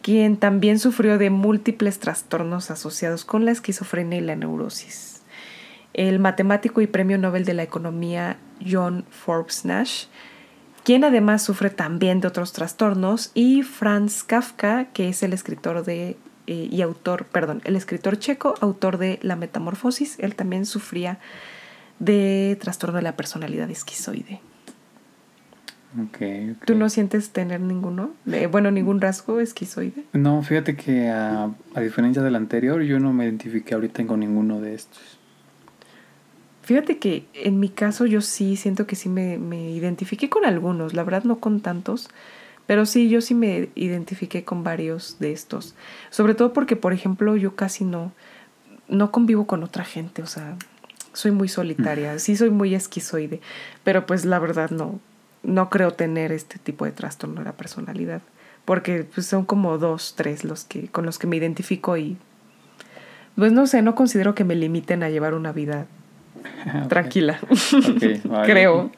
quien 0.01 0.37
también 0.37 0.79
sufrió 0.79 1.17
de 1.17 1.29
múltiples 1.29 1.99
trastornos 1.99 2.71
asociados 2.71 3.25
con 3.25 3.45
la 3.45 3.51
esquizofrenia 3.51 4.19
y 4.19 4.21
la 4.21 4.35
neurosis. 4.35 5.16
El 5.97 6.19
matemático 6.19 6.79
y 6.79 6.87
premio 6.87 7.17
Nobel 7.17 7.43
de 7.43 7.53
la 7.53 7.63
Economía 7.63 8.37
John 8.65 9.03
Forbes 9.09 9.65
Nash, 9.65 10.05
quien 10.85 11.03
además 11.03 11.41
sufre 11.41 11.69
también 11.69 12.21
de 12.21 12.29
otros 12.29 12.53
trastornos, 12.53 13.31
y 13.33 13.63
Franz 13.63 14.23
Kafka, 14.23 14.85
que 14.93 15.09
es 15.09 15.21
el 15.23 15.33
escritor 15.33 15.83
de 15.83 16.15
eh, 16.47 16.69
y 16.71 16.81
autor, 16.81 17.25
perdón, 17.25 17.61
el 17.65 17.75
escritor 17.75 18.17
checo, 18.17 18.55
autor 18.61 18.97
de 18.97 19.19
La 19.21 19.35
Metamorfosis, 19.35 20.17
él 20.19 20.33
también 20.33 20.65
sufría 20.65 21.19
de 21.99 22.57
trastorno 22.61 22.95
de 22.95 23.01
la 23.01 23.17
personalidad 23.17 23.69
esquizoide. 23.69 24.39
Okay, 26.09 26.55
¿Tú 26.65 26.75
no 26.75 26.89
sientes 26.89 27.31
tener 27.31 27.59
ninguno? 27.59 28.11
bueno, 28.51 28.71
ningún 28.71 29.01
rasgo 29.01 29.39
esquizoide. 29.39 30.05
No, 30.13 30.41
fíjate 30.41 30.75
que 30.75 31.09
a, 31.09 31.51
diferencia 31.81 32.21
del 32.21 32.35
anterior, 32.35 32.81
yo 32.81 32.99
no 32.99 33.11
me 33.13 33.25
identifiqué 33.25 33.73
ahorita 33.73 34.05
con 34.05 34.19
ninguno 34.19 34.61
de 34.61 34.75
estos. 34.75 35.16
Fíjate 36.67 36.97
que 36.97 37.25
en 37.33 37.61
mi 37.61 37.69
caso 37.69 38.05
yo 38.05 38.19
sí 38.19 38.57
siento 38.57 38.85
que 38.87 38.97
sí 38.97 39.07
me, 39.07 39.37
me 39.37 39.71
identifiqué 39.71 40.29
con 40.29 40.43
algunos, 40.43 40.93
la 40.93 41.05
verdad 41.05 41.23
no 41.23 41.39
con 41.39 41.61
tantos, 41.61 42.09
pero 42.65 42.85
sí, 42.85 43.07
yo 43.07 43.21
sí 43.21 43.35
me 43.35 43.69
identifiqué 43.75 44.43
con 44.43 44.65
varios 44.65 45.17
de 45.19 45.31
estos. 45.31 45.75
Sobre 46.09 46.35
todo 46.35 46.51
porque, 46.51 46.75
por 46.75 46.91
ejemplo, 46.91 47.37
yo 47.37 47.55
casi 47.55 47.85
no, 47.85 48.11
no 48.89 49.11
convivo 49.11 49.47
con 49.47 49.63
otra 49.63 49.85
gente. 49.85 50.21
O 50.21 50.25
sea, 50.25 50.57
soy 51.13 51.31
muy 51.31 51.47
solitaria. 51.47 52.19
Sí 52.19 52.35
soy 52.35 52.49
muy 52.49 52.75
esquizoide. 52.75 53.39
Pero 53.85 54.05
pues 54.05 54.25
la 54.25 54.37
verdad 54.37 54.69
no, 54.69 54.99
no 55.43 55.69
creo 55.69 55.93
tener 55.93 56.33
este 56.33 56.59
tipo 56.59 56.83
de 56.83 56.91
trastorno 56.91 57.39
de 57.39 57.45
la 57.45 57.53
personalidad. 57.53 58.21
Porque 58.65 59.05
pues, 59.05 59.25
son 59.25 59.45
como 59.45 59.77
dos, 59.77 60.15
tres 60.17 60.43
los 60.43 60.65
que, 60.65 60.89
con 60.89 61.05
los 61.05 61.17
que 61.17 61.27
me 61.27 61.37
identifico 61.37 61.95
y 61.95 62.17
pues 63.37 63.53
no 63.53 63.65
sé, 63.65 63.81
no 63.81 63.95
considero 63.95 64.35
que 64.35 64.43
me 64.43 64.55
limiten 64.55 65.03
a 65.03 65.09
llevar 65.09 65.35
una 65.35 65.53
vida 65.53 65.85
tranquila. 66.89 67.39
Creo. 68.45 68.91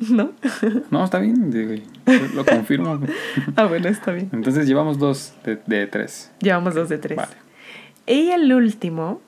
¿No? 0.00 0.32
no, 0.90 1.04
está 1.04 1.18
bien. 1.18 1.92
Lo 2.34 2.44
confirmo. 2.44 3.00
ah, 3.56 3.64
bueno, 3.64 3.88
está 3.88 4.12
bien. 4.12 4.30
Entonces 4.32 4.66
llevamos 4.66 4.98
dos 4.98 5.34
de, 5.44 5.86
tres. 5.86 6.30
Llevamos 6.40 6.74
dos 6.74 6.88
de 6.88 6.98
tres. 6.98 7.16
Vale. 7.16 7.34
Y 8.06 8.30
el 8.30 8.52
último, 8.52 9.20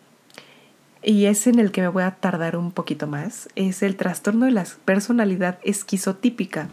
y 1.02 1.26
es 1.26 1.46
en 1.46 1.58
el 1.58 1.72
que 1.72 1.80
me 1.80 1.88
voy 1.88 2.02
a 2.02 2.12
tardar 2.12 2.56
un 2.56 2.72
poquito 2.72 3.06
más, 3.06 3.48
es 3.56 3.82
el 3.82 3.96
trastorno 3.96 4.46
de 4.46 4.52
la 4.52 4.66
personalidad 4.84 5.58
esquizotípica. 5.62 6.68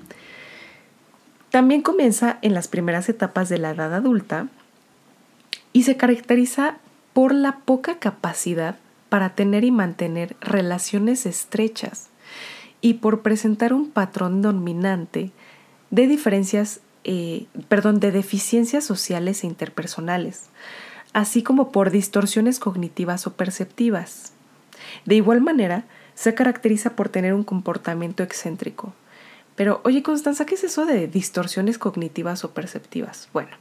También 1.49 1.81
comienza 1.81 2.39
en 2.41 2.53
las 2.53 2.67
primeras 2.67 3.07
etapas 3.09 3.47
de 3.47 3.59
la 3.59 3.71
edad 3.71 3.93
adulta 3.93 4.47
y 5.71 5.83
se 5.83 5.97
caracteriza 5.97 6.77
por 7.13 7.33
la 7.33 7.59
poca 7.59 7.99
capacidad 7.99 8.77
para 9.13 9.35
tener 9.35 9.63
y 9.63 9.69
mantener 9.69 10.35
relaciones 10.41 11.27
estrechas 11.27 12.07
y 12.81 12.95
por 12.95 13.21
presentar 13.21 13.71
un 13.71 13.91
patrón 13.91 14.41
dominante 14.41 15.29
de 15.91 16.07
diferencias, 16.07 16.79
eh, 17.03 17.45
perdón, 17.67 17.99
de 17.99 18.11
deficiencias 18.11 18.83
sociales 18.83 19.43
e 19.43 19.45
interpersonales, 19.45 20.45
así 21.13 21.43
como 21.43 21.71
por 21.71 21.91
distorsiones 21.91 22.57
cognitivas 22.57 23.27
o 23.27 23.33
perceptivas. 23.33 24.33
De 25.05 25.13
igual 25.13 25.41
manera, 25.41 25.83
se 26.15 26.33
caracteriza 26.33 26.95
por 26.95 27.07
tener 27.07 27.35
un 27.35 27.43
comportamiento 27.43 28.23
excéntrico, 28.23 28.95
Pero, 29.55 29.79
oye, 29.83 30.01
Constanza, 30.01 30.47
¿qué 30.47 30.55
es 30.55 30.63
eso 30.63 30.87
de 30.87 31.07
distorsiones 31.07 31.77
cognitivas 31.77 32.43
o 32.43 32.55
perceptivas? 32.55 33.29
Bueno, 33.31 33.51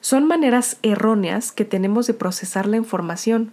son 0.00 0.28
maneras 0.28 0.76
erróneas 0.82 1.50
que 1.50 1.64
tenemos 1.64 2.06
de 2.06 2.14
procesar 2.14 2.66
la 2.66 2.76
información, 2.76 3.50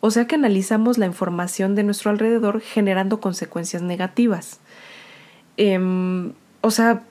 o 0.00 0.10
sea 0.10 0.26
que 0.26 0.34
analizamos 0.34 0.98
la 0.98 1.06
información 1.06 1.74
de 1.74 1.82
nuestro 1.82 2.10
alrededor 2.10 2.60
generando 2.60 3.20
consecuencias 3.20 3.82
negativas. 3.82 4.60
Em, 5.56 6.32
o 6.60 6.70
sea, 6.70 7.02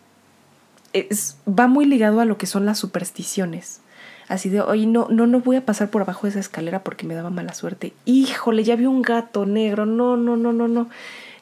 va 1.48 1.68
muy 1.68 1.86
ligado 1.86 2.20
a 2.20 2.26
lo 2.26 2.38
que 2.38 2.46
son 2.46 2.66
las 2.66 2.80
supersticiones. 2.80 3.82
Así 4.28 4.50
de, 4.50 4.62
oye, 4.62 4.86
no, 4.86 5.08
no, 5.10 5.26
no 5.26 5.40
voy 5.40 5.56
a 5.56 5.66
pasar 5.66 5.90
por 5.90 6.02
abajo 6.02 6.28
de 6.28 6.32
esa 6.32 6.40
escalera 6.40 6.84
porque 6.84 7.06
me 7.06 7.16
daba 7.16 7.30
mala 7.30 7.54
suerte. 7.54 7.94
Híjole, 8.06 8.64
ya 8.64 8.76
vi 8.76 8.86
un 8.86 9.02
gato 9.02 9.46
negro. 9.46 9.86
No, 9.86 10.18
no, 10.18 10.36
no, 10.36 10.52
no, 10.52 10.68
no. 10.68 10.90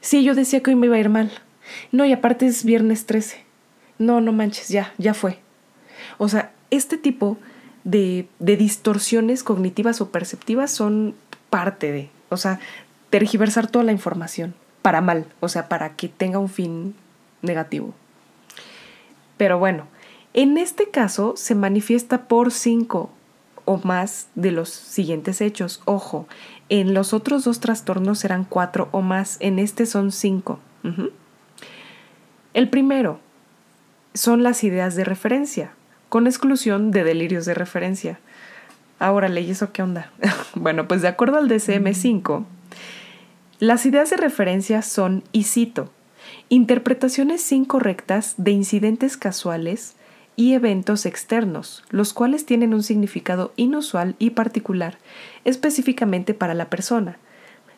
Sí, 0.02 0.24
yo 0.24 0.36
decía 0.36 0.62
que 0.62 0.72
hoy 0.72 0.76
me 0.76 0.86
iba 0.86 0.96
a 0.96 1.00
ir 1.00 1.10
mal. 1.10 1.32
No, 1.92 2.06
y 2.06 2.14
aparte 2.14 2.46
es 2.46 2.64
viernes 2.64 3.06
13. 3.06 3.44
No, 3.98 4.22
no 4.22 4.34
manches, 4.34 4.70
ya, 4.70 4.94
ya 4.98 5.16
fue. 5.16 5.40
O 6.18 6.30
sea, 6.30 6.52
este 6.70 6.98
tipo 6.98 7.38
de, 7.86 8.28
de 8.40 8.58
distorsiones 8.58 9.44
cognitivas 9.44 10.00
o 10.02 10.10
perceptivas 10.10 10.70
son 10.70 11.16
parte 11.56 11.94
de, 11.94 12.10
o 12.28 12.36
sea, 12.36 12.60
tergiversar 13.10 13.68
toda 13.68 13.86
la 13.86 13.94
información 13.94 14.54
para 14.82 15.00
mal, 15.00 15.26
o 15.40 15.48
sea, 15.48 15.70
para 15.70 15.96
que 15.96 16.10
tenga 16.10 16.38
un 16.38 16.50
fin 16.50 16.96
negativo. 17.42 17.94
Pero 19.38 19.58
bueno, 19.58 19.88
en 20.34 20.58
este 20.58 20.90
caso 20.90 21.36
se 21.38 21.56
manifiesta 21.56 22.28
por 22.28 22.52
cinco 22.52 23.10
o 23.64 23.78
más 23.78 24.28
de 24.36 24.52
los 24.52 24.68
siguientes 24.68 25.40
hechos. 25.40 25.82
Ojo, 25.86 26.28
en 26.68 26.94
los 26.94 27.14
otros 27.14 27.46
dos 27.46 27.62
trastornos 27.62 28.20
serán 28.20 28.44
cuatro 28.44 28.90
o 28.92 29.00
más, 29.00 29.38
en 29.40 29.58
este 29.58 29.86
son 29.86 30.12
cinco. 30.12 30.60
El 32.54 32.70
primero 32.70 33.22
son 34.14 34.44
las 34.44 34.62
ideas 34.66 34.98
de 34.98 35.06
referencia, 35.06 35.72
con 36.10 36.28
exclusión 36.28 36.92
de 36.92 37.06
delirios 37.06 37.46
de 37.46 37.54
referencia. 37.54 38.20
Ahora, 39.00 39.28
¿y 39.40 39.52
eso 39.52 39.72
qué 39.72 39.82
onda? 39.82 40.12
bueno, 40.56 40.88
pues 40.88 41.02
de 41.02 41.08
acuerdo 41.08 41.38
al 41.38 41.50
DCM5, 41.50 42.46
las 43.60 43.86
ideas 43.86 44.10
de 44.10 44.18
referencia 44.18 44.82
son, 44.82 45.24
y 45.32 45.44
cito, 45.44 45.92
interpretaciones 46.50 47.52
incorrectas 47.52 48.36
de 48.38 48.52
incidentes 48.52 49.18
casuales, 49.18 49.96
y 50.36 50.54
eventos 50.54 51.06
externos, 51.06 51.84
los 51.90 52.14
cuales 52.14 52.46
tienen 52.46 52.74
un 52.74 52.84
significado 52.84 53.54
inusual 53.56 54.16
y 54.20 54.32
particular, 54.32 54.98
específicamente 55.46 56.34
para 56.34 56.54
la 56.54 56.70
persona. 56.70 57.18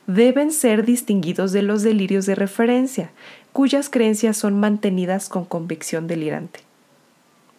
Deben 0.07 0.51
ser 0.51 0.86
distinguidos 0.86 1.51
de 1.51 1.61
los 1.61 1.84
delirios 1.84 2.26
de 2.26 2.36
referencia, 2.36 3.11
cuyas 3.53 3.89
creencias 3.89 4.38
son 4.38 4.59
mantenidas 4.59 5.30
con 5.30 5.45
convicción 5.45 6.07
delirante. 6.07 6.61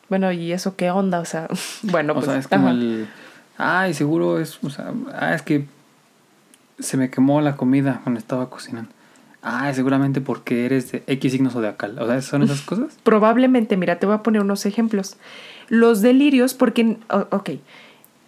Bueno, 0.08 0.32
¿y 0.32 0.52
eso 0.52 0.74
qué 0.74 0.90
onda? 0.90 1.20
O 1.20 1.24
sea, 1.24 1.48
bueno, 1.82 2.14
pues. 2.14 2.26
Sea, 2.26 2.38
es 2.38 2.48
como 2.48 2.70
el. 2.70 3.08
Ay, 3.58 3.92
seguro 3.92 4.38
es. 4.38 4.62
O 4.62 4.70
sea, 4.70 4.92
ah, 5.12 5.34
es 5.34 5.42
que 5.42 5.66
se 6.78 6.96
me 6.96 7.10
quemó 7.10 7.40
la 7.40 7.56
comida 7.56 8.00
cuando 8.04 8.18
estaba 8.18 8.48
cocinando. 8.48 8.90
Ah, 9.42 9.72
seguramente 9.74 10.20
porque 10.20 10.64
eres 10.64 10.92
de 10.92 11.02
X 11.06 11.32
signo 11.32 11.50
zodiacal. 11.50 11.98
O 11.98 12.06
sea, 12.06 12.22
¿son 12.22 12.42
esas 12.42 12.62
cosas? 12.62 12.96
Probablemente, 13.02 13.76
mira, 13.76 13.98
te 13.98 14.06
voy 14.06 14.14
a 14.14 14.22
poner 14.22 14.42
unos 14.42 14.64
ejemplos. 14.64 15.16
Los 15.68 16.00
delirios, 16.02 16.54
porque, 16.54 16.96
ok, 17.08 17.50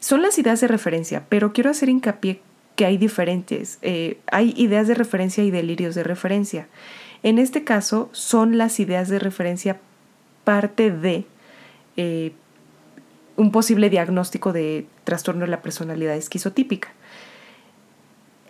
son 0.01 0.23
las 0.23 0.39
ideas 0.39 0.61
de 0.61 0.69
referencia, 0.69 1.25
pero 1.29 1.53
quiero 1.53 1.71
hacer 1.71 1.89
hincapié 1.89 2.41
que 2.77 2.87
hay 2.87 2.97
diferentes. 2.97 3.79
Eh, 3.83 4.19
hay 4.31 4.55
ideas 4.57 4.89
de 4.89 4.95
referencia 4.95 5.45
y 5.45 5.51
delirios 5.51 5.95
de 5.95 6.03
referencia. 6.03 6.69
En 7.23 7.39
este 7.39 7.65
caso, 7.65 8.09
son 8.13 8.57
las 8.57 8.81
ideas 8.81 9.09
de 9.09 9.19
referencia 9.19 9.79
parte 10.45 10.91
de 10.91 11.27
eh, 11.97 12.33
un 13.41 13.53
posible 13.53 13.91
diagnóstico 13.91 14.53
de 14.53 14.87
trastorno 15.05 15.47
de 15.47 15.51
la 15.51 15.63
personalidad 15.63 16.15
esquizotípica 16.15 16.91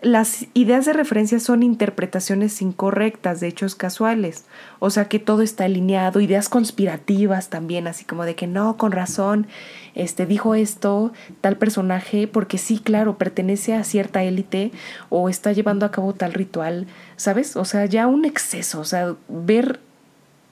las 0.03 0.47
ideas 0.55 0.86
de 0.86 0.95
referencia 0.95 1.38
son 1.41 1.62
interpretaciones 1.62 2.62
incorrectas 2.62 3.41
de 3.41 3.49
hechos 3.49 3.74
casuales, 3.74 4.47
o 4.78 4.88
sea 4.88 5.09
que 5.09 5.18
todo 5.18 5.43
está 5.43 5.64
alineado, 5.64 6.20
ideas 6.20 6.49
conspirativas 6.49 7.51
también, 7.51 7.86
así 7.86 8.05
como 8.05 8.24
de 8.24 8.34
que 8.34 8.47
no, 8.47 8.78
con 8.78 8.93
razón, 8.93 9.47
este 9.95 10.24
dijo 10.24 10.55
esto 10.55 11.12
tal 11.43 11.57
personaje 11.57 12.28
porque 12.28 12.57
sí, 12.57 12.78
claro, 12.78 13.18
pertenece 13.18 13.74
a 13.74 13.84
cierta 13.84 14.22
élite 14.22 14.72
o 15.11 15.28
está 15.28 15.53
llevando 15.53 15.84
a 15.84 15.91
cabo 15.91 16.14
tal 16.14 16.32
ritual, 16.32 16.86
¿sabes? 17.16 17.57
O 17.57 17.66
sea, 17.66 17.84
ya 17.84 18.07
un 18.07 18.24
exceso, 18.24 18.80
o 18.80 18.84
sea, 18.84 19.16
ver 19.28 19.80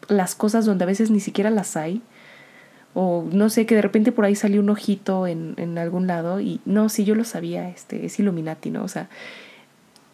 las 0.08 0.34
cosas 0.34 0.66
donde 0.66 0.84
a 0.84 0.86
veces 0.86 1.10
ni 1.10 1.20
siquiera 1.20 1.50
las 1.50 1.76
hay. 1.76 2.02
O 2.94 3.24
no 3.30 3.50
sé, 3.50 3.66
que 3.66 3.74
de 3.74 3.82
repente 3.82 4.12
por 4.12 4.24
ahí 4.24 4.34
salió 4.34 4.60
un 4.60 4.70
ojito 4.70 5.26
en, 5.26 5.54
en 5.56 5.78
algún 5.78 6.06
lado 6.06 6.40
y 6.40 6.60
no, 6.64 6.88
sí, 6.88 7.04
yo 7.04 7.14
lo 7.14 7.24
sabía, 7.24 7.68
este, 7.68 8.06
es 8.06 8.18
Illuminati, 8.18 8.70
¿no? 8.70 8.82
O 8.82 8.88
sea, 8.88 9.08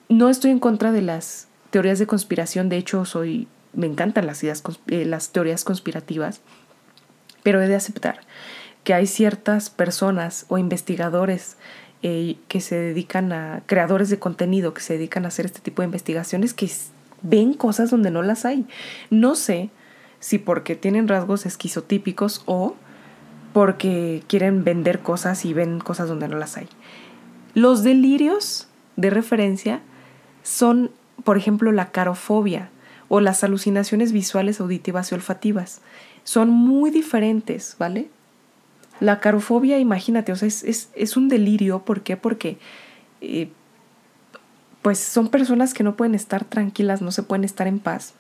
no 0.09 0.29
estoy 0.29 0.51
en 0.51 0.59
contra 0.59 0.93
de 0.93 1.03
las 1.03 1.49
teorías 1.70 1.99
de 1.99 2.07
conspiración, 2.07 2.68
de 2.68 2.77
hecho 2.77 3.05
soy, 3.05 3.49
me 3.72 3.87
encantan 3.87 4.27
las, 4.27 4.43
ideas, 4.43 4.62
eh, 4.89 5.05
las 5.05 5.31
teorías 5.31 5.64
conspirativas, 5.64 6.41
pero 7.43 7.62
he 7.62 7.68
de 7.68 7.75
aceptar 7.75 8.20
que 8.85 8.95
hay 8.95 9.07
ciertas 9.07 9.70
personas 9.70 10.45
o 10.49 10.59
investigadores 10.59 11.57
eh, 12.03 12.37
que 12.49 12.61
se 12.61 12.77
dedican 12.77 13.33
a, 13.33 13.62
creadores 13.66 14.11
de 14.11 14.18
contenido 14.18 14.75
que 14.75 14.83
se 14.83 14.95
dedican 14.95 15.25
a 15.25 15.29
hacer 15.29 15.47
este 15.47 15.61
tipo 15.61 15.81
de 15.81 15.87
investigaciones 15.87 16.53
que 16.53 16.70
ven 17.22 17.55
cosas 17.55 17.91
donde 17.91 18.11
no 18.11 18.22
las 18.22 18.45
hay. 18.45 18.66
No 19.09 19.35
sé 19.35 19.70
si 20.25 20.39
porque 20.39 20.75
tienen 20.75 21.07
rasgos 21.07 21.45
esquizotípicos 21.45 22.45
o 22.47 22.77
porque 23.53 24.22
quieren 24.27 24.64
vender 24.64 25.01
cosas 25.01 25.45
y 25.45 25.53
ven 25.53 25.81
cosas 25.81 26.09
donde 26.09 26.29
no 26.29 26.39
las 26.39 26.57
hay. 26.57 26.66
Los 27.53 27.83
delirios 27.83 28.66
de 28.97 29.11
referencia 29.11 29.83
son, 30.43 30.91
por 31.25 31.37
ejemplo, 31.37 31.72
la 31.72 31.91
carofobia 31.91 32.70
o 33.09 33.20
las 33.20 33.45
alucinaciones 33.45 34.12
visuales, 34.12 34.61
auditivas 34.61 35.12
y 35.12 35.14
olfativas. 35.14 35.83
Son 36.22 36.49
muy 36.49 36.91
diferentes, 36.91 37.77
¿vale? 37.79 38.09
La 39.01 39.20
carofobia, 39.20 39.79
imagínate, 39.79 40.33
o 40.33 40.37
sea, 40.37 40.49
es, 40.49 41.16
un 41.18 41.29
delirio. 41.29 41.81
¿Por 41.81 42.01
qué? 42.01 42.16
Porque 42.16 42.57
eh, 43.20 43.51
pues 44.81 44.99
son 45.01 45.29
personas 45.29 45.75
que 45.75 45.85
no 45.85 45.97
pueden 45.97 46.14
estar 46.14 46.47
tranquilas, 46.47 47.03
no 47.03 47.12
se 47.12 47.22
pueden 47.22 47.45
estar 47.45 47.66
en 47.66 47.79
paz. 47.79 48.14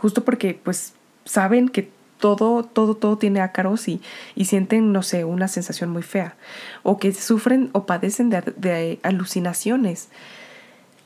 Justo 0.00 0.24
porque 0.24 0.58
pues 0.62 0.94
saben 1.24 1.68
que 1.68 1.90
todo, 2.18 2.62
todo, 2.62 2.96
todo 2.96 3.18
tiene 3.18 3.40
ácaros 3.40 3.88
y, 3.88 4.00
y 4.34 4.46
sienten, 4.46 4.92
no 4.92 5.02
sé, 5.02 5.24
una 5.24 5.48
sensación 5.48 5.90
muy 5.90 6.02
fea. 6.02 6.36
O 6.82 6.98
que 6.98 7.12
sufren 7.12 7.70
o 7.72 7.86
padecen 7.86 8.30
de, 8.30 8.42
de 8.56 9.00
alucinaciones 9.02 10.08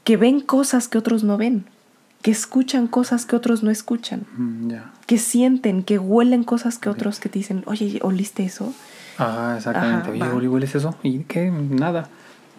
que 0.04 0.16
ven 0.16 0.40
cosas 0.40 0.88
que 0.88 0.98
otros 0.98 1.24
no 1.24 1.36
ven, 1.36 1.66
que 2.22 2.30
escuchan 2.30 2.86
cosas 2.86 3.26
que 3.26 3.36
otros 3.36 3.62
no 3.62 3.70
escuchan, 3.70 4.24
mm, 4.36 4.72
que 5.06 5.18
sienten, 5.18 5.82
que 5.82 5.98
huelen 5.98 6.44
cosas 6.44 6.78
que 6.78 6.88
otros 6.88 7.20
que 7.20 7.28
te 7.28 7.38
dicen, 7.38 7.62
oye, 7.66 7.98
¿oliste 8.02 8.44
eso? 8.44 8.72
Ah, 9.18 9.54
exactamente. 9.56 10.10
oye, 10.10 10.48
¿hueles 10.48 10.74
eso? 10.74 10.94
¿Y 11.02 11.20
qué? 11.20 11.50
Nada. 11.50 12.08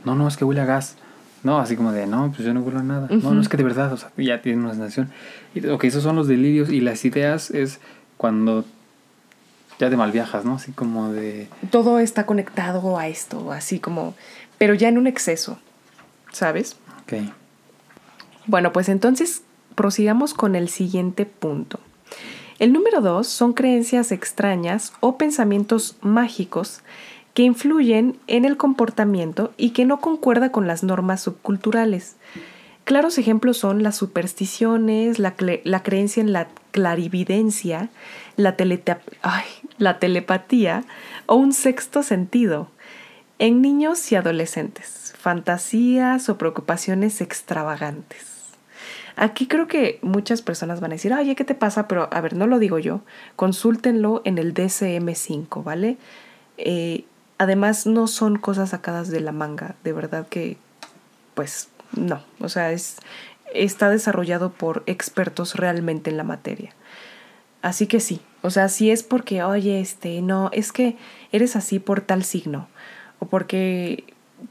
No, 0.06 0.16
no, 0.16 0.28
es 0.28 0.38
que 0.38 0.46
huele 0.46 0.62
a 0.62 0.66
gas. 0.66 0.96
No, 1.44 1.60
así 1.60 1.76
como 1.76 1.92
de, 1.92 2.06
no, 2.06 2.32
pues 2.32 2.46
yo 2.46 2.54
no 2.54 2.62
huelo 2.62 2.80
a 2.80 2.84
nada. 2.84 3.08
No, 3.10 3.34
no 3.34 3.42
es 3.42 3.50
que 3.50 3.58
de 3.58 3.64
verdad, 3.64 3.92
o 3.94 3.98
sea, 3.98 4.12
ya 4.18 4.42
tiene 4.42 4.62
una 4.62 4.72
sensación. 4.72 5.10
Y, 5.56 5.66
ok, 5.68 5.84
esos 5.86 6.04
son 6.04 6.16
los 6.16 6.28
delirios 6.28 6.70
y 6.70 6.82
las 6.82 7.04
ideas 7.04 7.50
es 7.52 7.80
cuando 8.18 8.66
ya 9.80 9.90
te 9.90 9.98
mal 9.98 10.12
viajas, 10.12 10.46
¿no? 10.46 10.56
Así 10.56 10.72
como 10.72 11.12
de... 11.12 11.48
Todo 11.72 11.98
está 12.00 12.28
conectado 12.28 13.00
a 13.00 13.08
esto, 13.08 13.52
así 13.52 13.80
como, 13.80 14.14
pero 14.60 14.76
ya 14.76 14.88
en 14.88 15.00
un 15.00 15.08
exceso, 15.08 15.58
¿sabes? 16.32 16.78
Bueno, 18.46 18.72
pues 18.72 18.88
entonces 18.90 19.42
prosigamos 19.76 20.34
con 20.34 20.56
el 20.56 20.70
siguiente 20.70 21.26
punto. 21.26 21.80
El 22.60 22.74
número 22.74 23.02
dos 23.02 23.28
son 23.28 23.54
creencias 23.54 24.12
extrañas 24.12 24.94
o 25.00 25.18
pensamientos 25.18 25.98
mágicos 26.02 26.82
que 27.34 27.44
influyen 27.44 28.18
en 28.28 28.46
el 28.46 28.58
comportamiento 28.58 29.54
y 29.58 29.72
que 29.72 29.86
no 29.86 30.02
concuerda 30.02 30.52
con 30.52 30.68
las 30.68 30.84
normas 30.84 31.22
subculturales. 31.22 32.16
Claros 32.84 33.18
ejemplos 33.18 33.58
son 33.58 33.84
las 33.84 33.96
supersticiones, 33.96 35.20
la, 35.20 35.36
creencia 35.36 36.22
en 36.22 36.34
la 36.34 36.48
clarividencia, 36.72 37.90
la, 38.36 38.56
telepatía 40.00 40.84
o 41.28 41.36
un 41.36 41.54
sexto 41.54 42.04
sentido 42.04 42.70
en 43.40 43.62
niños 43.62 44.12
y 44.12 44.16
adolescentes 44.16 45.02
fantasías 45.22 46.30
o 46.30 46.38
preocupaciones 46.38 47.22
extravagantes. 47.22 48.26
Aquí 49.16 49.46
creo 49.48 49.68
que 49.68 50.00
muchas 50.02 50.42
personas 50.42 50.82
van 50.82 50.92
a 50.92 50.96
decir, 50.96 51.14
oye, 51.14 51.36
¿qué 51.36 51.44
te 51.44 51.54
pasa? 51.54 51.88
Pero 51.88 52.10
a 52.12 52.22
ver, 52.22 52.36
no 52.36 52.48
lo 52.48 52.58
digo 52.58 52.80
yo, 52.80 53.02
consúltenlo 53.36 54.22
en 54.26 54.40
el 54.40 54.54
DCM5, 54.56 55.64
¿vale? 55.64 55.98
Eh, 56.58 57.06
además, 57.42 57.88
no 57.88 58.06
son 58.06 58.38
cosas 58.38 58.70
sacadas 58.70 59.10
de 59.10 59.20
la 59.20 59.32
manga, 59.32 59.74
de 59.84 59.94
verdad 59.94 60.28
que, 60.28 60.58
pues, 61.34 61.70
no, 61.98 62.22
o 62.40 62.50
sea, 62.50 62.72
es, 62.72 62.98
está 63.52 63.90
desarrollado 63.90 64.52
por 64.52 64.84
expertos 64.86 65.56
realmente 65.56 66.12
en 66.12 66.18
la 66.18 66.24
materia. 66.24 66.76
Así 67.64 67.88
que 67.88 68.00
sí, 68.00 68.22
o 68.44 68.52
sea, 68.52 68.70
si 68.70 68.92
es 68.92 69.02
porque, 69.02 69.42
oye, 69.42 69.82
este, 69.82 70.22
no, 70.22 70.52
es 70.54 70.72
que 70.72 70.98
eres 71.32 71.56
así 71.56 71.80
por 71.80 72.02
tal 72.02 72.24
signo, 72.24 72.68
o 73.18 73.26
porque 73.26 74.04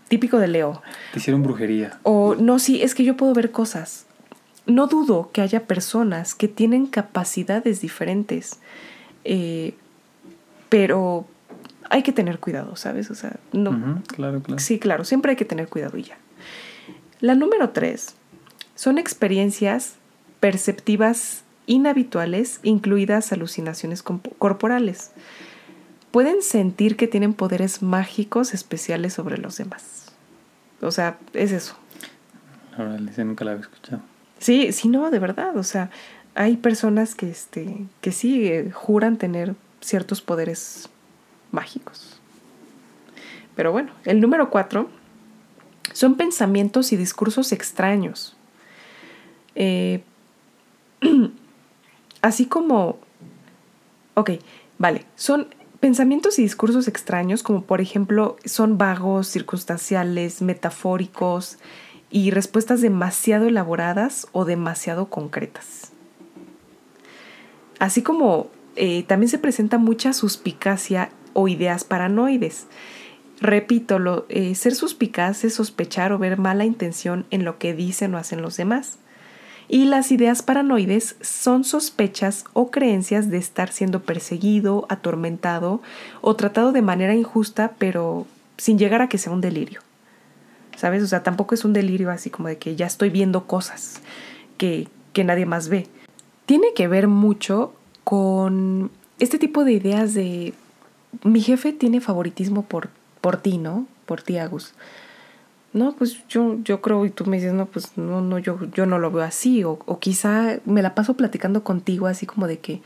típico 0.09 0.39
de 0.39 0.49
Leo. 0.49 0.83
Te 1.13 1.21
hicieron 1.21 1.45
brujería. 1.45 2.01
O 2.03 2.35
no, 2.35 2.59
sí, 2.59 2.83
es 2.83 2.97
que 2.97 3.05
yo 3.05 3.17
puedo 3.17 3.33
ver 3.35 3.53
cosas. 3.53 4.07
No 4.67 4.89
dudo 4.89 5.31
que 5.33 5.43
haya 5.43 5.69
personas 5.69 6.35
que 6.35 6.49
tienen 6.49 6.89
capacidades 6.89 7.81
diferentes, 7.81 8.59
eh, 9.23 9.75
pero 10.69 11.29
hay 11.91 12.03
que 12.03 12.13
tener 12.13 12.39
cuidado, 12.39 12.77
¿sabes? 12.77 13.11
O 13.11 13.15
sea, 13.15 13.37
no. 13.53 14.03
claro, 14.07 14.41
claro. 14.41 14.59
Sí, 14.59 14.79
claro, 14.79 15.05
siempre 15.05 15.31
hay 15.31 15.37
que 15.37 15.45
tener 15.45 15.69
cuidado 15.69 15.99
y 15.99 16.05
ya. 16.05 16.17
La 17.21 17.35
número 17.35 17.71
tres 17.71 18.15
son 18.77 18.97
experiencias 18.97 19.97
perceptivas 20.39 21.43
inhabituales, 21.67 22.61
incluidas 22.63 23.33
alucinaciones 23.33 24.03
corporales. 24.03 25.11
Pueden 26.11 26.43
sentir 26.43 26.97
que 26.97 27.07
tienen 27.07 27.35
poderes 27.35 27.83
mágicos 27.83 28.55
especiales 28.55 29.13
sobre 29.13 29.37
los 29.37 29.57
demás. 29.59 30.13
O 30.81 30.91
sea, 30.91 31.19
es 31.35 31.53
eso. 31.53 31.77
Ahora, 32.77 32.97
nunca 32.99 33.45
la 33.45 33.53
había 33.53 33.63
escuchado. 33.63 34.01
Sí, 34.39 34.73
sí, 34.73 34.89
no, 34.89 35.11
de 35.11 35.19
verdad. 35.19 35.57
O 35.57 35.63
sea, 35.63 35.91
hay 36.35 36.57
personas 36.57 37.15
que, 37.15 37.31
este, 37.31 37.87
que 38.01 38.13
sí 38.13 38.49
eh, 38.49 38.71
juran 38.73 39.19
tener 39.19 39.55
ciertos 39.81 40.23
poderes 40.23 40.89
mágicos. 41.53 42.21
Pero 43.57 43.73
bueno, 43.73 43.93
el 44.05 44.21
número 44.21 44.51
cuatro 44.51 44.89
son 45.93 46.17
pensamientos 46.17 46.93
y 46.93 46.97
discursos 46.97 47.53
extraños. 47.53 48.37
Eh, 49.55 50.03
así 52.23 52.47
como, 52.47 52.99
ok, 54.15 54.31
vale, 54.79 55.05
son 55.17 55.49
pensamientos 55.81 56.39
y 56.39 56.43
discursos 56.43 56.89
extraños 56.89 57.43
como 57.43 57.63
por 57.63 57.81
ejemplo 57.81 58.37
son 58.45 58.79
vagos, 58.79 59.27
circunstanciales, 59.29 60.43
metafóricos 60.43 61.59
y 62.11 62.31
respuestas 62.31 62.83
demasiado 62.83 63.47
elaboradas 63.47 64.27
o 64.33 64.45
demasiado 64.45 65.09
concretas. 65.09 65.93
Así 67.79 68.03
como 68.03 68.51
eh, 68.77 69.05
también 69.05 69.31
se 69.31 69.39
presenta 69.39 69.79
mucha 69.79 70.13
suspicacia 70.13 71.11
o 71.33 71.49
ideas 71.49 71.85
paranoides. 71.85 72.67
Repito, 73.41 73.99
lo, 73.99 74.27
eh, 74.29 74.55
ser 74.55 74.75
suspicaz 74.75 75.45
es 75.45 75.55
sospechar 75.55 76.13
o 76.13 76.19
ver 76.19 76.39
mala 76.39 76.65
intención 76.65 77.25
en 77.31 77.45
lo 77.45 77.59
que 77.59 77.75
dicen 77.75 78.15
o 78.15 78.19
hacen 78.19 78.43
los 78.43 78.57
demás. 78.57 78.99
Y 79.67 79.85
las 79.85 80.11
ideas 80.11 80.43
paranoides 80.43 81.17
son 81.21 81.65
sospechas 81.65 82.45
o 82.53 82.71
creencias 82.71 83.31
de 83.31 83.39
estar 83.39 83.71
siendo 83.71 84.03
perseguido, 84.03 84.85
atormentado 84.89 85.81
o 86.21 86.35
tratado 86.35 86.73
de 86.73 86.83
manera 86.83 87.15
injusta, 87.15 87.73
pero 87.79 88.27
sin 88.57 88.79
llegar 88.79 89.01
a 89.01 89.09
que 89.09 89.17
sea 89.17 89.33
un 89.33 89.41
delirio. 89.41 89.81
¿Sabes? 90.77 91.03
O 91.03 91.07
sea, 91.07 91.23
tampoco 91.23 91.55
es 91.55 91.65
un 91.65 91.73
delirio 91.73 92.11
así 92.11 92.31
como 92.31 92.49
de 92.49 92.59
que 92.59 92.75
ya 92.75 92.87
estoy 92.87 93.11
viendo 93.11 93.47
cosas 93.47 94.01
que, 94.57 94.89
que 95.13 95.25
nadie 95.25 95.47
más 95.47 95.69
ve. 95.69 95.87
Tiene 96.47 96.75
que 96.75 96.89
ver 96.89 97.07
mucho 97.07 97.73
con 98.03 98.91
este 99.21 99.39
tipo 99.39 99.65
de 99.65 99.73
ideas 99.73 100.15
de 100.15 100.53
mi 101.25 101.41
jefe 101.41 101.73
tiene 101.73 102.01
favoritismo 102.01 102.63
por, 102.63 102.89
por 103.21 103.37
ti, 103.37 103.59
¿no? 103.59 103.87
Por 104.07 104.23
ti, 104.23 104.39
Agus. 104.39 104.75
No, 105.73 105.93
pues 105.93 106.27
yo, 106.29 106.59
yo 106.65 106.81
creo, 106.81 107.07
y 107.07 107.11
tú 107.11 107.27
me 107.27 107.37
dices, 107.37 107.53
no, 107.53 107.67
pues 107.67 107.97
no, 107.97 108.21
no, 108.21 108.39
yo, 108.39 108.59
yo 108.73 108.87
no 108.87 108.99
lo 108.99 109.11
veo 109.13 109.23
así. 109.23 109.63
O, 109.63 109.79
o 109.87 109.99
quizá 110.01 110.59
me 110.65 110.83
la 110.83 110.95
paso 110.95 111.15
platicando 111.15 111.63
contigo 111.63 112.07
así 112.07 112.27
como 112.27 112.47
de 112.49 112.59
que, 112.59 112.83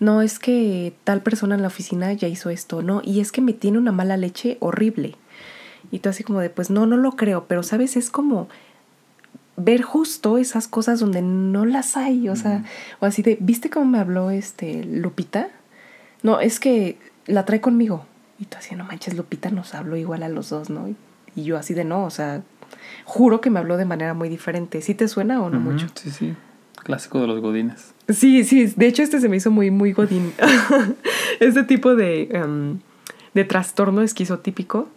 no, 0.00 0.20
es 0.20 0.38
que 0.38 0.94
tal 1.04 1.22
persona 1.22 1.54
en 1.54 1.62
la 1.62 1.68
oficina 1.68 2.12
ya 2.12 2.28
hizo 2.28 2.50
esto, 2.50 2.82
¿no? 2.82 3.00
Y 3.02 3.20
es 3.20 3.32
que 3.32 3.40
me 3.40 3.54
tiene 3.54 3.78
una 3.78 3.92
mala 3.92 4.16
leche 4.16 4.58
horrible. 4.60 5.16
Y 5.90 6.00
tú 6.00 6.10
así 6.10 6.24
como 6.24 6.40
de, 6.40 6.50
pues 6.50 6.68
no, 6.68 6.84
no 6.84 6.96
lo 6.96 7.12
creo, 7.12 7.46
pero 7.46 7.62
sabes, 7.62 7.96
es 7.96 8.10
como 8.10 8.48
ver 9.56 9.80
justo 9.82 10.36
esas 10.36 10.68
cosas 10.68 11.00
donde 11.00 11.22
no 11.22 11.64
las 11.64 11.96
hay, 11.96 12.28
o 12.28 12.36
sea, 12.36 12.64
o 13.00 13.06
así 13.06 13.22
de, 13.22 13.38
¿viste 13.40 13.70
cómo 13.70 13.86
me 13.86 13.98
habló 13.98 14.30
este 14.30 14.84
Lupita? 14.84 15.48
No, 16.22 16.40
es 16.40 16.60
que 16.60 16.98
la 17.26 17.44
trae 17.44 17.60
conmigo. 17.60 18.06
Y 18.38 18.44
tú 18.46 18.56
así, 18.58 18.74
no 18.74 18.84
manches, 18.84 19.14
Lupita 19.16 19.50
nos 19.50 19.74
habló 19.74 19.96
igual 19.96 20.22
a 20.22 20.28
los 20.28 20.50
dos, 20.50 20.70
¿no? 20.70 20.88
Y 21.34 21.44
yo 21.44 21.56
así 21.56 21.74
de 21.74 21.84
no, 21.84 22.04
o 22.04 22.10
sea, 22.10 22.42
juro 23.04 23.40
que 23.40 23.50
me 23.50 23.58
habló 23.58 23.76
de 23.76 23.84
manera 23.84 24.14
muy 24.14 24.28
diferente. 24.28 24.80
¿Sí 24.82 24.94
te 24.94 25.08
suena 25.08 25.42
o 25.42 25.50
no 25.50 25.60
mucho? 25.60 25.86
Sí, 25.94 26.10
sí. 26.10 26.34
Clásico 26.82 27.20
de 27.20 27.26
los 27.26 27.40
godines. 27.40 27.94
Sí, 28.08 28.44
sí. 28.44 28.72
De 28.76 28.86
hecho, 28.86 29.02
este 29.02 29.20
se 29.20 29.28
me 29.28 29.36
hizo 29.36 29.50
muy, 29.50 29.70
muy 29.70 29.92
godín. 29.92 30.32
este 31.40 31.64
tipo 31.64 31.96
de, 31.96 32.28
em, 32.30 32.78
de 33.34 33.44
trastorno 33.44 34.02
esquizotípico 34.02 34.88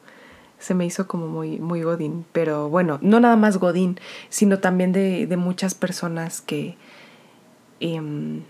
se 0.60 0.76
me 0.76 0.86
hizo 0.86 1.08
como 1.08 1.28
muy, 1.28 1.60
muy 1.60 1.82
godín. 1.82 2.26
Pero 2.32 2.70
bueno, 2.70 3.00
no 3.02 3.20
nada 3.20 3.38
más 3.38 3.58
godín, 3.58 4.00
sino 4.30 4.60
también 4.60 4.92
de, 4.92 5.28
de 5.28 5.38
muchas 5.38 5.74
personas 5.74 6.42
que... 6.42 6.76
Em, 7.80 8.44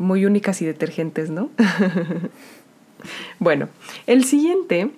muy 0.00 0.24
únicas 0.24 0.62
y 0.62 0.66
detergentes, 0.66 1.30
¿no? 1.30 1.50
Bueno, 3.38 3.68
el 4.06 4.24
siguiente 4.24 4.90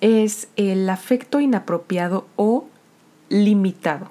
es 0.00 0.48
el 0.56 0.88
afecto 0.90 1.40
inapropiado 1.40 2.26
o 2.36 2.66
limitado. 3.28 4.10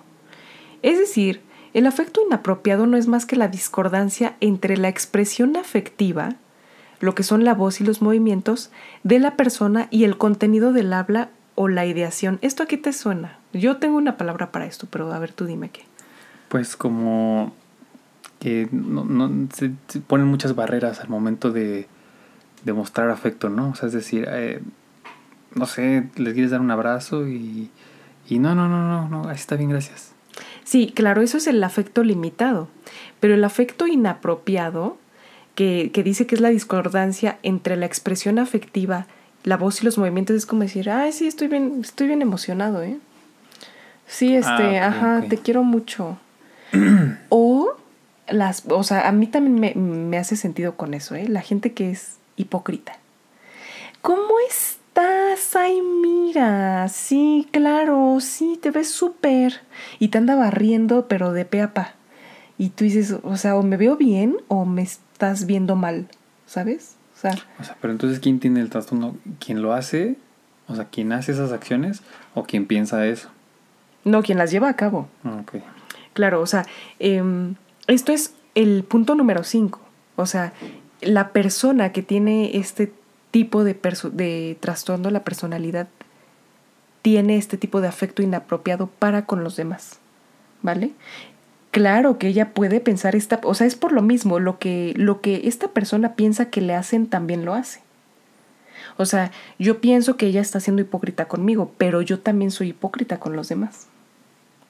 Es 0.81 0.97
decir, 0.97 1.41
el 1.73 1.85
afecto 1.85 2.21
inapropiado 2.25 2.87
no 2.87 2.97
es 2.97 3.07
más 3.07 3.25
que 3.25 3.35
la 3.35 3.47
discordancia 3.47 4.35
entre 4.41 4.77
la 4.77 4.89
expresión 4.89 5.55
afectiva, 5.57 6.35
lo 6.99 7.15
que 7.15 7.23
son 7.23 7.43
la 7.43 7.53
voz 7.53 7.81
y 7.81 7.83
los 7.83 8.01
movimientos, 8.01 8.71
de 9.03 9.19
la 9.19 9.35
persona 9.35 9.87
y 9.89 10.03
el 10.03 10.17
contenido 10.17 10.73
del 10.73 10.93
habla 10.93 11.29
o 11.55 11.67
la 11.67 11.85
ideación. 11.85 12.39
¿Esto 12.41 12.63
aquí 12.63 12.77
te 12.77 12.93
suena? 12.93 13.37
Yo 13.53 13.77
tengo 13.77 13.97
una 13.97 14.17
palabra 14.17 14.51
para 14.51 14.65
esto, 14.65 14.87
pero 14.89 15.11
a 15.11 15.19
ver, 15.19 15.33
tú 15.33 15.45
dime 15.45 15.69
qué. 15.69 15.83
Pues 16.49 16.75
como 16.75 17.53
que 18.39 18.67
no, 18.71 19.29
se 19.53 19.71
ponen 20.07 20.27
muchas 20.27 20.55
barreras 20.55 20.99
al 20.99 21.09
momento 21.09 21.51
de, 21.51 21.87
demostrar 22.63 23.09
afecto, 23.09 23.49
¿no? 23.49 23.69
O 23.69 23.75
sea, 23.75 23.87
es 23.87 23.93
decir, 23.93 24.27
eh, 24.29 24.61
no 25.55 25.65
sé, 25.65 26.07
les 26.15 26.33
quieres 26.33 26.51
dar 26.51 26.61
un 26.61 26.71
abrazo 26.71 27.27
y, 27.27 27.69
y 28.29 28.39
no, 28.39 28.55
no, 28.55 28.69
no, 28.69 28.87
no, 28.87 29.09
no, 29.09 29.29
así 29.29 29.41
está 29.41 29.55
bien, 29.55 29.69
gracias. 29.69 30.11
Sí, 30.63 30.91
claro, 30.95 31.21
eso 31.21 31.37
es 31.37 31.47
el 31.47 31.63
afecto 31.63 32.03
limitado, 32.03 32.69
pero 33.19 33.33
el 33.33 33.43
afecto 33.43 33.87
inapropiado, 33.87 34.97
que, 35.55 35.91
que 35.93 36.03
dice 36.03 36.27
que 36.27 36.35
es 36.35 36.41
la 36.41 36.49
discordancia 36.49 37.37
entre 37.43 37.75
la 37.75 37.85
expresión 37.85 38.39
afectiva, 38.39 39.05
la 39.43 39.57
voz 39.57 39.81
y 39.81 39.85
los 39.85 39.97
movimientos, 39.97 40.35
es 40.35 40.45
como 40.45 40.61
decir, 40.61 40.89
ay, 40.89 41.11
sí, 41.11 41.27
estoy 41.27 41.47
bien, 41.47 41.79
estoy 41.81 42.07
bien 42.07 42.21
emocionado, 42.21 42.83
¿eh? 42.83 42.97
Sí, 44.07 44.35
este, 44.35 44.79
ah, 44.79 44.87
ajá, 44.87 45.23
te 45.27 45.37
quiero 45.37 45.63
mucho. 45.63 46.17
o 47.29 47.75
las, 48.29 48.63
o 48.67 48.83
sea, 48.83 49.07
a 49.07 49.11
mí 49.11 49.27
también 49.27 49.59
me, 49.59 49.73
me 49.73 50.17
hace 50.17 50.35
sentido 50.35 50.75
con 50.75 50.93
eso, 50.93 51.15
¿eh? 51.15 51.27
La 51.27 51.41
gente 51.41 51.73
que 51.73 51.91
es 51.91 52.17
hipócrita. 52.41 52.97
¿Cómo 54.01 54.33
estás? 54.49 55.55
Ay, 55.55 55.81
mira, 55.81 56.87
sí, 56.89 57.47
claro, 57.51 58.17
sí, 58.19 58.59
te 58.61 58.71
ves 58.71 58.89
súper. 58.89 59.61
Y 59.99 60.09
te 60.09 60.17
anda 60.17 60.35
barriendo, 60.35 61.07
pero 61.07 61.33
de 61.33 61.45
pe 61.45 61.61
a 61.61 61.73
pa. 61.73 61.93
Y 62.57 62.69
tú 62.69 62.83
dices, 62.83 63.15
o 63.23 63.37
sea, 63.37 63.55
o 63.55 63.63
me 63.63 63.77
veo 63.77 63.97
bien 63.97 64.37
o 64.47 64.65
me 64.65 64.81
estás 64.81 65.45
viendo 65.45 65.75
mal, 65.75 66.07
¿sabes? 66.45 66.95
O 67.15 67.19
sea, 67.19 67.35
o 67.59 67.63
sea 67.63 67.77
pero 67.81 67.91
entonces, 67.91 68.19
¿quién 68.19 68.39
tiene 68.39 68.61
el 68.61 68.69
trastorno? 68.69 69.15
¿Quién 69.39 69.61
lo 69.61 69.73
hace? 69.73 70.15
O 70.67 70.75
sea, 70.75 70.85
¿quién 70.85 71.11
hace 71.11 71.31
esas 71.31 71.51
acciones 71.51 72.01
o 72.33 72.43
quién 72.43 72.65
piensa 72.65 73.05
eso? 73.05 73.29
No, 74.03 74.23
quien 74.23 74.37
las 74.37 74.51
lleva 74.51 74.69
a 74.69 74.75
cabo. 74.75 75.07
Ah, 75.23 75.39
ok. 75.41 75.61
Claro, 76.13 76.41
o 76.41 76.45
sea, 76.45 76.65
em, 76.99 77.55
esto 77.87 78.11
es 78.11 78.33
el 78.55 78.83
punto 78.83 79.15
número 79.15 79.43
5. 79.43 79.79
O 80.15 80.25
sea, 80.25 80.53
la 81.01 81.29
persona 81.29 81.91
que 81.91 82.01
tiene 82.01 82.57
este 82.57 82.91
tipo 83.31 83.63
de, 83.63 83.77
de 84.13 84.57
trastorno, 84.59 85.09
la 85.09 85.23
personalidad, 85.23 85.87
tiene 87.01 87.37
este 87.37 87.57
tipo 87.57 87.81
de 87.81 87.87
afecto 87.87 88.21
inapropiado 88.21 88.87
para 88.87 89.25
con 89.25 89.43
los 89.43 89.55
demás. 89.55 89.99
¿Vale? 90.61 90.91
Claro 91.71 92.17
que 92.17 92.27
ella 92.27 92.53
puede 92.53 92.81
pensar 92.81 93.15
esta, 93.15 93.39
o 93.43 93.53
sea, 93.55 93.65
es 93.65 93.75
por 93.75 93.93
lo 93.93 94.01
mismo, 94.01 94.39
lo 94.39 94.59
que, 94.59 94.93
lo 94.97 95.21
que 95.21 95.47
esta 95.47 95.69
persona 95.69 96.15
piensa 96.15 96.49
que 96.49 96.61
le 96.61 96.75
hacen 96.75 97.07
también 97.07 97.45
lo 97.45 97.53
hace. 97.53 97.81
O 98.97 99.05
sea, 99.05 99.31
yo 99.57 99.79
pienso 99.79 100.17
que 100.17 100.27
ella 100.27 100.41
está 100.41 100.59
siendo 100.59 100.81
hipócrita 100.81 101.27
conmigo, 101.27 101.71
pero 101.77 102.01
yo 102.01 102.19
también 102.19 102.51
soy 102.51 102.69
hipócrita 102.69 103.19
con 103.19 103.35
los 103.35 103.47
demás. 103.47 103.87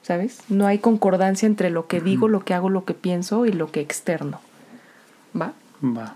¿Sabes? 0.02 0.40
No 0.48 0.66
hay 0.66 0.78
concordancia 0.78 1.46
entre 1.46 1.70
lo 1.70 1.86
que 1.86 2.00
digo, 2.00 2.28
lo 2.28 2.44
que 2.44 2.54
hago, 2.54 2.70
lo 2.70 2.84
que 2.84 2.94
pienso 2.94 3.46
y 3.46 3.52
lo 3.52 3.70
que 3.70 3.80
externo. 3.80 4.40
¿Va? 5.38 5.52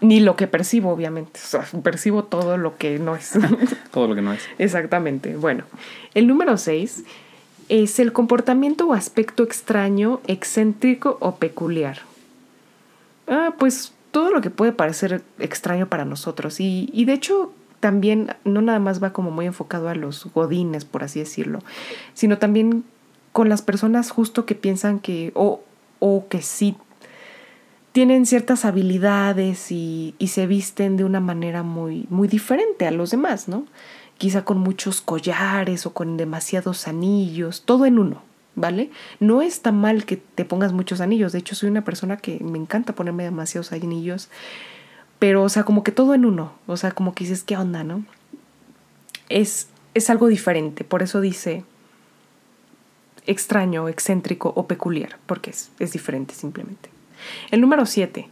Ni 0.01 0.21
lo 0.21 0.37
que 0.37 0.47
percibo, 0.47 0.91
obviamente. 0.91 1.41
O 1.43 1.47
sea, 1.47 1.67
percibo 1.83 2.25
todo 2.25 2.57
lo 2.57 2.77
que 2.77 2.99
no 2.99 3.17
es. 3.17 3.33
todo 3.91 4.09
lo 4.09 4.15
que 4.15 4.23
no 4.23 4.33
es. 4.33 4.43
Exactamente. 4.59 5.37
Bueno, 5.37 5.65
el 6.15 6.27
número 6.27 6.57
6 6.57 7.05
es 7.69 7.99
el 7.99 8.13
comportamiento 8.13 8.87
o 8.87 8.95
aspecto 8.95 9.43
extraño, 9.43 10.21
excéntrico 10.27 11.19
o 11.21 11.37
peculiar. 11.37 11.99
Ah, 13.27 13.55
pues 13.59 13.93
todo 14.13 14.31
lo 14.31 14.41
que 14.41 14.51
puede 14.51 14.73
parecer 14.73 15.23
extraño 15.39 15.89
para 15.89 16.05
nosotros. 16.05 16.61
Y, 16.61 16.89
y 16.93 17.05
de 17.05 17.15
hecho, 17.15 17.53
también 17.81 18.35
no 18.45 18.63
nada 18.63 18.79
más 18.79 19.03
va 19.03 19.13
como 19.13 19.31
muy 19.31 19.47
enfocado 19.47 19.89
a 19.89 19.95
los 19.95 20.27
godines, 20.33 20.85
por 20.85 21.05
así 21.05 21.19
decirlo, 21.19 21.61
sino 22.15 22.39
también 22.39 22.85
con 23.33 23.49
las 23.49 23.63
personas 23.63 24.11
justo 24.11 24.47
que 24.47 24.55
piensan 24.55 24.99
que, 24.99 25.33
o, 25.35 25.61
o 25.99 26.27
que 26.29 26.41
sí 26.41 26.77
tienen 27.97 28.27
ciertas 28.27 28.67
habilidades 28.67 29.73
y, 29.73 30.15
se 30.27 30.47
visten 30.47 30.99
de 30.99 31.05
una 31.05 31.19
manera 31.19 31.63
muy, 31.63 32.07
muy 32.11 32.29
diferente 32.29 32.87
a 32.87 32.91
los 32.91 33.11
demás, 33.11 33.49
¿no? 33.49 33.65
Quizá 34.19 34.45
con 34.45 34.59
muchos 34.59 35.01
collares 35.01 35.87
o 35.87 35.95
con 35.95 36.19
demasiados 36.19 36.89
anillos, 36.89 37.63
todo 37.65 37.87
en 37.87 37.99
uno. 37.99 38.23
¿vale? 38.55 38.91
No 39.19 39.41
está 39.41 39.73
mal 39.73 40.05
que 40.05 40.19
te 40.19 40.45
pongas 40.45 40.75
muchos 40.75 41.01
anillos, 41.01 41.33
de 41.33 41.39
hecho 41.39 41.55
soy 41.55 41.71
una 41.71 41.85
persona 41.85 42.19
que 42.19 42.39
me 42.41 42.59
encanta 42.59 42.95
ponerme 42.95 43.25
demasiados 43.25 43.73
anillos, 43.73 44.29
pero 45.19 45.43
o 45.43 45.49
sea, 45.49 45.65
como 45.65 45.83
que 45.83 45.91
todo 45.91 46.13
en 46.13 46.27
uno, 46.27 46.53
o 46.67 46.77
sea, 46.77 46.91
como 46.91 47.15
que 47.15 47.25
dices, 47.25 47.45
¿qué 47.45 47.57
onda, 47.57 47.83
no? 47.83 48.05
Es, 49.31 49.69
es 49.95 50.11
algo 50.11 50.27
diferente, 50.27 50.85
por 50.85 51.03
eso 51.03 51.23
dice 51.23 51.65
extraño, 53.25 53.89
excéntrico 53.89 54.53
o 54.55 54.67
peculiar, 54.67 55.19
porque 55.25 55.49
es, 55.49 55.71
es 55.79 55.93
diferente 55.93 56.35
simplemente. 56.35 56.96
El 57.51 57.61
número 57.61 57.87
7. 57.87 58.29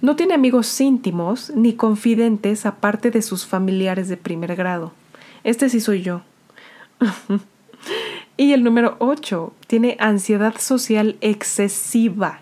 No 0.00 0.16
tiene 0.16 0.34
amigos 0.34 0.80
íntimos 0.80 1.52
ni 1.54 1.74
confidentes 1.74 2.66
aparte 2.66 3.10
de 3.10 3.22
sus 3.22 3.46
familiares 3.46 4.08
de 4.08 4.16
primer 4.16 4.56
grado. 4.56 4.92
Este 5.44 5.68
sí 5.68 5.80
soy 5.80 6.02
yo. 6.02 6.22
Y 8.36 8.54
el 8.54 8.64
número 8.64 8.96
8 8.98 9.52
tiene 9.66 9.96
ansiedad 10.00 10.56
social 10.58 11.16
excesiva 11.20 12.40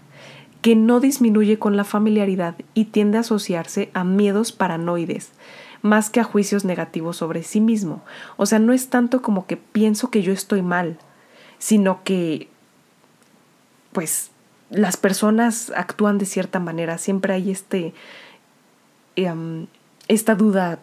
que 0.62 0.76
no 0.76 1.00
disminuye 1.00 1.58
con 1.58 1.76
la 1.76 1.84
familiaridad 1.84 2.54
y 2.74 2.86
tiende 2.86 3.18
a 3.18 3.22
asociarse 3.22 3.90
a 3.92 4.04
miedos 4.04 4.52
paranoides 4.52 5.32
más 5.82 6.10
que 6.10 6.20
a 6.20 6.24
juicios 6.24 6.64
negativos 6.64 7.16
sobre 7.16 7.42
sí 7.42 7.60
mismo. 7.60 8.02
O 8.36 8.46
sea, 8.46 8.58
no 8.58 8.72
es 8.72 8.88
tanto 8.88 9.22
como 9.22 9.46
que 9.46 9.56
pienso 9.56 10.10
que 10.10 10.22
yo 10.22 10.32
estoy 10.32 10.62
mal, 10.62 10.98
sino 11.58 12.02
que 12.04 12.48
pues 13.92 14.30
las 14.70 14.96
personas 14.96 15.72
actúan 15.76 16.18
de 16.18 16.26
cierta 16.26 16.60
manera. 16.60 16.98
Siempre 16.98 17.34
hay 17.34 17.50
este 17.50 17.92
em, 19.16 19.66
esta 20.08 20.34
duda 20.34 20.78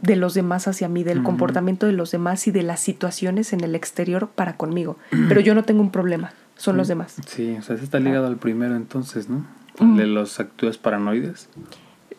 de 0.00 0.16
los 0.16 0.34
demás 0.34 0.66
hacia 0.66 0.88
mí, 0.88 1.04
del 1.04 1.22
comportamiento 1.22 1.86
de 1.86 1.92
los 1.92 2.10
demás 2.10 2.46
y 2.46 2.50
de 2.50 2.62
las 2.62 2.80
situaciones 2.80 3.52
en 3.52 3.62
el 3.62 3.74
exterior 3.74 4.28
para 4.28 4.56
conmigo. 4.56 4.96
Pero 5.28 5.40
yo 5.40 5.54
no 5.54 5.64
tengo 5.64 5.82
un 5.82 5.90
problema, 5.90 6.32
son 6.56 6.76
los 6.76 6.88
demás. 6.88 7.16
Sí, 7.26 7.56
o 7.58 7.62
sea, 7.62 7.74
eso 7.76 7.84
está 7.84 8.00
ligado 8.00 8.26
al 8.26 8.36
primero 8.36 8.76
entonces, 8.76 9.28
¿no? 9.28 9.44
El 9.78 9.96
de 9.96 10.06
los 10.06 10.40
actúes 10.40 10.78
paranoides. 10.78 11.48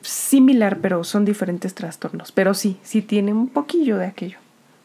Similar, 0.01 0.79
pero 0.79 1.03
son 1.03 1.25
diferentes 1.25 1.75
trastornos. 1.75 2.31
Pero 2.31 2.55
sí, 2.55 2.77
sí 2.81 3.03
tienen 3.03 3.35
un 3.35 3.49
poquillo 3.49 3.97
de 3.97 4.07
aquello, 4.07 4.39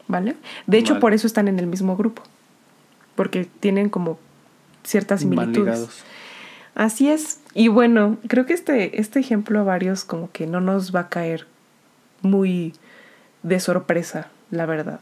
¿vale? 0.07 0.35
De 0.67 0.77
hecho, 0.77 0.99
por 0.99 1.13
eso 1.13 1.25
están 1.25 1.47
en 1.47 1.57
el 1.57 1.65
mismo 1.65 1.97
grupo, 1.97 2.21
porque 3.15 3.47
tienen 3.59 3.89
como 3.89 4.19
ciertas 4.87 5.21
similitudes. 5.21 6.03
Así 6.73 7.09
es. 7.09 7.41
Y 7.53 7.67
bueno, 7.67 8.17
creo 8.27 8.45
que 8.45 8.53
este, 8.53 8.99
este 8.99 9.19
ejemplo 9.19 9.59
a 9.59 9.63
varios 9.63 10.05
como 10.05 10.31
que 10.31 10.47
no 10.47 10.61
nos 10.61 10.95
va 10.95 11.01
a 11.01 11.09
caer 11.09 11.47
muy 12.21 12.73
de 13.43 13.59
sorpresa, 13.59 14.29
la 14.51 14.65
verdad. 14.65 14.99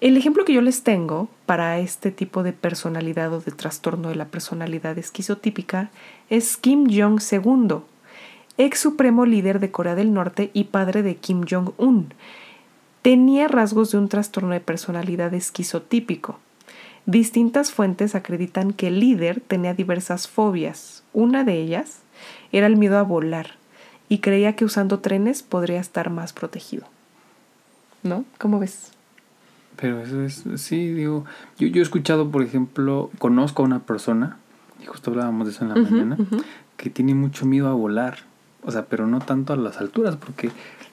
El 0.00 0.16
ejemplo 0.16 0.44
que 0.44 0.52
yo 0.52 0.60
les 0.60 0.84
tengo 0.84 1.28
para 1.46 1.78
este 1.78 2.12
tipo 2.12 2.42
de 2.42 2.52
personalidad 2.52 3.32
o 3.32 3.40
de 3.40 3.50
trastorno 3.50 4.10
de 4.10 4.14
la 4.14 4.26
personalidad 4.26 4.96
esquizotípica 4.96 5.90
es 6.30 6.56
Kim 6.56 6.86
Jong 6.88 7.20
II, 7.20 7.78
ex 8.58 8.78
supremo 8.78 9.26
líder 9.26 9.58
de 9.58 9.70
Corea 9.70 9.96
del 9.96 10.12
Norte 10.12 10.50
y 10.52 10.64
padre 10.64 11.02
de 11.02 11.16
Kim 11.16 11.44
Jong-un. 11.48 12.14
Tenía 13.02 13.48
rasgos 13.48 13.90
de 13.90 13.98
un 13.98 14.08
trastorno 14.08 14.50
de 14.50 14.60
personalidad 14.60 15.34
esquizotípico. 15.34 16.38
Distintas 17.08 17.72
fuentes 17.72 18.14
acreditan 18.14 18.74
que 18.74 18.88
el 18.88 19.00
líder 19.00 19.40
tenía 19.40 19.72
diversas 19.72 20.28
fobias. 20.28 21.04
Una 21.14 21.42
de 21.42 21.54
ellas 21.54 22.00
era 22.52 22.66
el 22.66 22.76
miedo 22.76 22.98
a 22.98 23.02
volar 23.02 23.52
y 24.10 24.18
creía 24.18 24.56
que 24.56 24.66
usando 24.66 24.98
trenes 25.00 25.42
podría 25.42 25.80
estar 25.80 26.10
más 26.10 26.34
protegido. 26.34 26.86
¿no? 28.02 28.26
¿Cómo 28.38 28.58
ves? 28.58 28.92
Pero 29.76 30.00
eso 30.00 30.22
es, 30.22 30.44
sí, 30.60 30.92
digo, 30.92 31.24
yo, 31.58 31.68
yo 31.68 31.80
he 31.80 31.82
escuchado, 31.82 32.30
por 32.30 32.42
ejemplo, 32.42 33.10
conozco 33.18 33.62
a 33.62 33.66
una 33.66 33.80
persona, 33.80 34.36
y 34.82 34.86
justo 34.86 35.10
hablábamos 35.10 35.46
de 35.46 35.52
eso 35.52 35.64
en 35.64 35.68
la 35.70 35.76
mañana, 35.76 36.18
que 36.76 36.90
tiene 36.90 37.14
mucho 37.14 37.46
miedo 37.46 37.68
a 37.68 37.74
volar, 37.74 38.18
o 38.64 38.72
sea, 38.72 38.86
pero 38.86 39.06
no 39.06 39.20
tanto 39.20 39.52
a 39.52 39.56
las 39.56 39.78
alturas, 39.78 40.16
porque 40.16 40.50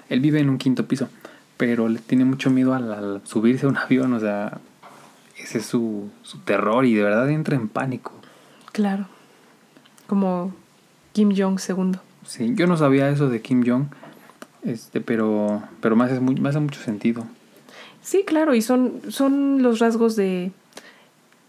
él 0.09 0.19
vive 0.19 0.39
en 0.39 0.49
un 0.49 0.59
quinto 0.59 0.87
piso, 0.87 1.09
pero 1.57 1.89
le 1.89 1.99
tiene 1.99 2.25
mucho 2.25 2.51
miedo 2.51 2.73
al, 2.75 3.21
subirse 3.25 3.65
a 3.65 3.69
un 3.69 3.77
avión, 3.85 4.13
o 4.13 4.19
sea, 4.19 4.59
ese 5.45 5.59
es 5.59 5.67
su, 5.67 6.09
su 6.23 6.39
terror 6.39 6.85
y 6.85 6.95
de 6.95 7.03
verdad 7.03 7.29
entra 7.29 7.55
en 7.55 7.69
pánico. 7.69 8.11
Claro, 8.71 9.05
como 10.07 10.53
Kim 11.13 11.35
Jong 11.37 11.59
II. 11.69 11.99
Sí, 12.25 12.53
yo 12.55 12.65
no 12.65 12.77
sabía 12.77 13.09
eso 13.09 13.29
de 13.29 13.41
Kim 13.41 13.63
Jong, 13.63 13.85
este, 14.63 15.01
pero, 15.01 15.61
pero 15.81 15.95
más, 15.95 16.11
es 16.11 16.19
muy, 16.19 16.35
más 16.35 16.55
hace 16.55 16.61
mucho 16.61 16.81
sentido. 16.81 17.27
Sí, 18.01 18.23
claro, 18.25 18.55
y 18.55 18.63
son, 18.63 19.01
son 19.09 19.61
los 19.61 19.77
rasgos 19.77 20.15
de 20.15 20.51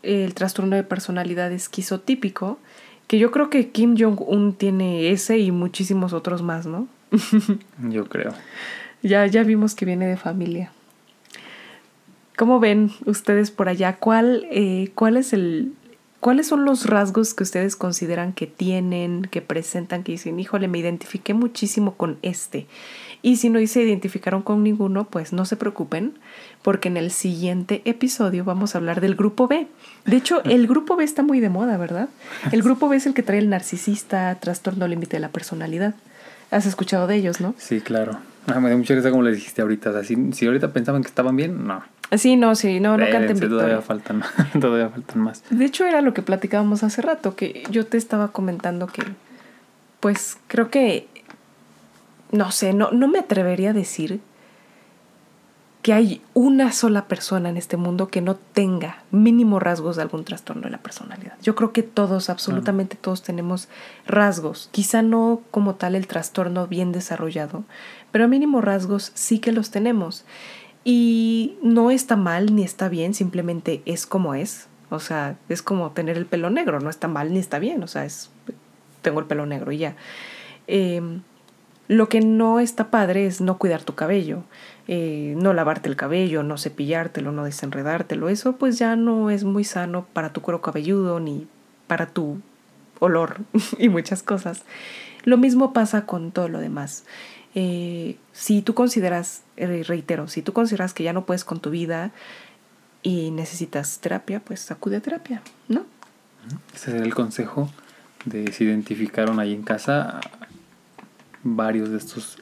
el 0.03 0.35
trastorno 0.35 0.77
de 0.77 0.83
personalidad 0.83 1.51
esquizotípico, 1.51 2.59
que 3.07 3.19
yo 3.19 3.31
creo 3.31 3.49
que 3.49 3.71
Kim 3.71 3.97
Jong-un 3.99 4.53
tiene 4.53 5.11
ese 5.11 5.39
y 5.39 5.53
muchísimos 5.53 6.13
otros 6.13 6.43
más, 6.43 6.67
¿no? 6.67 6.87
yo 7.89 8.07
creo. 8.11 8.35
Ya, 9.03 9.27
ya 9.27 9.43
vimos 9.43 9.75
que 9.75 9.87
viene 9.87 10.07
de 10.07 10.19
familia. 10.19 10.71
¿Cómo 12.37 12.61
ven 12.61 12.91
ustedes 13.07 13.51
por 13.51 13.69
allá? 13.69 13.97
¿Cuál, 13.97 14.47
eh, 14.51 14.91
cuál 14.95 15.17
es 15.17 15.33
el, 15.33 15.73
¿Cuáles 16.21 16.49
son 16.49 16.65
los 16.65 16.87
rasgos 16.87 17.35
que 17.35 17.45
ustedes 17.45 17.77
consideran 17.77 18.33
que 18.33 18.47
tienen, 18.47 19.29
que 19.31 19.43
presentan, 19.43 20.03
que 20.03 20.13
dicen, 20.13 20.41
híjole, 20.41 20.67
me 20.67 20.79
identifiqué 20.79 21.35
muchísimo 21.35 21.95
con 21.95 22.19
este? 22.23 22.67
Y 23.23 23.37
si 23.37 23.49
no 23.49 23.65
se 23.67 23.83
identificaron 23.83 24.43
con 24.43 24.63
ninguno, 24.63 25.05
pues 25.05 25.33
no 25.33 25.45
se 25.45 25.57
preocupen, 25.57 26.15
porque 26.63 26.89
en 26.89 26.97
el 26.97 27.11
siguiente 27.11 27.83
episodio 27.85 28.45
vamos 28.45 28.75
a 28.75 28.79
hablar 28.79 29.01
del 29.01 29.15
grupo 29.15 29.47
B. 29.47 29.69
De 30.05 30.17
hecho, 30.17 30.43
el 30.45 30.67
grupo 30.67 30.97
B 30.97 31.05
está 31.05 31.23
muy 31.23 31.39
de 31.41 31.49
moda, 31.49 31.77
¿verdad? 31.77 32.09
El 32.51 32.63
grupo 32.63 32.89
B 32.89 32.97
es 32.97 33.07
el 33.07 33.15
que 33.15 33.23
trae 33.23 33.39
el 33.39 33.49
narcisista, 33.49 34.35
trastorno 34.41 34.89
límite 34.89 35.19
de 35.19 35.21
la 35.21 35.31
personalidad. 35.31 35.95
Has 36.51 36.67
escuchado 36.67 37.07
de 37.07 37.17
ellos, 37.17 37.41
¿no? 37.41 37.55
Sí, 37.59 37.81
claro. 37.81 38.19
Ah, 38.55 38.61
me 38.61 38.71
da 38.71 38.77
mucha 38.77 38.95
risa 38.95 39.11
como 39.11 39.23
le 39.23 39.33
dijiste 39.33 39.63
ahorita. 39.63 39.91
O 39.91 40.05
si, 40.05 40.33
si 40.33 40.47
ahorita 40.47 40.73
pensaban 40.73 41.03
que 41.03 41.09
estaban 41.09 41.37
bien, 41.37 41.67
no. 41.67 41.83
Sí, 42.17 42.37
no, 42.37 42.55
sí, 42.55 42.79
no, 42.79 42.97
no 42.97 43.05
canten 43.11 43.41
Todavía 43.41 43.83
faltan, 43.83 44.23
todavía 44.61 44.89
faltan 44.89 45.21
más. 45.21 45.43
De 45.51 45.65
hecho, 45.65 45.85
era 45.85 46.01
lo 46.01 46.15
que 46.15 46.23
platicábamos 46.23 46.85
hace 46.85 47.03
rato, 47.03 47.35
que 47.35 47.65
yo 47.71 47.87
te 47.87 47.97
estaba 47.97 48.29
comentando 48.29 48.87
que, 48.87 49.03
pues, 49.99 50.39
creo 50.47 50.71
que, 50.71 51.09
no 52.31 52.53
sé, 52.53 52.73
no, 52.73 52.93
no 52.93 53.09
me 53.09 53.19
atrevería 53.19 53.71
a 53.71 53.73
decir 53.73 54.21
que 55.87 55.93
hay 55.93 56.21
una 56.35 56.73
sola 56.73 57.07
persona 57.07 57.49
en 57.49 57.57
este 57.57 57.77
mundo 57.77 58.09
que 58.09 58.21
no 58.21 58.35
tenga 58.35 59.05
mínimo 59.13 59.61
rasgos 59.61 59.95
de 59.95 60.03
algún 60.03 60.25
trastorno 60.25 60.63
de 60.63 60.71
la 60.71 60.79
personalidad. 60.79 61.35
Yo 61.43 61.55
creo 61.55 61.73
que 61.73 61.85
todos, 61.85 62.29
absolutamente 62.29 62.97
todos 62.97 63.23
tenemos 63.23 63.69
rasgos, 64.05 64.69
quizá 64.73 65.03
no 65.03 65.43
como 65.53 65.77
tal 65.77 65.95
el 65.95 66.09
trastorno 66.09 66.67
bien 66.67 66.91
desarrollado, 66.91 67.63
pero 68.11 68.27
mínimo 68.27 68.61
rasgos 68.61 69.13
sí 69.15 69.39
que 69.39 69.53
los 69.53 69.71
tenemos. 69.71 70.25
Y 70.83 71.57
no 71.63 71.93
está 71.93 72.17
mal 72.17 72.57
ni 72.57 72.65
está 72.65 72.89
bien, 72.89 73.15
simplemente 73.15 73.83
es 73.87 74.07
como 74.07 74.35
es. 74.35 74.67
O 74.91 74.99
sea, 74.99 75.37
es 75.49 75.63
como 75.63 75.93
tener 75.93 76.17
el 76.17 76.27
pelo 76.27 76.51
negro, 76.51 76.81
no 76.81 76.91
está 76.91 77.07
mal 77.07 77.33
ni 77.33 77.39
está 77.39 77.61
bien, 77.61 77.85
o 77.85 77.87
sea, 77.87 78.05
es, 78.05 78.33
tengo 79.03 79.21
el 79.21 79.27
pelo 79.27 79.47
negro 79.47 79.71
y 79.71 79.79
ya. 79.79 79.95
Em, 80.67 81.23
lo 81.87 82.09
que 82.09 82.21
no 82.23 82.59
está 82.59 82.91
padre 82.91 83.27
es 83.27 83.41
no 83.41 83.59
cuidar 83.59 83.85
tu 83.85 83.95
cabello, 83.95 84.43
eh, 84.89 85.35
no 85.37 85.53
lavarte 85.53 85.89
el 85.89 85.97
cabello, 85.97 86.43
no 86.43 86.59
cepillártelo, 86.59 87.33
no 87.33 87.45
desenredártelo. 87.45 88.29
Eso 88.29 88.57
pues 88.57 88.79
ya 88.79 88.97
no 88.97 89.31
es 89.31 89.45
muy 89.45 89.65
sano 89.65 90.07
para 90.13 90.33
tu 90.33 90.43
cuero 90.43 90.63
cabelludo 90.63 91.19
ni 91.21 91.47
para 91.87 92.07
tu 92.07 92.41
olor 93.01 93.39
y 93.79 93.89
muchas 93.89 94.23
cosas. 94.23 94.63
Lo 95.25 95.37
mismo 95.37 95.73
pasa 95.73 96.07
con 96.07 96.31
todo 96.31 96.49
lo 96.49 96.61
demás. 96.61 97.05
Eh, 97.55 98.17
si 98.33 98.63
tú 98.63 98.75
consideras, 98.75 99.43
eh, 99.57 99.83
reitero, 99.87 100.29
si 100.29 100.43
tú 100.43 100.53
consideras 100.53 100.93
que 100.93 101.03
ya 101.03 101.13
no 101.13 101.27
puedes 101.27 101.45
con 101.45 101.61
tu 101.61 101.71
vida 101.71 102.13
y 103.03 103.31
necesitas 103.31 103.99
terapia, 103.99 104.41
pues 104.41 104.71
acude 104.71 104.97
a 104.97 105.01
terapia, 105.01 105.43
¿no? 105.69 105.87
Ese 106.75 106.93
sería 106.93 107.03
el 107.03 107.15
consejo 107.15 107.71
de 108.25 108.53
si 108.53 108.65
identificaron 108.65 109.41
ahí 109.41 109.55
en 109.55 109.63
casa 109.63 110.21
varios 111.43 111.91
de 111.91 111.99
estos 111.99 112.39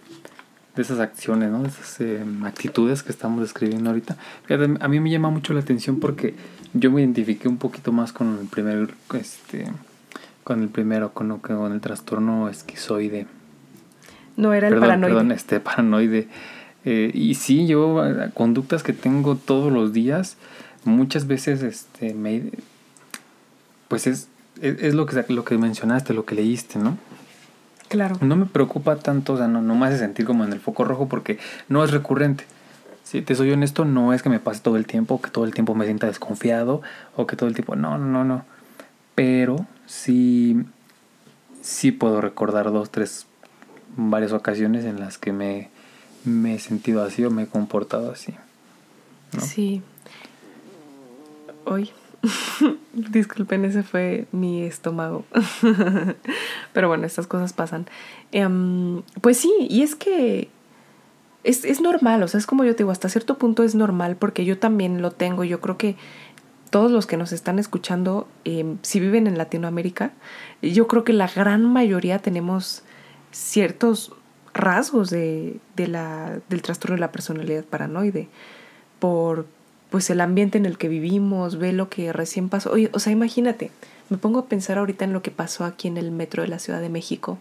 de 0.77 0.83
esas 0.83 0.99
acciones, 1.01 1.51
¿no? 1.51 1.63
De 1.63 1.69
esas 1.69 2.01
em, 2.01 2.45
actitudes 2.45 3.03
que 3.03 3.13
estamos 3.13 3.41
describiendo 3.41 3.91
ahorita. 3.91 4.17
Fíjate, 4.45 4.75
a 4.81 4.89
mí 4.89 5.01
me 5.01 5.11
llama 5.11 5.31
mucho 5.31 5.53
la 5.55 5.61
atención 5.61 6.01
porque 6.01 6.35
yo 6.73 6.91
me 6.91 7.01
identifiqué 7.01 7.49
un 7.49 7.59
poquito 7.59 7.93
más 7.93 8.13
con 8.13 8.39
el 8.39 8.47
primer, 8.47 8.95
este, 9.15 9.67
con 10.43 10.63
el 10.63 10.69
primero, 10.69 11.13
con, 11.13 11.39
con 11.39 11.73
el 11.73 11.81
trastorno 11.81 12.49
esquizoide. 12.49 13.27
No 14.37 14.53
era 14.53 14.69
el 14.69 14.79
paranoide. 14.79 15.15
Perdón, 15.15 15.33
este 15.33 15.61
paranoide. 15.61 16.29
Eh, 16.85 17.11
y 17.15 17.35
sí, 17.35 17.67
yo, 17.67 18.03
conductas 18.35 18.83
que 18.83 18.93
tengo 18.93 19.37
todos 19.37 19.73
los 19.73 19.93
días, 19.93 20.37
muchas 20.85 21.27
veces, 21.27 21.63
este, 21.63 22.13
me, 22.13 22.51
pues 23.89 24.07
es, 24.07 24.29
es, 24.61 24.95
lo, 24.95 25.07
que, 25.07 25.25
lo 25.29 25.45
que 25.45 25.57
mencionaste, 25.57 26.13
lo 26.13 26.25
que 26.27 26.35
leíste, 26.35 26.79
¿no? 26.79 26.99
Claro. 27.89 28.17
No 28.21 28.37
me 28.37 28.47
preocupa 28.47 28.97
tanto, 28.97 29.35
o 29.35 29.37
sea, 29.37 29.47
no, 29.47 29.63
no 29.63 29.75
me 29.75 29.87
hace 29.87 29.99
sentir 29.99 30.27
como 30.27 30.45
en 30.45 30.53
el 30.53 30.61
foco 30.61 30.85
rojo 30.85 31.09
porque 31.09 31.39
no 31.69 31.85
es 31.85 31.91
recurrente. 31.91 32.45
Si 33.05 33.21
te 33.21 33.35
soy 33.35 33.53
honesto, 33.53 33.85
no 33.85 34.13
es 34.13 34.23
que 34.23 34.31
me 34.31 34.41
pase 34.41 34.61
todo 34.61 34.77
el 34.77 34.87
tiempo, 34.87 35.21
que 35.21 35.31
todo 35.31 35.45
el 35.45 35.53
tiempo 35.53 35.75
me 35.75 35.85
sienta 35.85 36.07
desconfiado 36.07 36.81
o 37.17 37.27
que 37.27 37.37
todo 37.37 37.49
el 37.49 37.55
tiempo, 37.55 37.77
no, 37.77 37.99
no, 37.99 38.25
no. 38.25 38.45
Pero 39.15 39.67
sí, 39.87 40.65
sí 41.63 41.93
puedo 41.93 42.21
recordar 42.21 42.73
dos, 42.73 42.91
tres, 42.91 43.27
varias 43.97 44.33
ocasiones 44.33 44.85
en 44.87 44.99
las 44.99 45.19
que 45.19 45.33
me, 45.33 45.69
me 46.25 46.55
he 46.55 46.59
sentido 46.59 47.05
así 47.05 47.25
o 47.25 47.31
me 47.31 47.43
he 47.43 47.47
comportado 47.47 48.11
así. 48.11 48.35
Sí. 49.39 49.83
Hoy. 51.65 51.91
Disculpen, 52.93 53.65
ese 53.65 53.83
fue 53.83 54.27
mi 54.33 54.63
estómago. 54.63 55.25
Pero 56.73 56.89
bueno, 56.89 57.07
estas 57.07 57.27
cosas 57.27 57.53
pasan. 57.53 57.87
Em, 58.33 59.03
pues 59.21 59.39
sí, 59.39 59.53
y 59.69 59.83
es 59.83 59.95
que 59.95 60.49
es, 61.43 61.65
es, 61.65 61.81
normal, 61.81 62.23
o 62.23 62.29
sea, 62.29 62.39
es 62.39 62.47
como 62.47 62.65
yo 62.65 62.73
te 62.73 62.79
digo, 62.79 62.91
hasta 62.91 63.09
cierto 63.09 63.37
punto 63.39 63.63
es 63.63 63.75
normal 63.75 64.17
porque 64.17 64.45
yo 64.45 64.59
también 64.59 65.03
lo 65.03 65.11
tengo. 65.11 65.45
Yo 65.45 65.61
creo 65.61 65.77
que 65.77 65.97
todos 66.71 66.91
los 66.91 67.07
que 67.07 67.17
nos 67.17 67.33
están 67.33 67.59
escuchando, 67.59 68.27
em, 68.45 68.79
si 68.83 69.01
viven 69.01 69.27
en 69.27 69.39
Latinoamérica, 69.39 70.13
yo 70.63 70.87
creo 70.89 71.05
que 71.05 71.13
la 71.13 71.29
gran 71.29 71.65
mayoría 71.65 72.19
tenemos 72.19 72.83
ciertos 73.31 74.13
rasgos 74.55 75.11
de, 75.11 75.59
de 75.77 75.89
la, 75.89 76.41
del 76.49 76.63
trastorno 76.63 76.95
de 76.95 77.01
la 77.01 77.13
personalidad 77.13 77.65
paranoide 77.65 78.29
por 78.99 79.47
pues 79.95 80.11
el 80.11 80.21
ambiente 80.21 80.59
en 80.59 80.67
el 80.67 80.77
que 80.77 80.89
vivimos, 80.89 81.57
ve 81.57 81.73
lo 81.73 81.89
que 81.89 82.13
recién 82.13 82.49
pasó. 82.49 82.73
Oye, 82.73 82.91
o 82.95 82.99
sea, 82.99 83.13
imagínate, 83.13 83.71
me 84.09 84.19
pongo 84.19 84.41
a 84.41 84.47
pensar 84.47 84.77
ahorita 84.77 85.05
en 85.05 85.13
lo 85.13 85.23
que 85.23 85.31
pasó 85.31 85.65
aquí 85.65 85.87
en 85.87 85.97
el 85.99 86.11
metro 86.11 86.43
de 86.43 86.49
la 86.49 86.59
Ciudad 86.59 86.81
de 86.81 86.89
México, 86.89 87.39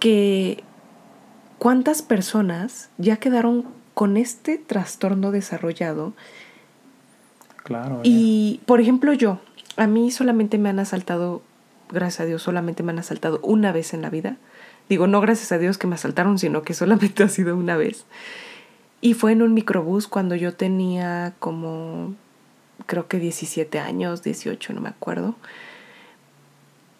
que 0.00 0.64
cuántas 1.58 2.02
personas 2.02 2.88
ya 2.98 3.18
quedaron 3.18 3.64
con 3.94 4.16
este 4.16 4.58
trastorno 4.58 5.30
desarrollado. 5.30 6.14
Claro. 7.62 8.00
Y, 8.02 8.60
por 8.66 8.80
ejemplo, 8.80 9.12
yo, 9.12 9.38
a 9.76 9.86
mí 9.86 10.10
solamente 10.10 10.58
me 10.58 10.70
han 10.70 10.80
asaltado, 10.80 11.42
gracias 11.92 12.22
a 12.22 12.24
Dios, 12.24 12.42
solamente 12.42 12.82
me 12.82 12.90
han 12.90 12.98
asaltado 12.98 13.38
una 13.44 13.70
vez 13.70 13.94
en 13.94 14.02
la 14.02 14.10
vida. 14.10 14.36
Digo, 14.88 15.06
no 15.06 15.20
gracias 15.20 15.52
a 15.52 15.58
Dios 15.58 15.78
que 15.78 15.86
me 15.86 15.94
asaltaron, 15.94 16.40
sino 16.40 16.62
que 16.62 16.74
solamente 16.74 17.22
ha 17.22 17.28
sido 17.28 17.56
una 17.56 17.76
vez. 17.76 18.04
Y 19.06 19.14
fue 19.14 19.30
en 19.30 19.42
un 19.42 19.54
microbús 19.54 20.08
cuando 20.08 20.34
yo 20.34 20.54
tenía 20.54 21.32
como, 21.38 22.16
creo 22.86 23.06
que 23.06 23.20
17 23.20 23.78
años, 23.78 24.24
18, 24.24 24.72
no 24.72 24.80
me 24.80 24.88
acuerdo. 24.88 25.36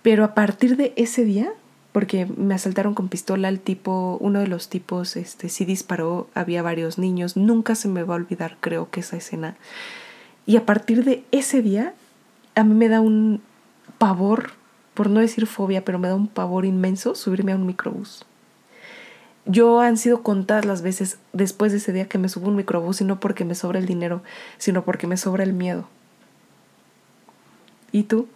Pero 0.03 0.23
a 0.23 0.33
partir 0.33 0.77
de 0.77 0.93
ese 0.95 1.25
día, 1.25 1.53
porque 1.91 2.27
me 2.27 2.55
asaltaron 2.55 2.95
con 2.95 3.09
pistola, 3.09 3.49
el 3.49 3.59
tipo, 3.59 4.19
uno 4.21 4.39
de 4.39 4.47
los 4.47 4.69
tipos, 4.69 5.17
este, 5.17 5.49
sí 5.49 5.65
disparó, 5.65 6.29
había 6.33 6.63
varios 6.63 6.97
niños, 6.97 7.37
nunca 7.37 7.75
se 7.75 7.89
me 7.89 8.05
va 8.05 8.15
a 8.15 8.19
olvidar, 8.19 8.57
creo 8.61 8.89
que 8.89 9.01
esa 9.01 9.17
escena. 9.17 9.57
Y 10.47 10.59
a 10.59 10.65
partir 10.65 11.03
de 11.03 11.25
ese 11.33 11.61
día, 11.61 11.93
a 12.55 12.63
mí 12.63 12.75
me 12.75 12.89
da 12.89 13.01
un 13.01 13.43
pavor, 13.99 14.53
por 14.95 15.11
no 15.11 15.19
decir 15.19 15.49
fobia, 15.49 15.85
pero 15.85 15.99
me 15.99 16.07
da 16.07 16.15
un 16.15 16.29
pavor 16.29 16.67
inmenso 16.67 17.17
subirme 17.17 17.51
a 17.51 17.57
un 17.57 17.67
microbús. 17.67 18.25
Yo 19.47 19.81
han 19.81 19.97
sido 19.97 20.23
contadas 20.23 20.65
las 20.65 20.83
veces 20.83 21.19
después 21.33 21.71
de 21.73 21.79
ese 21.79 21.93
día 21.93 22.09
que 22.09 22.19
me 22.19 22.29
subo 22.29 22.49
un 22.49 22.57
microbús 22.57 23.01
y 23.01 23.05
no 23.05 23.21
porque 23.21 23.45
me 23.45 23.55
sobra 23.55 23.79
el 23.79 23.87
dinero, 23.87 24.23
sino 24.59 24.85
porque 24.85 25.07
me 25.07 25.17
sobra 25.17 25.45
el 25.45 25.53
miedo. 25.53 25.89
¿Y 27.93 28.03
tú? 28.03 28.29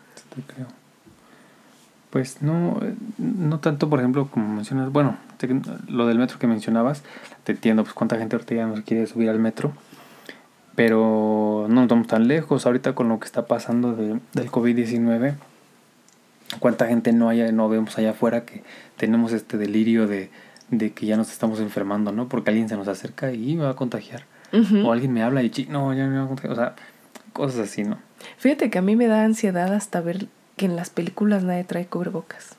Pues 2.10 2.42
no, 2.42 2.80
no 3.18 3.58
tanto, 3.60 3.88
por 3.90 3.98
ejemplo, 3.98 4.28
como 4.30 4.54
mencionas, 4.54 4.90
bueno, 4.92 5.16
lo 5.88 6.06
del 6.06 6.18
metro 6.18 6.38
que 6.38 6.46
mencionabas, 6.46 7.02
te 7.44 7.52
entiendo, 7.52 7.82
pues 7.84 7.94
cuánta 7.94 8.16
gente 8.18 8.36
ahorita 8.36 8.54
ya 8.54 8.66
no 8.66 8.82
quiere 8.84 9.06
subir 9.06 9.30
al 9.30 9.38
metro, 9.38 9.72
pero 10.74 11.66
no 11.68 11.82
estamos 11.82 12.06
tan 12.06 12.26
lejos 12.26 12.66
ahorita 12.66 12.94
con 12.94 13.08
lo 13.08 13.20
que 13.20 13.26
está 13.26 13.46
pasando 13.46 13.94
del 13.94 14.50
COVID-19, 14.50 15.34
cuánta 16.58 16.86
gente 16.86 17.12
no, 17.12 17.28
haya, 17.28 17.52
no 17.52 17.68
vemos 17.68 17.96
allá 17.98 18.10
afuera 18.10 18.44
que 18.44 18.64
tenemos 18.96 19.32
este 19.32 19.56
delirio 19.56 20.06
de 20.08 20.30
de 20.70 20.92
que 20.92 21.06
ya 21.06 21.16
nos 21.16 21.30
estamos 21.30 21.60
enfermando, 21.60 22.12
¿no? 22.12 22.28
Porque 22.28 22.50
alguien 22.50 22.68
se 22.68 22.76
nos 22.76 22.88
acerca 22.88 23.32
y 23.32 23.56
me 23.56 23.64
va 23.64 23.70
a 23.70 23.76
contagiar. 23.76 24.24
O 24.84 24.90
alguien 24.90 25.12
me 25.12 25.22
habla 25.22 25.42
y, 25.42 25.50
no, 25.68 25.94
ya 25.94 26.06
me 26.06 26.18
va 26.18 26.24
a 26.24 26.26
contagiar. 26.26 26.52
O 26.52 26.56
sea, 26.56 26.74
cosas 27.32 27.60
así, 27.60 27.84
¿no? 27.84 27.98
Fíjate 28.38 28.70
que 28.70 28.78
a 28.78 28.82
mí 28.82 28.96
me 28.96 29.06
da 29.06 29.24
ansiedad 29.24 29.72
hasta 29.72 30.00
ver 30.00 30.26
que 30.56 30.66
en 30.66 30.76
las 30.76 30.90
películas 30.90 31.44
nadie 31.44 31.64
trae 31.64 31.86
cubrebocas. 31.86 32.56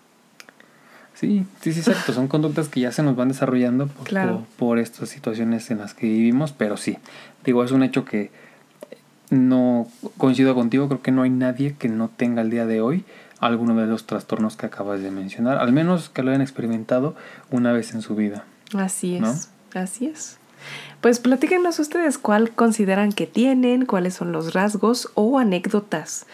Sí, 1.14 1.46
sí, 1.62 1.74
sí, 1.74 1.80
exacto. 1.82 2.14
Son 2.14 2.28
conductas 2.28 2.68
que 2.70 2.80
ya 2.80 2.92
se 2.92 3.04
nos 3.04 3.16
van 3.16 3.28
desarrollando 3.28 3.88
por, 3.88 4.44
por, 4.58 4.80
estas 4.80 5.10
situaciones 5.10 5.70
en 5.70 5.80
las 5.80 5.94
que 5.94 6.08
vivimos, 6.08 6.52
pero 6.52 6.78
sí, 6.78 6.98
digo, 7.46 7.64
es 7.64 7.72
un 7.72 7.84
hecho 7.84 8.06
que 8.06 8.32
no 9.30 9.88
coincido 10.18 10.56
contigo, 10.56 10.88
creo 10.88 11.02
que 11.02 11.12
no 11.12 11.22
hay 11.22 11.30
nadie 11.30 11.76
que 11.78 11.90
no 11.90 12.10
tenga 12.10 12.42
el 12.42 12.50
día 12.50 12.66
de 12.66 12.82
hoy 12.82 13.06
alguno 13.42 13.76
de 13.76 13.88
los 13.88 14.06
trastornos 14.06 14.56
que 14.56 14.68
acabas 14.68 15.02
de 15.02 15.12
mencionar, 15.12 15.58
al 15.58 15.74
menos 15.74 16.10
que 16.10 16.24
lo 16.24 16.30
hayan 16.30 16.42
experimentado 16.42 17.16
una 17.50 17.74
vez 17.74 17.94
en 17.94 18.02
su 18.02 18.16
vida. 18.16 18.46
Así 18.74 19.18
es, 19.18 19.50
así 19.74 20.06
es. 20.06 20.38
Pues 21.02 21.20
platíquenos 21.20 21.80
ustedes 21.80 22.18
cuál 22.18 22.52
consideran 22.52 23.12
que 23.12 23.26
tienen, 23.26 23.86
cuáles 23.86 24.14
son 24.14 24.32
los 24.32 24.54
rasgos 24.54 25.10
o 25.16 25.40
anécdotas 25.40 26.28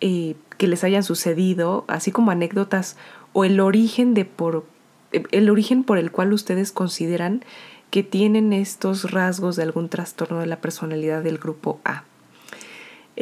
eh, 0.00 0.34
que 0.58 0.66
les 0.66 0.82
hayan 0.82 1.04
sucedido, 1.04 1.84
así 1.86 2.10
como 2.10 2.32
anécdotas 2.32 2.96
o 3.32 3.44
el 3.44 3.60
origen 3.60 4.14
de 4.14 4.24
por 4.24 4.64
el 5.12 5.50
origen 5.50 5.84
por 5.84 5.98
el 5.98 6.10
cual 6.10 6.32
ustedes 6.32 6.72
consideran 6.72 7.44
que 7.90 8.02
tienen 8.02 8.52
estos 8.54 9.10
rasgos 9.10 9.56
de 9.56 9.62
algún 9.62 9.90
trastorno 9.90 10.40
de 10.40 10.46
la 10.46 10.56
personalidad 10.56 11.22
del 11.22 11.36
grupo 11.38 11.80
A. 11.84 12.04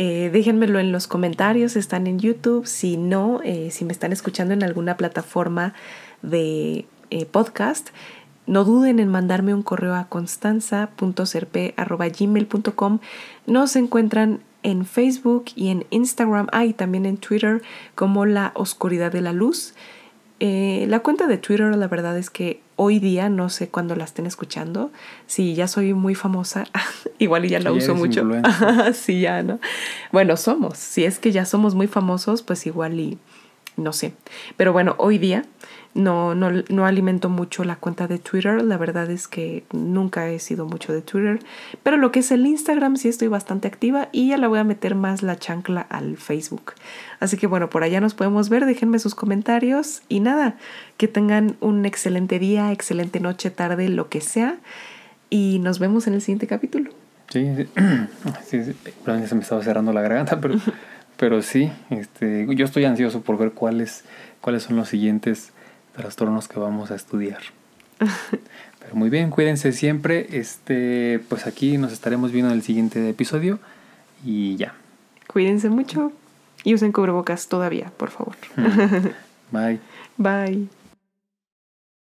Eh, 0.03 0.30
déjenmelo 0.32 0.78
en 0.78 0.92
los 0.92 1.07
comentarios, 1.07 1.76
están 1.76 2.07
en 2.07 2.18
YouTube. 2.18 2.66
Si 2.66 2.96
no, 2.96 3.42
eh, 3.44 3.70
si 3.70 3.84
me 3.84 3.92
están 3.92 4.14
escuchando 4.14 4.55
en 4.55 4.62
alguna 4.62 4.96
plataforma 4.96 5.74
de 6.22 6.86
eh, 7.11 7.26
podcast, 7.26 7.90
no 8.46 8.64
duden 8.64 8.98
en 8.98 9.09
mandarme 9.09 9.53
un 9.53 9.62
correo 9.62 9.94
a 9.94 10.09
constanza.serpe.gmail.com. 10.09 12.98
Nos 13.46 13.76
encuentran 13.76 14.40
en 14.62 14.86
Facebook 14.86 15.44
y 15.55 15.68
en 15.68 15.84
Instagram, 15.90 16.46
ah, 16.53 16.64
y 16.64 16.72
también 16.72 17.05
en 17.05 17.18
Twitter 17.18 17.61
como 17.94 18.24
La 18.24 18.53
Oscuridad 18.55 19.12
de 19.12 19.20
la 19.20 19.34
Luz. 19.34 19.74
Eh, 20.43 20.86
la 20.88 21.01
cuenta 21.01 21.26
de 21.26 21.36
Twitter, 21.36 21.76
la 21.76 21.86
verdad 21.86 22.16
es 22.16 22.30
que 22.30 22.62
hoy 22.76 22.99
día, 22.99 23.28
no 23.28 23.51
sé 23.51 23.68
cuándo 23.68 23.95
la 23.95 24.05
estén 24.05 24.24
escuchando, 24.24 24.91
si 25.26 25.55
ya 25.55 25.68
soy 25.68 25.93
muy 25.93 26.14
famosa, 26.14 26.64
igual 27.18 27.45
y 27.45 27.51
ya 27.51 27.61
la 27.61 27.72
uso 27.72 27.95
mucho. 27.95 28.26
sí, 28.95 29.20
ya, 29.20 29.43
¿no? 29.43 29.61
Bueno, 30.12 30.38
somos, 30.38 30.78
si 30.78 31.05
es 31.05 31.18
que 31.18 31.30
ya 31.30 31.45
somos 31.45 31.74
muy 31.74 31.86
famosos, 31.88 32.43
pues 32.43 32.66
igual 32.66 32.99
y 32.99 33.18
no 33.76 33.93
sé. 33.93 34.14
Pero 34.57 34.72
bueno, 34.72 34.95
hoy 34.99 35.18
día 35.18 35.45
no, 35.93 36.36
no, 36.36 36.51
no 36.68 36.86
alimento 36.86 37.28
mucho 37.28 37.64
la 37.64 37.76
cuenta 37.76 38.07
de 38.07 38.18
Twitter. 38.18 38.62
La 38.62 38.76
verdad 38.76 39.11
es 39.11 39.26
que 39.26 39.64
nunca 39.72 40.28
he 40.28 40.38
sido 40.38 40.66
mucho 40.66 40.93
de 40.93 41.03
Twitter. 41.03 41.41
Pero 41.82 41.97
lo 41.97 42.12
que 42.12 42.20
es 42.20 42.30
el 42.30 42.47
Instagram 42.47 42.97
sí 42.97 43.09
estoy 43.09 43.28
bastante 43.28 43.66
activa 43.66 44.09
y 44.12 44.28
ya 44.28 44.36
la 44.36 44.49
voy 44.49 44.61
a 44.61 44.64
meter 44.64 44.95
más 44.95 45.22
la 45.22 45.36
chancla 45.36 45.80
al 45.80 46.16
Facebook. 46.16 46.74
Así 47.18 47.36
que 47.36 47.47
bueno, 47.47 47.70
por 47.70 47.82
allá 47.82 48.01
nos 48.01 48.14
podemos 48.14 48.49
ver. 48.49 48.66
Déjenme 48.66 48.99
sus 48.99 49.14
comentarios 49.14 50.03
y 50.09 50.20
nada, 50.20 50.57
que 50.97 51.09
tengan 51.09 51.57
un 51.61 51.84
excelente 51.86 52.38
día, 52.38 52.70
excelente 52.70 53.18
noche, 53.18 53.51
tarde, 53.51 53.88
lo 53.88 54.09
que 54.09 54.20
sea. 54.20 54.59
Y 55.28 55.59
nos 55.61 55.78
vemos 55.78 56.07
en 56.07 56.14
el 56.14 56.20
siguiente 56.20 56.47
capítulo. 56.47 56.91
Sí, 57.30 57.49
sí, 57.57 57.68
sí, 58.47 58.74
se 59.26 59.34
me 59.34 59.41
estaba 59.41 59.62
cerrando 59.62 59.93
la 59.93 60.03
garganta, 60.03 60.41
pero, 60.41 60.55
pero 61.16 61.43
sí, 61.43 61.70
este, 61.91 62.47
yo 62.55 62.64
estoy 62.64 62.84
ansioso 62.84 63.22
por 63.22 63.38
ver 63.38 63.53
cuáles, 63.53 64.05
cuáles 64.41 64.64
son 64.64 64.76
los 64.76 64.88
siguientes 64.88 65.53
trastornos 65.95 66.49
que 66.49 66.59
vamos 66.59 66.91
a 66.91 66.95
estudiar. 66.95 67.41
Pero 68.80 68.95
muy 68.95 69.11
bien, 69.11 69.30
cuídense 69.30 69.72
siempre. 69.72 70.38
Este, 70.38 71.20
pues 71.28 71.47
aquí 71.47 71.78
nos 71.78 71.93
estaremos 71.93 72.32
viendo 72.32 72.51
en 72.51 72.57
el 72.57 72.62
siguiente 72.62 73.09
episodio 73.09 73.59
y 74.24 74.57
ya. 74.57 74.74
Cuídense 75.26 75.68
mucho 75.68 76.12
y 76.64 76.74
usen 76.74 76.93
cubrebocas 76.93 77.49
todavía, 77.49 77.93
por 77.97 78.11
favor. 78.11 78.36
Bye. 79.53 79.80
Bye. 80.16 80.80